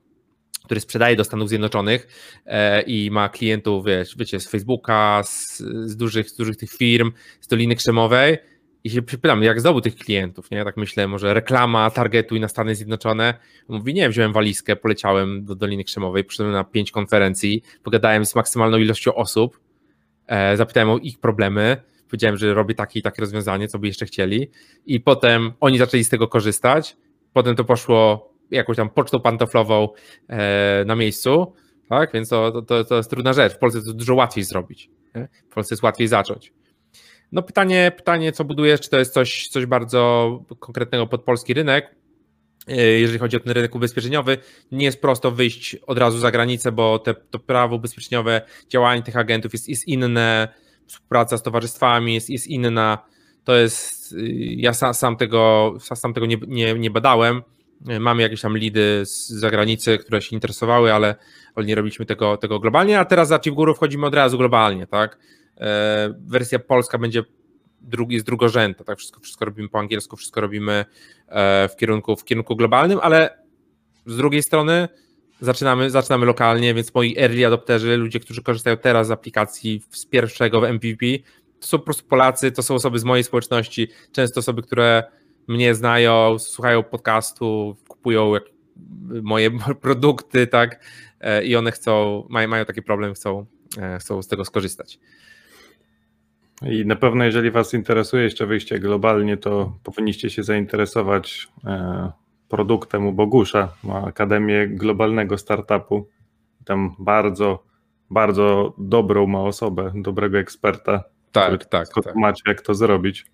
który 0.67 0.79
sprzedaje 0.79 1.15
do 1.15 1.23
Stanów 1.23 1.49
Zjednoczonych 1.49 2.07
e, 2.45 2.81
i 2.81 3.11
ma 3.11 3.29
klientów, 3.29 3.85
wiesz, 3.85 4.17
wiecie, 4.17 4.39
z 4.39 4.47
Facebooka, 4.47 5.21
z, 5.23 5.57
z, 5.85 5.97
dużych, 5.97 6.29
z 6.29 6.35
dużych 6.35 6.57
tych 6.57 6.71
firm, 6.71 7.11
z 7.41 7.47
Doliny 7.47 7.75
Krzemowej 7.75 8.37
i 8.83 8.89
się 8.89 9.01
pytam, 9.01 9.43
jak 9.43 9.59
zdobył 9.59 9.81
tych 9.81 9.95
klientów, 9.95 10.51
nie? 10.51 10.63
Tak 10.63 10.77
myślę, 10.77 11.07
może 11.07 11.33
reklama, 11.33 11.89
targetuj 11.89 12.39
na 12.39 12.47
Stany 12.47 12.75
Zjednoczone. 12.75 13.33
Mówi, 13.67 13.93
nie, 13.93 14.09
wziąłem 14.09 14.33
walizkę, 14.33 14.75
poleciałem 14.75 15.45
do 15.45 15.55
Doliny 15.55 15.83
Krzemowej, 15.83 16.23
przyszedłem 16.23 16.53
na 16.53 16.63
pięć 16.63 16.91
konferencji, 16.91 17.63
pogadałem 17.83 18.25
z 18.25 18.35
maksymalną 18.35 18.77
ilością 18.77 19.15
osób, 19.15 19.59
e, 20.27 20.57
zapytałem 20.57 20.89
o 20.89 20.97
ich 20.97 21.19
problemy, 21.19 21.77
powiedziałem, 22.07 22.37
że 22.37 22.53
robię 22.53 22.75
takie 22.75 22.99
i 22.99 23.01
takie 23.01 23.21
rozwiązanie, 23.21 23.67
co 23.67 23.79
by 23.79 23.87
jeszcze 23.87 24.05
chcieli 24.05 24.49
i 24.85 24.99
potem 24.99 25.53
oni 25.59 25.77
zaczęli 25.77 26.03
z 26.03 26.09
tego 26.09 26.27
korzystać, 26.27 26.97
potem 27.33 27.55
to 27.55 27.63
poszło 27.63 28.29
jakąś 28.51 28.77
tam 28.77 28.89
pocztą 28.89 29.19
pantoflową 29.19 29.89
e, 30.29 30.83
na 30.85 30.95
miejscu, 30.95 31.53
tak, 31.89 32.13
więc 32.13 32.29
to, 32.29 32.61
to, 32.61 32.83
to 32.83 32.97
jest 32.97 33.09
trudna 33.09 33.33
rzecz, 33.33 33.53
w 33.53 33.57
Polsce 33.57 33.81
to 33.81 33.93
dużo 33.93 34.15
łatwiej 34.15 34.43
zrobić, 34.43 34.89
nie? 35.15 35.27
w 35.49 35.53
Polsce 35.53 35.73
jest 35.73 35.83
łatwiej 35.83 36.07
zacząć. 36.07 36.53
No 37.31 37.41
pytanie, 37.41 37.91
pytanie, 37.97 38.31
co 38.31 38.43
budujesz, 38.43 38.81
czy 38.81 38.89
to 38.89 38.99
jest 38.99 39.13
coś, 39.13 39.47
coś 39.47 39.65
bardzo 39.65 40.39
konkretnego 40.59 41.07
pod 41.07 41.23
polski 41.23 41.53
rynek, 41.53 41.95
e, 42.67 42.75
jeżeli 42.75 43.19
chodzi 43.19 43.37
o 43.37 43.39
ten 43.39 43.53
rynek 43.53 43.75
ubezpieczeniowy, 43.75 44.37
nie 44.71 44.85
jest 44.85 45.01
prosto 45.01 45.31
wyjść 45.31 45.75
od 45.75 45.97
razu 45.97 46.17
za 46.17 46.31
granicę, 46.31 46.71
bo 46.71 46.99
te, 46.99 47.13
to 47.13 47.39
prawo 47.39 47.75
ubezpieczeniowe, 47.75 48.41
działanie 48.69 49.03
tych 49.03 49.17
agentów 49.17 49.53
jest, 49.53 49.69
jest 49.69 49.87
inne, 49.87 50.47
współpraca 50.87 51.37
z 51.37 51.43
towarzystwami 51.43 52.13
jest, 52.13 52.29
jest 52.29 52.47
inna. 52.47 52.97
To 53.43 53.55
jest, 53.55 54.13
y, 54.13 54.17
ja 54.37 54.73
sam, 54.73 54.93
sam 54.93 55.17
tego, 55.17 55.73
sam 55.79 56.13
tego 56.13 56.25
nie, 56.25 56.37
nie, 56.47 56.73
nie 56.73 56.91
badałem. 56.91 57.41
Mamy 57.99 58.21
jakieś 58.21 58.41
tam 58.41 58.57
lidy 58.57 59.05
z 59.05 59.29
zagranicy, 59.29 59.97
które 59.97 60.21
się 60.21 60.35
interesowały, 60.35 60.93
ale, 60.93 61.15
nie 61.57 61.75
robiliśmy 61.75 62.05
tego, 62.05 62.37
tego 62.37 62.59
globalnie, 62.59 62.99
a 62.99 63.05
teraz 63.05 63.27
za 63.27 63.39
górę 63.51 63.73
wchodzimy 63.73 64.05
od 64.05 64.15
razu 64.15 64.37
globalnie, 64.37 64.87
tak? 64.87 65.17
E, 65.57 66.13
wersja 66.19 66.59
polska 66.59 66.97
będzie 66.97 67.23
drugi, 67.81 68.13
jest 68.13 68.25
drugorzędna, 68.25 68.85
tak? 68.85 68.97
Wszystko, 68.97 69.19
wszystko 69.19 69.45
robimy 69.45 69.69
po 69.69 69.79
angielsku, 69.79 70.17
wszystko 70.17 70.41
robimy 70.41 70.85
e, 71.27 71.69
w 71.69 71.75
kierunku, 71.75 72.15
w 72.15 72.23
kierunku 72.23 72.55
globalnym, 72.55 72.99
ale 73.01 73.43
z 74.05 74.17
drugiej 74.17 74.43
strony 74.43 74.87
zaczynamy, 75.41 75.89
zaczynamy 75.89 76.25
lokalnie, 76.25 76.73
więc 76.73 76.93
moi 76.95 77.15
early 77.17 77.47
adopterzy, 77.47 77.97
ludzie, 77.97 78.19
którzy 78.19 78.43
korzystają 78.43 78.77
teraz 78.77 79.07
z 79.07 79.11
aplikacji 79.11 79.81
z 79.91 80.05
pierwszego 80.05 80.61
w 80.61 80.63
MVP, 80.63 81.05
to 81.59 81.67
są 81.67 81.77
po 81.77 81.83
prostu 81.85 82.07
Polacy, 82.07 82.51
to 82.51 82.63
są 82.63 82.75
osoby 82.75 82.99
z 82.99 83.03
mojej 83.03 83.23
społeczności, 83.23 83.87
często 84.11 84.39
osoby, 84.39 84.61
które 84.61 85.03
mnie 85.47 85.75
znają, 85.75 86.39
słuchają 86.39 86.83
podcastu, 86.83 87.77
kupują 87.87 88.33
moje 89.23 89.51
produkty, 89.81 90.47
tak, 90.47 90.85
e, 91.19 91.43
i 91.43 91.55
one 91.55 91.71
chcą, 91.71 92.23
mają, 92.29 92.47
mają 92.47 92.65
taki 92.65 92.81
problem, 92.81 93.13
chcą, 93.13 93.45
chcą 93.99 94.21
z 94.21 94.27
tego 94.27 94.45
skorzystać. 94.45 94.99
I 96.61 96.85
na 96.85 96.95
pewno, 96.95 97.23
jeżeli 97.23 97.51
Was 97.51 97.73
interesuje 97.73 98.23
jeszcze 98.23 98.45
wyjście 98.45 98.79
globalnie, 98.79 99.37
to 99.37 99.73
powinniście 99.83 100.29
się 100.29 100.43
zainteresować 100.43 101.47
e, 101.65 102.11
produktem 102.49 103.07
u 103.07 103.13
Bogusza. 103.13 103.73
Ma 103.83 104.05
Akademię 104.05 104.67
Globalnego 104.67 105.37
Startupu. 105.37 106.07
Tam 106.65 106.95
bardzo, 106.99 107.63
bardzo 108.09 108.73
dobrą 108.77 109.27
ma 109.27 109.41
osobę, 109.41 109.91
dobrego 109.95 110.37
eksperta. 110.37 111.03
Tak, 111.31 111.65
tak. 111.65 111.87
tak. 112.03 112.15
Macie, 112.15 112.41
jak 112.47 112.61
to 112.61 112.73
zrobić. 112.75 113.25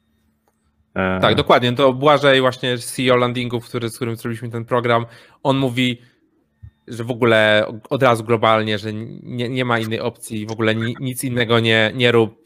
Tak, 0.93 1.35
dokładnie. 1.35 1.73
To 1.73 1.93
Błażej, 1.93 2.41
właśnie 2.41 2.77
CEO 2.77 3.15
Landingu, 3.15 3.59
który, 3.59 3.89
z 3.89 3.95
którym 3.95 4.15
zrobiliśmy 4.15 4.49
ten 4.49 4.65
program, 4.65 5.05
on 5.43 5.57
mówi, 5.57 6.01
że 6.87 7.03
w 7.03 7.11
ogóle 7.11 7.65
od 7.89 8.03
razu 8.03 8.23
globalnie, 8.23 8.77
że 8.77 8.93
nie, 9.23 9.49
nie 9.49 9.65
ma 9.65 9.79
innej 9.79 9.99
opcji, 9.99 10.45
w 10.45 10.51
ogóle 10.51 10.75
nic 10.99 11.23
innego 11.23 11.59
nie, 11.59 11.91
nie 11.95 12.11
rób 12.11 12.43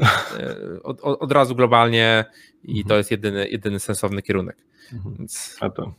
E, 0.00 0.82
od, 0.82 1.00
od 1.02 1.32
razu 1.32 1.54
globalnie 1.54 2.24
i 2.64 2.70
mhm. 2.70 2.88
to 2.88 2.96
jest 2.96 3.10
jedyny, 3.10 3.48
jedyny 3.48 3.80
sensowny 3.80 4.22
kierunek. 4.22 4.56
Mhm. 4.92 5.14
Więc... 5.18 5.56
A 5.60 5.70
to 5.70 5.94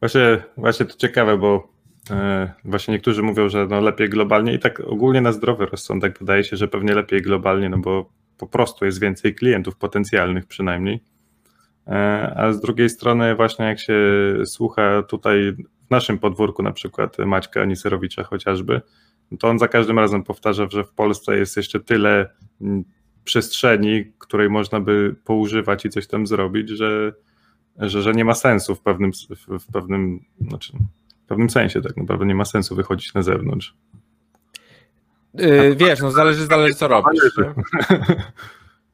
właśnie, 0.00 0.42
właśnie 0.56 0.86
to 0.86 0.96
ciekawe, 0.96 1.38
bo 1.38 1.68
e, 2.10 2.52
właśnie 2.64 2.92
niektórzy 2.94 3.22
mówią, 3.22 3.48
że 3.48 3.66
no 3.66 3.80
lepiej 3.80 4.08
globalnie 4.08 4.54
i 4.54 4.58
tak 4.58 4.80
ogólnie 4.80 5.20
na 5.20 5.32
zdrowy 5.32 5.66
rozsądek 5.66 6.18
wydaje 6.18 6.44
się, 6.44 6.56
że 6.56 6.68
pewnie 6.68 6.94
lepiej 6.94 7.22
globalnie, 7.22 7.68
no 7.68 7.78
bo 7.78 8.10
po 8.38 8.46
prostu 8.46 8.84
jest 8.84 9.00
więcej 9.00 9.34
klientów 9.34 9.76
potencjalnych 9.76 10.46
przynajmniej. 10.46 11.00
E, 11.86 12.34
a 12.36 12.52
z 12.52 12.60
drugiej 12.60 12.90
strony 12.90 13.34
właśnie 13.34 13.64
jak 13.64 13.80
się 13.80 13.94
słucha 14.44 15.02
tutaj 15.02 15.52
w 15.86 15.90
naszym 15.90 16.18
podwórku 16.18 16.62
na 16.62 16.72
przykład 16.72 17.18
Maćka 17.18 17.62
Aniserowicza 17.62 18.24
chociażby, 18.24 18.80
to 19.38 19.48
on 19.48 19.58
za 19.58 19.68
każdym 19.68 19.98
razem 19.98 20.22
powtarza, 20.22 20.66
że 20.70 20.84
w 20.84 20.92
Polsce 20.92 21.38
jest 21.38 21.56
jeszcze 21.56 21.80
tyle 21.80 22.30
przestrzeni, 23.24 24.12
której 24.18 24.50
można 24.50 24.80
by 24.80 25.16
poużywać 25.24 25.84
i 25.84 25.90
coś 25.90 26.06
tam 26.06 26.26
zrobić, 26.26 26.68
że, 26.68 27.12
że, 27.78 28.02
że 28.02 28.12
nie 28.12 28.24
ma 28.24 28.34
sensu 28.34 28.74
w 28.74 28.80
pewnym, 28.80 29.10
w 29.60 29.72
pewnym, 29.72 30.20
znaczy, 30.40 30.72
w 31.24 31.28
pewnym 31.28 31.50
sensie 31.50 31.80
tak 31.80 31.96
naprawdę 31.96 32.26
nie 32.26 32.34
ma 32.34 32.44
sensu 32.44 32.76
wychodzić 32.76 33.14
na 33.14 33.22
zewnątrz. 33.22 33.74
Yy, 35.38 35.76
wiesz, 35.76 36.00
no 36.00 36.10
zależy, 36.10 36.46
zależy 36.46 36.74
co 36.74 36.88
robisz. 36.88 37.20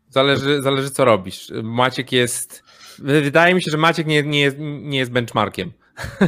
Zależy, 0.08 0.62
zależy 0.62 0.90
co 0.90 1.04
robisz. 1.04 1.52
Maciek 1.62 2.12
jest, 2.12 2.64
wydaje 2.98 3.54
mi 3.54 3.62
się, 3.62 3.70
że 3.70 3.76
Maciek 3.76 4.06
nie, 4.06 4.22
nie, 4.22 4.40
jest, 4.40 4.56
nie 4.58 4.98
jest 4.98 5.10
benchmarkiem. 5.10 5.72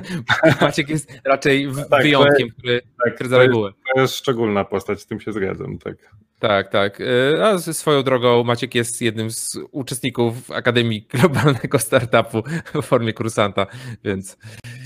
Maciek 0.60 0.88
jest 0.88 1.12
raczej 1.24 1.68
tak, 1.90 2.02
wyjątkiem, 2.02 2.48
który, 2.48 2.80
tak, 3.04 3.14
który 3.14 3.30
za 3.30 3.38
regułę. 3.38 3.72
To 3.94 4.00
jest 4.00 4.16
szczególna 4.16 4.64
postać, 4.64 5.00
z 5.00 5.06
tym 5.06 5.20
się 5.20 5.32
zgadzam, 5.32 5.78
tak. 5.78 5.96
Tak, 6.38 6.68
tak. 6.68 7.00
Y, 7.00 7.44
a 7.44 7.58
swoją 7.58 8.02
drogą 8.02 8.44
Maciek 8.44 8.74
jest 8.74 9.02
jednym 9.02 9.30
z 9.30 9.58
uczestników 9.70 10.50
Akademii 10.50 11.06
Globalnego 11.10 11.78
Startupu 11.78 12.42
w 12.74 12.82
formie 12.82 13.12
kursanta, 13.12 13.66
więc... 14.04 14.38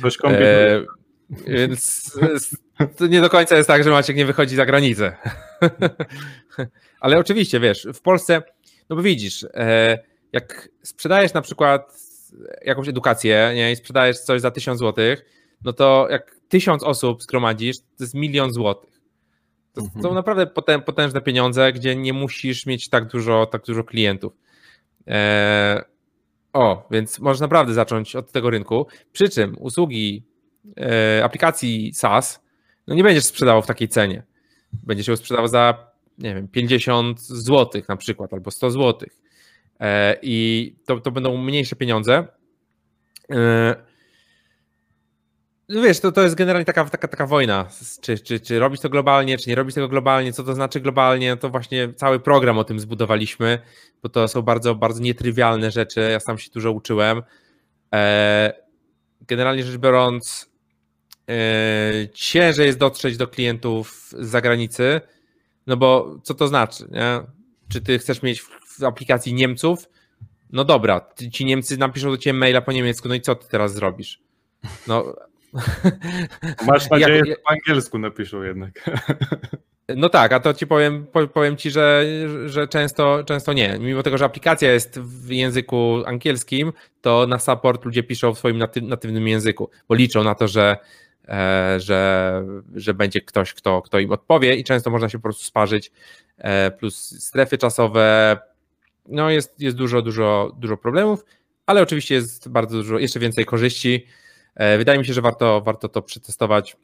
Coś 0.02 0.16
kombinuje. 0.16 0.46
E, 0.46 0.86
więc 1.46 2.10
to 2.98 3.06
nie 3.06 3.20
do 3.20 3.30
końca 3.30 3.56
jest 3.56 3.68
tak, 3.68 3.84
że 3.84 3.90
Maciek 3.90 4.16
nie 4.16 4.26
wychodzi 4.26 4.56
za 4.56 4.66
granicę. 4.66 5.16
Ale 7.00 7.18
oczywiście, 7.18 7.60
wiesz, 7.60 7.88
w 7.94 8.00
Polsce, 8.00 8.42
no 8.88 8.96
bo 8.96 9.02
widzisz, 9.02 9.46
e, 9.54 9.98
jak 10.32 10.68
sprzedajesz 10.82 11.34
na 11.34 11.42
przykład 11.42 12.00
jakąś 12.64 12.88
edukację 12.88 13.52
nie, 13.54 13.72
i 13.72 13.76
sprzedajesz 13.76 14.20
coś 14.20 14.40
za 14.40 14.50
tysiąc 14.50 14.78
złotych, 14.78 15.24
no 15.64 15.72
to 15.72 16.06
jak 16.10 16.36
tysiąc 16.48 16.82
osób 16.82 17.22
zgromadzisz, 17.22 17.78
to 17.78 18.04
jest 18.04 18.14
milion 18.14 18.52
złotych. 18.52 19.00
To 19.72 19.80
mhm. 19.80 20.02
są 20.02 20.14
naprawdę 20.14 20.46
potężne 20.86 21.20
pieniądze, 21.20 21.72
gdzie 21.72 21.96
nie 21.96 22.12
musisz 22.12 22.66
mieć 22.66 22.88
tak 22.88 23.06
dużo, 23.06 23.46
tak 23.46 23.64
dużo 23.64 23.84
klientów. 23.84 24.32
Eee, 25.06 25.80
o, 26.52 26.88
więc 26.90 27.18
możesz 27.18 27.40
naprawdę 27.40 27.74
zacząć 27.74 28.16
od 28.16 28.32
tego 28.32 28.50
rynku. 28.50 28.86
Przy 29.12 29.28
czym 29.28 29.56
usługi 29.58 30.22
e, 30.76 31.24
aplikacji 31.24 31.94
SaaS 31.94 32.40
no 32.90 32.96
nie 32.96 33.02
będziesz 33.02 33.24
sprzedawał 33.24 33.62
w 33.62 33.66
takiej 33.66 33.88
cenie. 33.88 34.22
Będziesz 34.72 35.08
ją 35.08 35.16
sprzedawał 35.16 35.48
za, 35.48 35.90
nie 36.18 36.34
wiem, 36.34 36.48
50 36.48 37.20
zł 37.20 37.82
na 37.88 37.96
przykład, 37.96 38.32
albo 38.32 38.50
100 38.50 38.70
zł. 38.70 39.08
E, 39.80 40.16
I 40.22 40.74
to, 40.86 41.00
to 41.00 41.10
będą 41.10 41.36
mniejsze 41.36 41.76
pieniądze. 41.76 42.26
E, 43.32 43.74
no 45.68 45.82
wiesz, 45.82 46.00
to, 46.00 46.12
to 46.12 46.22
jest 46.22 46.34
generalnie 46.34 46.64
taka, 46.64 46.84
taka, 46.84 47.08
taka 47.08 47.26
wojna. 47.26 47.68
Czy, 48.00 48.18
czy, 48.18 48.40
czy 48.40 48.58
robić 48.58 48.80
to 48.80 48.88
globalnie, 48.88 49.38
czy 49.38 49.50
nie 49.50 49.54
robić 49.54 49.74
tego 49.74 49.88
globalnie, 49.88 50.32
co 50.32 50.44
to 50.44 50.54
znaczy 50.54 50.80
globalnie, 50.80 51.36
to 51.36 51.50
właśnie 51.50 51.94
cały 51.94 52.20
program 52.20 52.58
o 52.58 52.64
tym 52.64 52.80
zbudowaliśmy, 52.80 53.58
bo 54.02 54.08
to 54.08 54.28
są 54.28 54.42
bardzo, 54.42 54.74
bardzo 54.74 55.02
nietrywialne 55.02 55.70
rzeczy. 55.70 56.00
Ja 56.00 56.20
sam 56.20 56.38
się 56.38 56.50
dużo 56.50 56.72
uczyłem. 56.72 57.22
E, 57.94 58.52
generalnie 59.20 59.64
rzecz 59.64 59.76
biorąc, 59.76 60.49
ciężej 62.14 62.66
jest 62.66 62.78
dotrzeć 62.78 63.16
do 63.16 63.28
klientów 63.28 64.08
z 64.18 64.26
zagranicy, 64.26 65.00
no 65.66 65.76
bo 65.76 66.18
co 66.22 66.34
to 66.34 66.48
znaczy? 66.48 66.84
Nie? 66.90 67.20
Czy 67.68 67.80
ty 67.80 67.98
chcesz 67.98 68.22
mieć 68.22 68.40
w 68.40 68.84
aplikacji 68.84 69.34
Niemców? 69.34 69.88
No 70.52 70.64
dobra, 70.64 71.06
ci 71.32 71.44
Niemcy 71.44 71.76
napiszą 71.76 72.10
do 72.10 72.18
ciebie 72.18 72.38
maila 72.38 72.60
po 72.60 72.72
niemiecku, 72.72 73.08
no 73.08 73.14
i 73.14 73.20
co 73.20 73.34
ty 73.34 73.48
teraz 73.48 73.74
zrobisz? 73.74 74.20
No, 74.86 75.14
Masz 76.66 76.90
nadzieję, 76.90 77.16
jak, 77.16 77.26
że 77.26 77.34
po 77.34 77.50
angielsku 77.50 77.98
napiszą 77.98 78.42
jednak. 78.42 78.70
No 79.96 80.08
tak, 80.08 80.32
a 80.32 80.40
to 80.40 80.54
ci 80.54 80.66
powiem, 80.66 81.06
powiem 81.34 81.56
ci, 81.56 81.70
że, 81.70 82.04
że 82.46 82.68
często, 82.68 83.24
często 83.24 83.52
nie. 83.52 83.78
Mimo 83.80 84.02
tego, 84.02 84.18
że 84.18 84.24
aplikacja 84.24 84.72
jest 84.72 85.00
w 85.00 85.30
języku 85.30 86.02
angielskim, 86.06 86.72
to 87.00 87.26
na 87.26 87.38
support 87.38 87.84
ludzie 87.84 88.02
piszą 88.02 88.34
w 88.34 88.38
swoim 88.38 88.58
naty, 88.58 88.82
natywnym 88.82 89.28
języku, 89.28 89.70
bo 89.88 89.94
liczą 89.94 90.24
na 90.24 90.34
to, 90.34 90.48
że, 90.48 90.70
e, 90.70 90.78
że, 91.78 92.44
że 92.74 92.94
będzie 92.94 93.20
ktoś, 93.20 93.54
kto, 93.54 93.82
kto 93.82 93.98
im 93.98 94.12
odpowie 94.12 94.54
i 94.54 94.64
często 94.64 94.90
można 94.90 95.08
się 95.08 95.18
po 95.18 95.22
prostu 95.22 95.44
sparzyć. 95.44 95.92
E, 96.38 96.70
plus 96.70 97.24
strefy 97.24 97.58
czasowe, 97.58 98.38
no 99.08 99.30
jest, 99.30 99.60
jest 99.60 99.76
dużo, 99.76 100.02
dużo, 100.02 100.52
dużo 100.58 100.76
problemów, 100.76 101.24
ale 101.66 101.82
oczywiście 101.82 102.14
jest 102.14 102.48
bardzo 102.48 102.76
dużo, 102.76 102.98
jeszcze 102.98 103.20
więcej 103.20 103.44
korzyści. 103.44 104.06
E, 104.54 104.78
wydaje 104.78 104.98
mi 104.98 105.04
się, 105.04 105.12
że 105.12 105.20
warto, 105.22 105.60
warto 105.60 105.88
to 105.88 106.02
przetestować, 106.02 106.76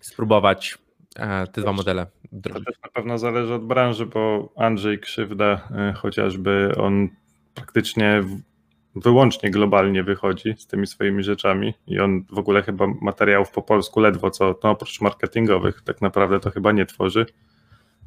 spróbować 0.00 0.78
e, 1.16 1.46
te 1.46 1.60
dwa 1.60 1.72
modele. 1.72 2.06
To 2.42 2.50
też 2.50 2.78
na 2.82 2.90
pewno 2.92 3.18
zależy 3.18 3.54
od 3.54 3.66
branży, 3.66 4.06
bo 4.06 4.52
Andrzej 4.56 4.98
Krzywda 4.98 5.68
e, 5.70 5.92
chociażby 5.92 6.72
on 6.76 7.08
praktycznie 7.54 8.22
wyłącznie 9.00 9.50
globalnie 9.50 10.02
wychodzi 10.02 10.54
z 10.58 10.66
tymi 10.66 10.86
swoimi 10.86 11.22
rzeczami 11.22 11.74
i 11.86 12.00
on 12.00 12.24
w 12.32 12.38
ogóle 12.38 12.62
chyba 12.62 12.86
materiałów 13.00 13.50
po 13.50 13.62
polsku 13.62 14.00
ledwo 14.00 14.30
co, 14.30 14.58
no 14.64 14.70
oprócz 14.70 15.00
marketingowych 15.00 15.82
tak 15.82 16.00
naprawdę 16.00 16.40
to 16.40 16.50
chyba 16.50 16.72
nie 16.72 16.86
tworzy. 16.86 17.26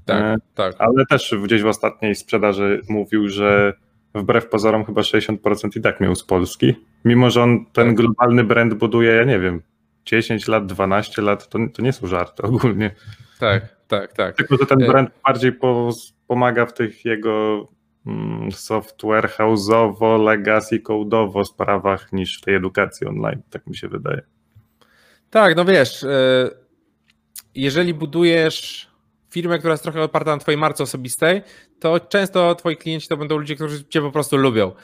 Tak, 0.06 0.40
tak. 0.56 0.76
Ale 0.80 1.06
też 1.06 1.36
gdzieś 1.44 1.62
w 1.62 1.68
ostatniej 1.68 2.16
sprzedaży 2.16 2.82
mówił, 2.90 3.28
że 3.28 3.74
wbrew 4.16 4.50
pozorom 4.50 4.86
chyba 4.86 5.02
60% 5.02 5.38
i 5.76 5.82
tak 5.82 6.00
miał 6.00 6.16
z 6.16 6.24
Polski, 6.24 6.76
mimo 7.06 7.30
że 7.30 7.44
on 7.44 7.66
ten 7.66 7.88
tak. 7.88 7.96
globalny 7.96 8.44
brand 8.44 8.74
buduje, 8.74 9.12
ja 9.12 9.24
nie 9.24 9.40
wiem, 9.40 9.62
10 10.06 10.48
lat, 10.48 10.66
12 10.66 11.22
lat, 11.22 11.50
to, 11.50 11.60
to 11.74 11.82
nie 11.82 11.94
są 11.94 12.08
żarty 12.08 12.44
ogólnie. 12.44 12.92
Tak, 13.40 13.76
tak, 13.88 14.14
tak. 14.14 14.36
Tylko, 14.36 14.58
że 14.58 14.66
ten 14.66 14.84
e, 14.84 14.88
brand 14.88 15.10
bardziej 15.26 15.52
po, 15.52 15.90
pomaga 16.28 16.66
w 16.66 16.74
tych 16.74 17.06
jego 17.06 17.68
software 18.52 19.30
house'owo, 19.30 20.24
legacy 20.24 20.80
code'owo 20.80 21.46
sprawach 21.46 22.14
niż 22.14 22.38
w 22.38 22.42
tej 22.42 22.56
edukacji 22.56 23.08
online, 23.08 23.42
tak 23.50 23.68
mi 23.68 23.76
się 23.76 23.88
wydaje. 23.88 24.22
Tak, 25.30 25.56
no 25.56 25.66
wiesz, 25.66 26.04
e, 26.04 26.50
jeżeli 27.56 27.94
budujesz 27.94 28.92
firmę, 29.30 29.60
która 29.60 29.74
jest 29.74 29.84
trochę 29.84 30.04
oparta 30.04 30.32
na 30.32 30.38
twojej 30.38 30.58
marce 30.58 30.84
osobistej, 30.84 31.42
to 31.80 32.00
często 32.00 32.56
twoi 32.56 32.78
klienci 32.78 33.08
to 33.08 33.18
będą 33.18 33.38
ludzie, 33.38 33.56
którzy 33.56 33.86
cię 33.86 34.02
po 34.02 34.12
prostu 34.12 34.38
lubią. 34.38 34.72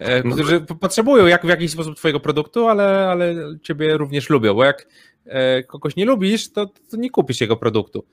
E, 0.00 0.22
no 0.22 0.34
którzy 0.34 0.60
potrzebują 0.60 1.26
jak, 1.26 1.46
w 1.46 1.48
jakiś 1.48 1.70
sposób 1.70 1.96
twojego 1.96 2.20
produktu, 2.20 2.68
ale, 2.68 3.08
ale 3.08 3.34
ciebie 3.62 3.96
również 3.96 4.30
lubią, 4.30 4.54
bo 4.54 4.64
jak 4.64 4.86
e, 5.26 5.62
kogoś 5.62 5.96
nie 5.96 6.04
lubisz, 6.04 6.52
to, 6.52 6.66
to 6.90 6.96
nie 6.96 7.10
kupisz 7.10 7.40
jego 7.40 7.56
produktu. 7.56 8.04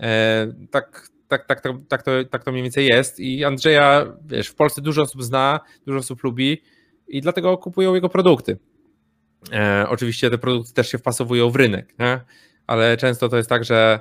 E, 0.00 0.46
tak, 0.70 1.08
tak, 1.30 1.46
tak, 1.46 1.60
tak, 1.60 1.72
tak, 1.88 2.02
to, 2.02 2.10
tak 2.30 2.44
to 2.44 2.52
mniej 2.52 2.62
więcej 2.62 2.86
jest 2.86 3.20
i 3.20 3.44
Andrzeja, 3.44 4.06
wiesz, 4.26 4.48
w 4.48 4.54
Polsce 4.54 4.82
dużo 4.82 5.02
osób 5.02 5.22
zna, 5.22 5.60
dużo 5.86 5.98
osób 5.98 6.24
lubi 6.24 6.62
i 7.08 7.20
dlatego 7.20 7.58
kupują 7.58 7.94
jego 7.94 8.08
produkty. 8.08 8.58
oczywiście 9.88 10.30
te 10.30 10.38
produkty 10.38 10.74
też 10.74 10.88
się 10.90 10.98
wpasowują 10.98 11.50
w 11.50 11.56
rynek, 11.56 11.94
nie? 11.98 12.20
ale 12.66 12.96
często 12.96 13.28
to 13.28 13.36
jest 13.36 13.48
tak, 13.48 13.64
że 13.64 14.00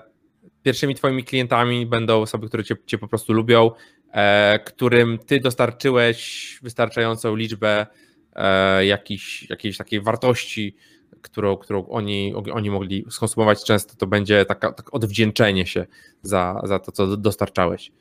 pierwszymi 0.64 0.96
twoimi 0.96 1.24
klientami 1.24 1.86
będą 1.86 2.22
osoby, 2.22 2.48
które 2.48 2.64
cię, 2.64 2.76
cię 2.86 2.98
po 2.98 3.08
prostu 3.08 3.34
lubią, 3.34 3.72
e, 4.14 4.60
którym 4.66 5.18
ty 5.18 5.40
dostarczyłeś 5.40 6.60
wystarczającą 6.62 7.36
liczbę 7.36 7.88
e, 8.36 8.86
jakiejś, 8.86 9.50
jakiejś 9.50 9.78
takiej 9.78 10.02
wartości, 10.02 10.76
którą, 11.22 11.58
którą 11.58 11.88
oni, 11.88 12.34
oni 12.54 12.70
mogli 12.70 13.06
skonsumować. 13.10 13.64
Często 13.64 13.96
to 13.96 14.08
będzie 14.08 14.46
taka, 14.46 14.72
tak 14.72 14.94
odwdzięczenie 14.94 15.66
się 15.66 15.86
za, 16.22 16.62
za 16.64 16.80
to, 16.80 16.92
co 16.92 17.18
dostarczałeś. 17.18 17.92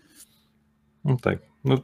No 1.05 1.17
tak. 1.23 1.39
No, 1.65 1.79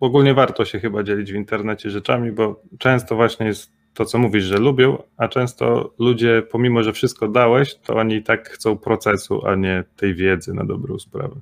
ogólnie 0.00 0.34
warto 0.34 0.64
się 0.64 0.80
chyba 0.80 1.02
dzielić 1.02 1.32
w 1.32 1.36
internecie 1.36 1.90
rzeczami, 1.90 2.32
bo 2.32 2.62
często 2.78 3.16
właśnie 3.16 3.46
jest 3.46 3.72
to, 3.94 4.04
co 4.04 4.18
mówisz, 4.18 4.44
że 4.44 4.58
lubią, 4.58 5.02
a 5.16 5.28
często 5.28 5.94
ludzie, 5.98 6.42
pomimo 6.50 6.82
że 6.82 6.92
wszystko 6.92 7.28
dałeś, 7.28 7.74
to 7.74 7.94
oni 7.94 8.14
i 8.14 8.22
tak 8.22 8.48
chcą 8.48 8.76
procesu, 8.76 9.46
a 9.46 9.54
nie 9.54 9.84
tej 9.96 10.14
wiedzy 10.14 10.54
na 10.54 10.64
dobrą 10.64 10.98
sprawę. 10.98 11.34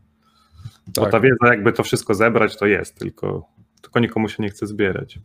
Tak. 0.95 1.05
Bo 1.05 1.11
ta 1.11 1.20
wiedza, 1.20 1.47
jakby 1.47 1.72
to 1.72 1.82
wszystko 1.82 2.14
zebrać, 2.14 2.57
to 2.57 2.66
jest, 2.66 2.99
tylko, 2.99 3.49
tylko 3.82 4.01
nikomu 4.01 4.28
się 4.28 4.43
nie 4.43 4.49
chce 4.49 4.66
zbierać. 4.66 5.18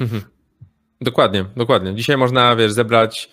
Dokładnie, 1.00 1.44
dokładnie. 1.56 1.94
Dzisiaj 1.94 2.16
można, 2.16 2.56
wiesz, 2.56 2.72
zebrać 2.72 3.30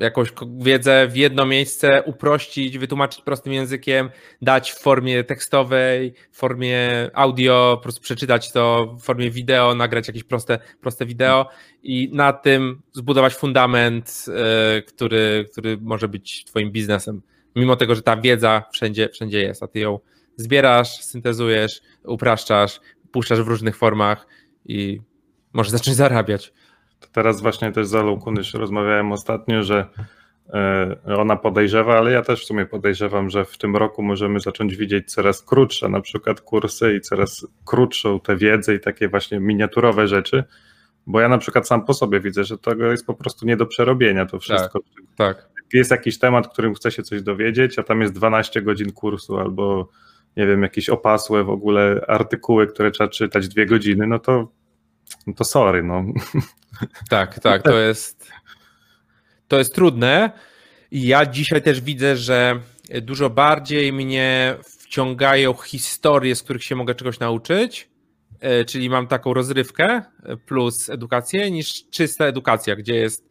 jakąś 0.00 0.32
wiedzę 0.58 1.08
w 1.08 1.16
jedno 1.16 1.46
miejsce, 1.46 2.02
uprościć, 2.02 2.78
wytłumaczyć 2.78 3.22
prostym 3.22 3.52
językiem, 3.52 4.10
dać 4.42 4.72
w 4.72 4.78
formie 4.78 5.24
tekstowej, 5.24 6.14
w 6.32 6.38
formie 6.38 6.80
audio, 7.14 7.72
po 7.76 7.82
prostu 7.82 8.00
przeczytać 8.00 8.52
to 8.52 8.94
w 9.00 9.02
formie 9.02 9.30
wideo, 9.30 9.74
nagrać 9.74 10.08
jakieś 10.08 10.24
proste, 10.24 10.58
proste 10.80 11.06
wideo 11.06 11.48
i 11.82 12.10
na 12.12 12.32
tym 12.32 12.82
zbudować 12.92 13.34
fundament, 13.34 14.24
e, 14.28 14.82
który, 14.82 15.46
który 15.52 15.78
może 15.80 16.08
być 16.08 16.44
twoim 16.44 16.70
biznesem. 16.70 17.22
Mimo 17.56 17.76
tego, 17.76 17.94
że 17.94 18.02
ta 18.02 18.16
wiedza 18.16 18.62
wszędzie, 18.72 19.08
wszędzie 19.08 19.40
jest, 19.42 19.62
a 19.62 19.68
ty 19.68 19.78
ją 19.78 19.98
zbierasz, 20.36 21.04
syntezujesz, 21.04 21.80
upraszczasz, 22.04 22.80
puszczasz 23.12 23.42
w 23.42 23.48
różnych 23.48 23.76
formach 23.76 24.26
i 24.64 25.00
możesz 25.52 25.72
zacząć 25.72 25.96
zarabiać. 25.96 26.52
To 27.00 27.08
teraz 27.12 27.40
właśnie 27.40 27.72
też 27.72 27.86
z 27.86 27.94
Alą 27.94 28.20
Kunysz 28.20 28.54
rozmawiałem 28.54 29.12
ostatnio, 29.12 29.62
że 29.62 29.86
e, 30.54 31.16
ona 31.16 31.36
podejrzewa, 31.36 31.98
ale 31.98 32.12
ja 32.12 32.22
też 32.22 32.42
w 32.42 32.46
sumie 32.46 32.66
podejrzewam, 32.66 33.30
że 33.30 33.44
w 33.44 33.58
tym 33.58 33.76
roku 33.76 34.02
możemy 34.02 34.40
zacząć 34.40 34.76
widzieć 34.76 35.12
coraz 35.12 35.42
krótsze 35.42 35.88
na 35.88 36.00
przykład 36.00 36.40
kursy 36.40 36.94
i 36.94 37.00
coraz 37.00 37.46
krótszą 37.64 38.20
tę 38.20 38.36
wiedzę 38.36 38.74
i 38.74 38.80
takie 38.80 39.08
właśnie 39.08 39.40
miniaturowe 39.40 40.08
rzeczy, 40.08 40.44
bo 41.06 41.20
ja 41.20 41.28
na 41.28 41.38
przykład 41.38 41.68
sam 41.68 41.84
po 41.84 41.94
sobie 41.94 42.20
widzę, 42.20 42.44
że 42.44 42.58
tego 42.58 42.90
jest 42.90 43.06
po 43.06 43.14
prostu 43.14 43.46
nie 43.46 43.56
do 43.56 43.66
przerobienia 43.66 44.26
to 44.26 44.38
wszystko. 44.38 44.80
Tak, 45.16 45.36
tak. 45.36 45.48
Jest 45.72 45.90
jakiś 45.90 46.18
temat, 46.18 46.48
którym 46.48 46.74
chce 46.74 46.90
się 46.90 47.02
coś 47.02 47.22
dowiedzieć, 47.22 47.78
a 47.78 47.82
tam 47.82 48.00
jest 48.00 48.14
12 48.14 48.62
godzin 48.62 48.92
kursu 48.92 49.36
albo 49.38 49.88
nie 50.36 50.46
wiem, 50.46 50.62
jakieś 50.62 50.88
opasłe 50.88 51.44
w 51.44 51.50
ogóle 51.50 52.04
artykuły, 52.08 52.66
które 52.66 52.90
trzeba 52.90 53.10
czytać 53.10 53.48
dwie 53.48 53.66
godziny, 53.66 54.06
no 54.06 54.18
to, 54.18 54.48
no 55.26 55.34
to 55.34 55.44
sorry, 55.44 55.82
no. 55.82 56.04
Tak, 57.08 57.40
tak, 57.40 57.62
to 57.62 57.78
jest 57.78 58.30
to 59.48 59.58
jest 59.58 59.74
trudne. 59.74 60.30
I 60.90 61.06
ja 61.06 61.26
dzisiaj 61.26 61.62
też 61.62 61.80
widzę, 61.80 62.16
że 62.16 62.60
dużo 63.02 63.30
bardziej 63.30 63.92
mnie 63.92 64.56
wciągają 64.64 65.54
historie, 65.54 66.34
z 66.34 66.42
których 66.42 66.64
się 66.64 66.76
mogę 66.76 66.94
czegoś 66.94 67.18
nauczyć, 67.18 67.88
e, 68.40 68.64
czyli 68.64 68.90
mam 68.90 69.06
taką 69.06 69.34
rozrywkę 69.34 70.02
plus 70.46 70.90
edukację, 70.90 71.50
niż 71.50 71.90
czysta 71.90 72.24
edukacja, 72.24 72.76
gdzie 72.76 72.94
jest, 72.94 73.28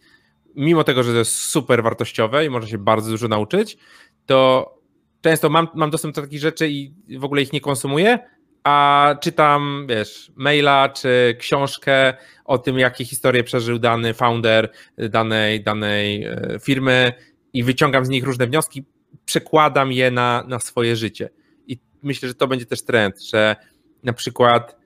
mimo 0.55 0.83
tego, 0.83 1.03
że 1.03 1.11
to 1.11 1.17
jest 1.17 1.35
super 1.35 1.83
wartościowe 1.83 2.45
i 2.45 2.49
można 2.49 2.69
się 2.69 2.77
bardzo 2.77 3.11
dużo 3.11 3.27
nauczyć, 3.27 3.77
to 4.25 4.71
często 5.21 5.49
mam, 5.49 5.67
mam 5.75 5.89
dostęp 5.89 6.15
do 6.15 6.21
takich 6.21 6.39
rzeczy 6.39 6.69
i 6.69 6.93
w 7.17 7.23
ogóle 7.23 7.41
ich 7.41 7.53
nie 7.53 7.61
konsumuję, 7.61 8.19
a 8.65 9.15
czytam, 9.21 9.85
wiesz, 9.89 10.31
maila 10.35 10.89
czy 10.89 11.35
książkę 11.39 12.13
o 12.45 12.57
tym, 12.57 12.79
jakie 12.79 13.05
historie 13.05 13.43
przeżył 13.43 13.79
dany 13.79 14.13
founder 14.13 14.71
danej, 14.97 15.63
danej 15.63 16.23
e, 16.23 16.57
firmy 16.61 17.13
i 17.53 17.63
wyciągam 17.63 18.05
z 18.05 18.09
nich 18.09 18.23
różne 18.23 18.47
wnioski, 18.47 18.85
przekładam 19.25 19.91
je 19.91 20.11
na, 20.11 20.45
na 20.47 20.59
swoje 20.59 20.95
życie. 20.95 21.29
I 21.67 21.79
myślę, 22.03 22.27
że 22.27 22.35
to 22.35 22.47
będzie 22.47 22.65
też 22.65 22.83
trend, 22.83 23.23
że 23.23 23.55
na 24.03 24.13
przykład 24.13 24.77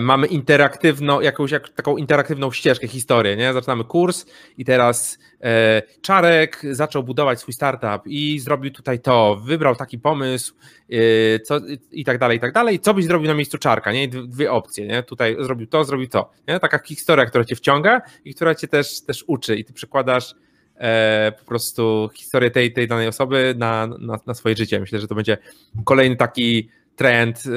mamy 0.00 0.26
interaktywną, 0.26 1.20
jakąś 1.20 1.50
jak, 1.50 1.68
taką 1.68 1.96
interaktywną 1.96 2.52
ścieżkę, 2.52 2.88
historię, 2.88 3.36
nie? 3.36 3.52
Zaczynamy 3.52 3.84
kurs 3.84 4.26
i 4.58 4.64
teraz 4.64 5.18
e, 5.40 5.82
Czarek 6.02 6.62
zaczął 6.70 7.02
budować 7.02 7.40
swój 7.40 7.54
startup 7.54 8.06
i 8.06 8.38
zrobił 8.38 8.70
tutaj 8.70 9.00
to, 9.00 9.36
wybrał 9.36 9.76
taki 9.76 9.98
pomysł 9.98 10.54
e, 10.90 11.40
co, 11.40 11.60
i 11.92 12.04
tak 12.04 12.18
dalej, 12.18 12.36
i 12.36 12.40
tak 12.40 12.52
dalej. 12.52 12.80
Co 12.80 12.94
byś 12.94 13.04
zrobił 13.04 13.28
na 13.28 13.34
miejscu 13.34 13.58
Czarka, 13.58 13.92
nie? 13.92 14.08
Dwie 14.08 14.52
opcje, 14.52 14.86
nie? 14.86 15.02
Tutaj 15.02 15.36
zrobił 15.40 15.66
to, 15.66 15.84
zrobił 15.84 16.08
to, 16.08 16.30
nie? 16.48 16.60
Taka 16.60 16.78
historia, 16.78 17.26
która 17.26 17.44
cię 17.44 17.56
wciąga 17.56 18.02
i 18.24 18.34
która 18.34 18.54
cię 18.54 18.68
też, 18.68 19.00
też 19.00 19.24
uczy 19.26 19.56
i 19.56 19.64
ty 19.64 19.72
przekładasz 19.72 20.34
e, 20.76 21.32
po 21.38 21.44
prostu 21.44 22.10
historię 22.14 22.50
tej, 22.50 22.72
tej 22.72 22.88
danej 22.88 23.08
osoby 23.08 23.54
na, 23.58 23.86
na, 23.86 24.18
na 24.26 24.34
swoje 24.34 24.56
życie. 24.56 24.80
Myślę, 24.80 25.00
że 25.00 25.08
to 25.08 25.14
będzie 25.14 25.38
kolejny 25.84 26.16
taki 26.16 26.68
trend 26.96 27.46
y, 27.46 27.50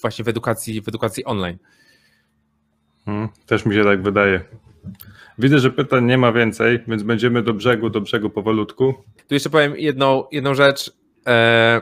właśnie 0.00 0.24
w 0.24 0.28
edukacji, 0.28 0.82
w 0.82 0.88
edukacji 0.88 1.24
online. 1.24 1.58
Hmm, 3.04 3.28
też 3.46 3.66
mi 3.66 3.74
się 3.74 3.84
tak 3.84 4.02
wydaje. 4.02 4.40
Widzę, 5.38 5.58
że 5.58 5.70
pytań 5.70 6.04
nie 6.04 6.18
ma 6.18 6.32
więcej, 6.32 6.80
więc 6.88 7.02
będziemy 7.02 7.42
do 7.42 7.54
brzegu, 7.54 7.90
do 7.90 8.00
brzegu 8.00 8.30
powolutku. 8.30 8.94
Tu 9.28 9.34
jeszcze 9.34 9.50
powiem 9.50 9.76
jedną, 9.76 10.24
jedną 10.32 10.54
rzecz. 10.54 10.92
E, 11.26 11.80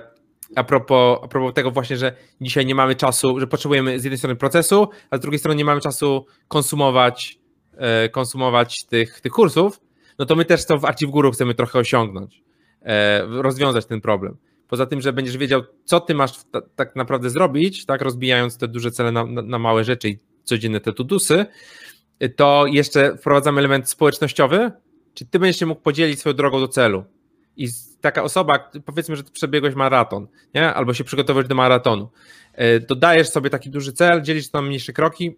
a 0.56 0.64
propos, 0.64 1.18
a 1.22 1.28
propos 1.28 1.54
tego 1.54 1.70
właśnie, 1.70 1.96
że 1.96 2.12
dzisiaj 2.40 2.66
nie 2.66 2.74
mamy 2.74 2.94
czasu, 2.94 3.40
że 3.40 3.46
potrzebujemy 3.46 4.00
z 4.00 4.04
jednej 4.04 4.18
strony 4.18 4.36
procesu, 4.36 4.88
a 5.10 5.16
z 5.16 5.20
drugiej 5.20 5.38
strony 5.38 5.56
nie 5.56 5.64
mamy 5.64 5.80
czasu 5.80 6.26
konsumować, 6.48 7.38
e, 7.76 8.08
konsumować 8.08 8.84
tych, 8.88 9.20
tych 9.20 9.32
kursów, 9.32 9.80
no 10.18 10.26
to 10.26 10.36
my 10.36 10.44
też 10.44 10.66
to 10.66 10.78
w 10.78 10.84
Archive 10.84 11.10
Guru 11.10 11.30
chcemy 11.30 11.54
trochę 11.54 11.78
osiągnąć, 11.78 12.42
e, 12.82 13.26
rozwiązać 13.26 13.86
ten 13.86 14.00
problem. 14.00 14.36
Poza 14.68 14.86
tym, 14.86 15.00
że 15.00 15.12
będziesz 15.12 15.36
wiedział, 15.36 15.62
co 15.84 16.00
ty 16.00 16.14
masz 16.14 16.32
tak 16.76 16.96
naprawdę 16.96 17.30
zrobić, 17.30 17.86
tak, 17.86 18.02
rozbijając 18.02 18.58
te 18.58 18.68
duże 18.68 18.90
cele 18.90 19.12
na, 19.12 19.26
na, 19.26 19.42
na 19.42 19.58
małe 19.58 19.84
rzeczy 19.84 20.08
i 20.08 20.18
codzienne 20.44 20.80
te 20.80 20.92
tudusy, 20.92 21.46
to 22.36 22.66
jeszcze 22.66 23.16
wprowadzamy 23.16 23.58
element 23.58 23.90
społecznościowy, 23.90 24.72
czyli 25.14 25.30
ty 25.30 25.38
będziesz 25.38 25.58
się 25.58 25.66
mógł 25.66 25.80
podzielić 25.80 26.20
swoją 26.20 26.36
drogą 26.36 26.60
do 26.60 26.68
celu. 26.68 27.04
I 27.56 27.68
taka 28.00 28.22
osoba, 28.22 28.70
powiedzmy, 28.84 29.16
że 29.16 29.22
ty 29.22 29.32
przebiegłeś 29.32 29.74
maraton, 29.74 30.28
nie? 30.54 30.74
albo 30.74 30.94
się 30.94 31.04
przygotowujesz 31.04 31.48
do 31.48 31.54
maratonu, 31.54 32.10
e, 32.52 32.80
dodajesz 32.80 33.28
sobie 33.28 33.50
taki 33.50 33.70
duży 33.70 33.92
cel, 33.92 34.22
dzielisz 34.22 34.50
to 34.50 34.60
na 34.62 34.68
mniejsze 34.68 34.92
kroki 34.92 35.36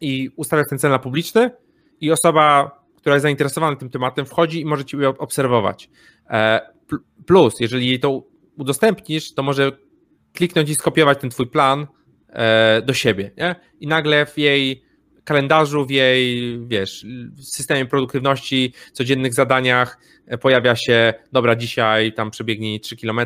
i 0.00 0.30
ustawiasz 0.36 0.66
ten 0.68 0.78
cel 0.78 0.90
na 0.90 0.98
publiczny 0.98 1.50
i 2.00 2.10
osoba, 2.10 2.70
która 2.96 3.14
jest 3.14 3.22
zainteresowana 3.22 3.76
tym 3.76 3.90
tematem, 3.90 4.26
wchodzi 4.26 4.60
i 4.60 4.64
może 4.64 4.84
cię 4.84 5.08
obserwować. 5.08 5.90
E, 6.30 6.60
plus, 7.26 7.60
jeżeli 7.60 7.86
jej 7.86 8.00
to 8.00 8.22
udostępnisz, 8.60 9.34
to 9.34 9.42
może 9.42 9.72
kliknąć 10.32 10.70
i 10.70 10.74
skopiować 10.74 11.20
ten 11.20 11.30
twój 11.30 11.46
plan 11.46 11.86
e, 12.28 12.82
do 12.82 12.94
siebie. 12.94 13.30
Nie? 13.36 13.54
I 13.80 13.86
nagle 13.86 14.26
w 14.26 14.38
jej 14.38 14.82
kalendarzu, 15.24 15.86
w 15.86 15.90
jej, 15.90 16.58
wiesz, 16.66 17.06
systemie 17.40 17.86
produktywności, 17.86 18.74
codziennych 18.92 19.34
zadaniach 19.34 19.98
e, 20.26 20.38
pojawia 20.38 20.76
się, 20.76 21.14
dobra, 21.32 21.56
dzisiaj 21.56 22.12
tam 22.12 22.30
przebiegnij 22.30 22.80
3 22.80 22.96
km, 22.96 23.20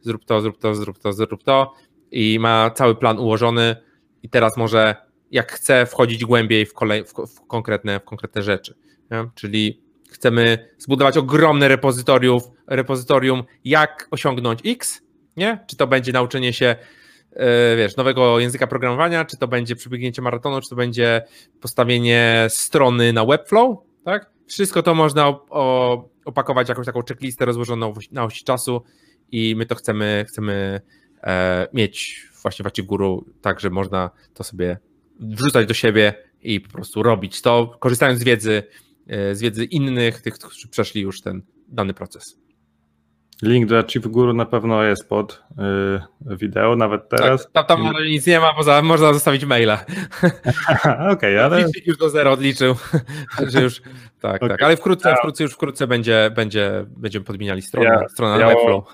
zrób 0.00 0.24
to, 0.24 0.40
zrób 0.40 0.58
to, 0.58 0.74
zrób 0.74 0.98
to, 0.98 1.12
zrób 1.12 1.42
to 1.44 1.72
i 2.10 2.38
ma 2.40 2.70
cały 2.70 2.94
plan 2.94 3.18
ułożony 3.18 3.76
i 4.22 4.28
teraz 4.28 4.56
może 4.56 4.94
jak 5.30 5.52
chce 5.52 5.86
wchodzić 5.86 6.24
głębiej 6.24 6.66
w, 6.66 6.74
kolej, 6.74 7.04
w, 7.04 7.12
w 7.12 7.46
konkretne, 7.46 8.00
w 8.00 8.04
konkretne 8.04 8.42
rzeczy. 8.42 8.74
Nie? 9.10 9.30
Czyli 9.34 9.82
chcemy 10.10 10.68
zbudować 10.78 11.16
ogromne 11.16 11.68
repozytorium, 11.68 12.40
repozytorium, 12.68 13.44
jak 13.64 14.08
osiągnąć 14.10 14.60
X, 14.64 15.02
nie? 15.36 15.64
Czy 15.66 15.76
to 15.76 15.86
będzie 15.86 16.12
nauczenie 16.12 16.52
się 16.52 16.76
E, 17.32 17.76
wiesz, 17.76 17.96
nowego 17.96 18.38
języka 18.38 18.66
programowania, 18.66 19.24
czy 19.24 19.36
to 19.36 19.48
będzie 19.48 19.76
przebiegnięcie 19.76 20.22
maratonu, 20.22 20.60
czy 20.60 20.68
to 20.68 20.76
będzie 20.76 21.22
postawienie 21.60 22.46
strony 22.48 23.12
na 23.12 23.24
Webflow, 23.24 23.78
tak? 24.04 24.30
Wszystko 24.46 24.82
to 24.82 24.94
można 24.94 25.38
opakować 26.24 26.68
jakąś 26.68 26.86
taką 26.86 27.02
checklistę 27.02 27.44
rozłożoną 27.44 27.94
na 28.12 28.24
osi 28.24 28.44
czasu 28.44 28.82
i 29.32 29.56
my 29.56 29.66
to 29.66 29.74
chcemy, 29.74 30.24
chcemy 30.28 30.80
e, 31.22 31.68
mieć 31.72 32.26
właśnie 32.42 32.62
w 32.62 32.66
Achieve 32.66 32.86
Guru, 32.86 33.24
tak, 33.40 33.60
że 33.60 33.70
można 33.70 34.10
to 34.34 34.44
sobie 34.44 34.78
wrzucać 35.20 35.66
do 35.66 35.74
siebie 35.74 36.14
i 36.42 36.60
po 36.60 36.70
prostu 36.70 37.02
robić 37.02 37.42
to, 37.42 37.76
korzystając 37.80 38.20
z 38.20 38.24
wiedzy, 38.24 38.62
e, 39.06 39.34
z 39.34 39.40
wiedzy 39.40 39.64
innych, 39.64 40.22
tych, 40.22 40.34
którzy 40.34 40.68
przeszli 40.68 41.02
już 41.02 41.20
ten 41.20 41.42
dany 41.68 41.94
proces. 41.94 42.38
Link 43.42 43.66
do 43.66 43.78
Achieve 43.78 44.08
Guru 44.08 44.32
na 44.32 44.46
pewno 44.46 44.82
jest 44.82 45.08
pod 45.08 45.42
y, 46.30 46.36
wideo, 46.36 46.76
nawet 46.76 47.08
teraz. 47.08 47.48
Tak, 47.52 47.66
tam, 47.66 47.84
tam 47.84 48.04
nic 48.04 48.26
nie 48.26 48.40
ma, 48.40 48.54
poza 48.54 48.82
można 48.82 49.12
zostawić 49.12 49.44
maila. 49.44 49.84
Okej, 50.84 51.10
okay, 51.10 51.44
ale... 51.44 51.64
już 51.86 51.96
do 51.96 52.10
zero 52.10 52.32
odliczył, 52.32 52.74
że 53.52 53.62
już, 53.62 53.82
tak, 54.20 54.36
okay. 54.36 54.48
tak, 54.48 54.62
ale 54.62 54.76
wkrótce, 54.76 55.14
wkrótce 55.18 55.44
już 55.44 55.52
wkrótce 55.52 55.86
będzie, 55.86 56.30
będzie, 56.36 56.86
będziemy 56.88 57.24
podmieniali 57.24 57.62
stronę, 57.62 57.88
ja, 57.88 58.08
stronę 58.08 58.40
ja. 58.40 58.48
O, 58.48 58.86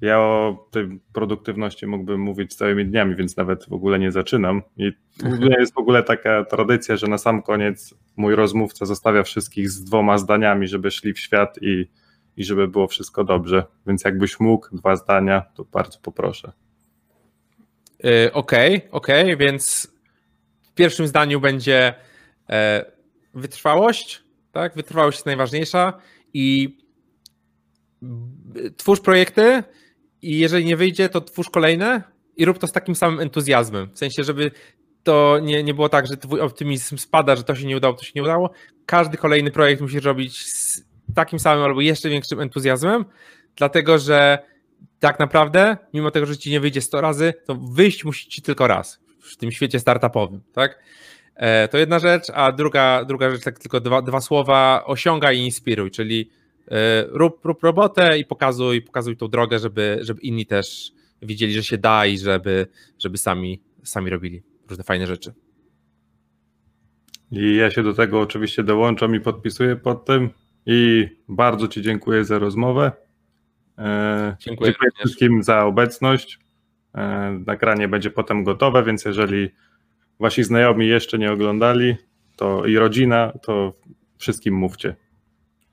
ja 0.00 0.18
o 0.18 0.68
tej 0.70 1.00
produktywności 1.12 1.86
mógłbym 1.86 2.20
mówić 2.20 2.54
całymi 2.54 2.86
dniami, 2.86 3.16
więc 3.16 3.36
nawet 3.36 3.68
w 3.68 3.72
ogóle 3.72 3.98
nie 3.98 4.12
zaczynam. 4.12 4.62
I 4.76 4.92
jest 5.58 5.74
w 5.74 5.78
ogóle 5.78 6.02
taka 6.02 6.44
tradycja, 6.44 6.96
że 6.96 7.06
na 7.06 7.18
sam 7.18 7.42
koniec 7.42 7.94
mój 8.16 8.34
rozmówca 8.34 8.86
zostawia 8.86 9.22
wszystkich 9.22 9.70
z 9.70 9.84
dwoma 9.84 10.18
zdaniami, 10.18 10.68
żeby 10.68 10.90
szli 10.90 11.12
w 11.12 11.18
świat 11.18 11.58
i 11.62 11.88
i 12.38 12.44
żeby 12.44 12.68
było 12.68 12.88
wszystko 12.88 13.24
dobrze. 13.24 13.64
Więc 13.86 14.04
jakbyś 14.04 14.40
mógł 14.40 14.76
dwa 14.76 14.96
zdania, 14.96 15.42
to 15.54 15.64
bardzo 15.64 15.98
poproszę. 15.98 16.52
Okej, 17.98 18.28
okej, 18.32 18.76
okay, 18.90 19.22
okay, 19.22 19.36
więc 19.36 19.88
w 20.62 20.74
pierwszym 20.74 21.06
zdaniu 21.06 21.40
będzie 21.40 21.94
e, 22.50 22.84
wytrwałość, 23.34 24.22
tak? 24.52 24.74
Wytrwałość 24.74 25.18
jest 25.18 25.26
najważniejsza 25.26 25.92
i 26.34 26.78
twórz 28.76 29.00
projekty 29.00 29.62
i 30.22 30.38
jeżeli 30.38 30.64
nie 30.64 30.76
wyjdzie, 30.76 31.08
to 31.08 31.20
twórz 31.20 31.50
kolejne 31.50 32.02
i 32.36 32.44
rób 32.44 32.58
to 32.58 32.66
z 32.66 32.72
takim 32.72 32.94
samym 32.94 33.20
entuzjazmem. 33.20 33.90
W 33.94 33.98
sensie, 33.98 34.24
żeby 34.24 34.50
to 35.02 35.38
nie, 35.42 35.62
nie 35.64 35.74
było 35.74 35.88
tak, 35.88 36.06
że 36.06 36.16
twój 36.16 36.40
optymizm 36.40 36.98
spada, 36.98 37.36
że 37.36 37.44
to 37.44 37.54
się 37.54 37.66
nie 37.66 37.76
udało, 37.76 37.94
to 37.94 38.04
się 38.04 38.12
nie 38.14 38.22
udało. 38.22 38.50
Każdy 38.86 39.16
kolejny 39.16 39.50
projekt 39.50 39.82
musisz 39.82 40.04
robić 40.04 40.46
z 40.46 40.87
takim 41.18 41.38
samym 41.38 41.64
albo 41.64 41.80
jeszcze 41.80 42.08
większym 42.08 42.40
entuzjazmem, 42.40 43.04
dlatego 43.56 43.98
że 43.98 44.38
tak 45.00 45.18
naprawdę, 45.18 45.76
mimo 45.94 46.10
tego, 46.10 46.26
że 46.26 46.36
ci 46.36 46.50
nie 46.50 46.60
wyjdzie 46.60 46.80
100 46.80 47.00
razy, 47.00 47.34
to 47.46 47.54
wyjść 47.54 48.04
musi 48.04 48.28
ci 48.28 48.42
tylko 48.42 48.66
raz 48.66 49.00
w 49.20 49.36
tym 49.36 49.52
świecie 49.52 49.80
startupowym, 49.80 50.40
tak? 50.52 50.82
E, 51.34 51.68
to 51.68 51.78
jedna 51.78 51.98
rzecz, 51.98 52.30
a 52.34 52.52
druga, 52.52 53.04
druga 53.04 53.30
rzecz, 53.30 53.42
tak 53.44 53.58
tylko 53.58 53.80
dwa, 53.80 54.02
dwa 54.02 54.20
słowa, 54.20 54.84
osiągaj 54.86 55.38
i 55.38 55.44
inspiruj, 55.44 55.90
czyli 55.90 56.30
e, 56.70 57.04
rób, 57.08 57.44
rób 57.44 57.62
robotę 57.62 58.18
i 58.18 58.24
pokazuj, 58.24 58.82
pokazuj 58.82 59.16
tą 59.16 59.28
drogę, 59.28 59.58
żeby, 59.58 59.98
żeby 60.00 60.20
inni 60.20 60.46
też 60.46 60.92
widzieli, 61.22 61.52
że 61.52 61.64
się 61.64 61.78
da 61.78 62.06
i 62.06 62.18
żeby, 62.18 62.66
żeby 62.98 63.18
sami, 63.18 63.62
sami 63.84 64.10
robili 64.10 64.42
różne 64.68 64.84
fajne 64.84 65.06
rzeczy. 65.06 65.32
I 67.32 67.56
ja 67.56 67.70
się 67.70 67.82
do 67.82 67.94
tego 67.94 68.20
oczywiście 68.20 68.62
dołączam 68.62 69.14
i 69.14 69.20
podpisuję 69.20 69.76
pod 69.76 70.04
tym. 70.04 70.30
I 70.70 71.08
bardzo 71.28 71.68
Ci 71.68 71.82
dziękuję 71.82 72.24
za 72.24 72.38
rozmowę. 72.38 72.92
E, 73.78 74.36
dziękuję, 74.38 74.70
dziękuję 74.70 74.90
wszystkim 74.98 75.42
za 75.42 75.64
obecność. 75.64 76.38
E, 76.94 77.38
nagranie 77.46 77.88
będzie 77.88 78.10
potem 78.10 78.44
gotowe, 78.44 78.82
więc 78.82 79.04
jeżeli 79.04 79.50
Wasi 80.20 80.44
znajomi 80.44 80.88
jeszcze 80.88 81.18
nie 81.18 81.32
oglądali, 81.32 81.96
to 82.36 82.66
i 82.66 82.76
rodzina, 82.76 83.32
to 83.42 83.72
wszystkim 84.18 84.54
mówcie. 84.54 84.96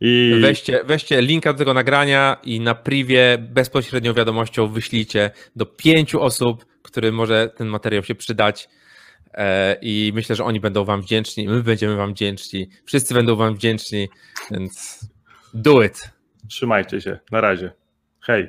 I... 0.02 0.40
Weźcie, 0.42 0.84
weźcie 0.86 1.22
linka 1.22 1.54
do 1.54 1.60
tego 1.60 1.74
nagrania 1.74 2.38
i 2.44 2.60
na 2.60 2.76
privie 2.76 3.38
bezpośrednią 3.40 4.14
wiadomością 4.14 4.68
wyślijcie 4.68 5.32
do 5.56 5.66
pięciu 5.66 6.22
osób, 6.22 6.66
którym 6.82 7.16
może 7.16 7.50
ten 7.58 7.68
materiał 7.68 8.04
się 8.04 8.16
przydać. 8.16 8.70
E, 9.36 9.76
i 9.82 10.12
myślę, 10.16 10.36
że 10.36 10.44
oni 10.44 10.60
będą 10.60 10.86
Wam 10.86 11.02
wdzięczni, 11.02 11.48
my 11.48 11.64
będziemy 11.64 11.96
Wam 11.96 12.14
wdzięczni, 12.14 12.70
wszyscy 12.86 13.14
będą 13.14 13.36
Wam 13.36 13.56
wdzięczni, 13.56 14.10
więc 14.52 15.00
do 15.54 15.84
it. 15.84 16.10
Trzymajcie 16.50 17.02
się, 17.02 17.20
na 17.32 17.42
razie. 17.42 17.72
Hej. 18.22 18.48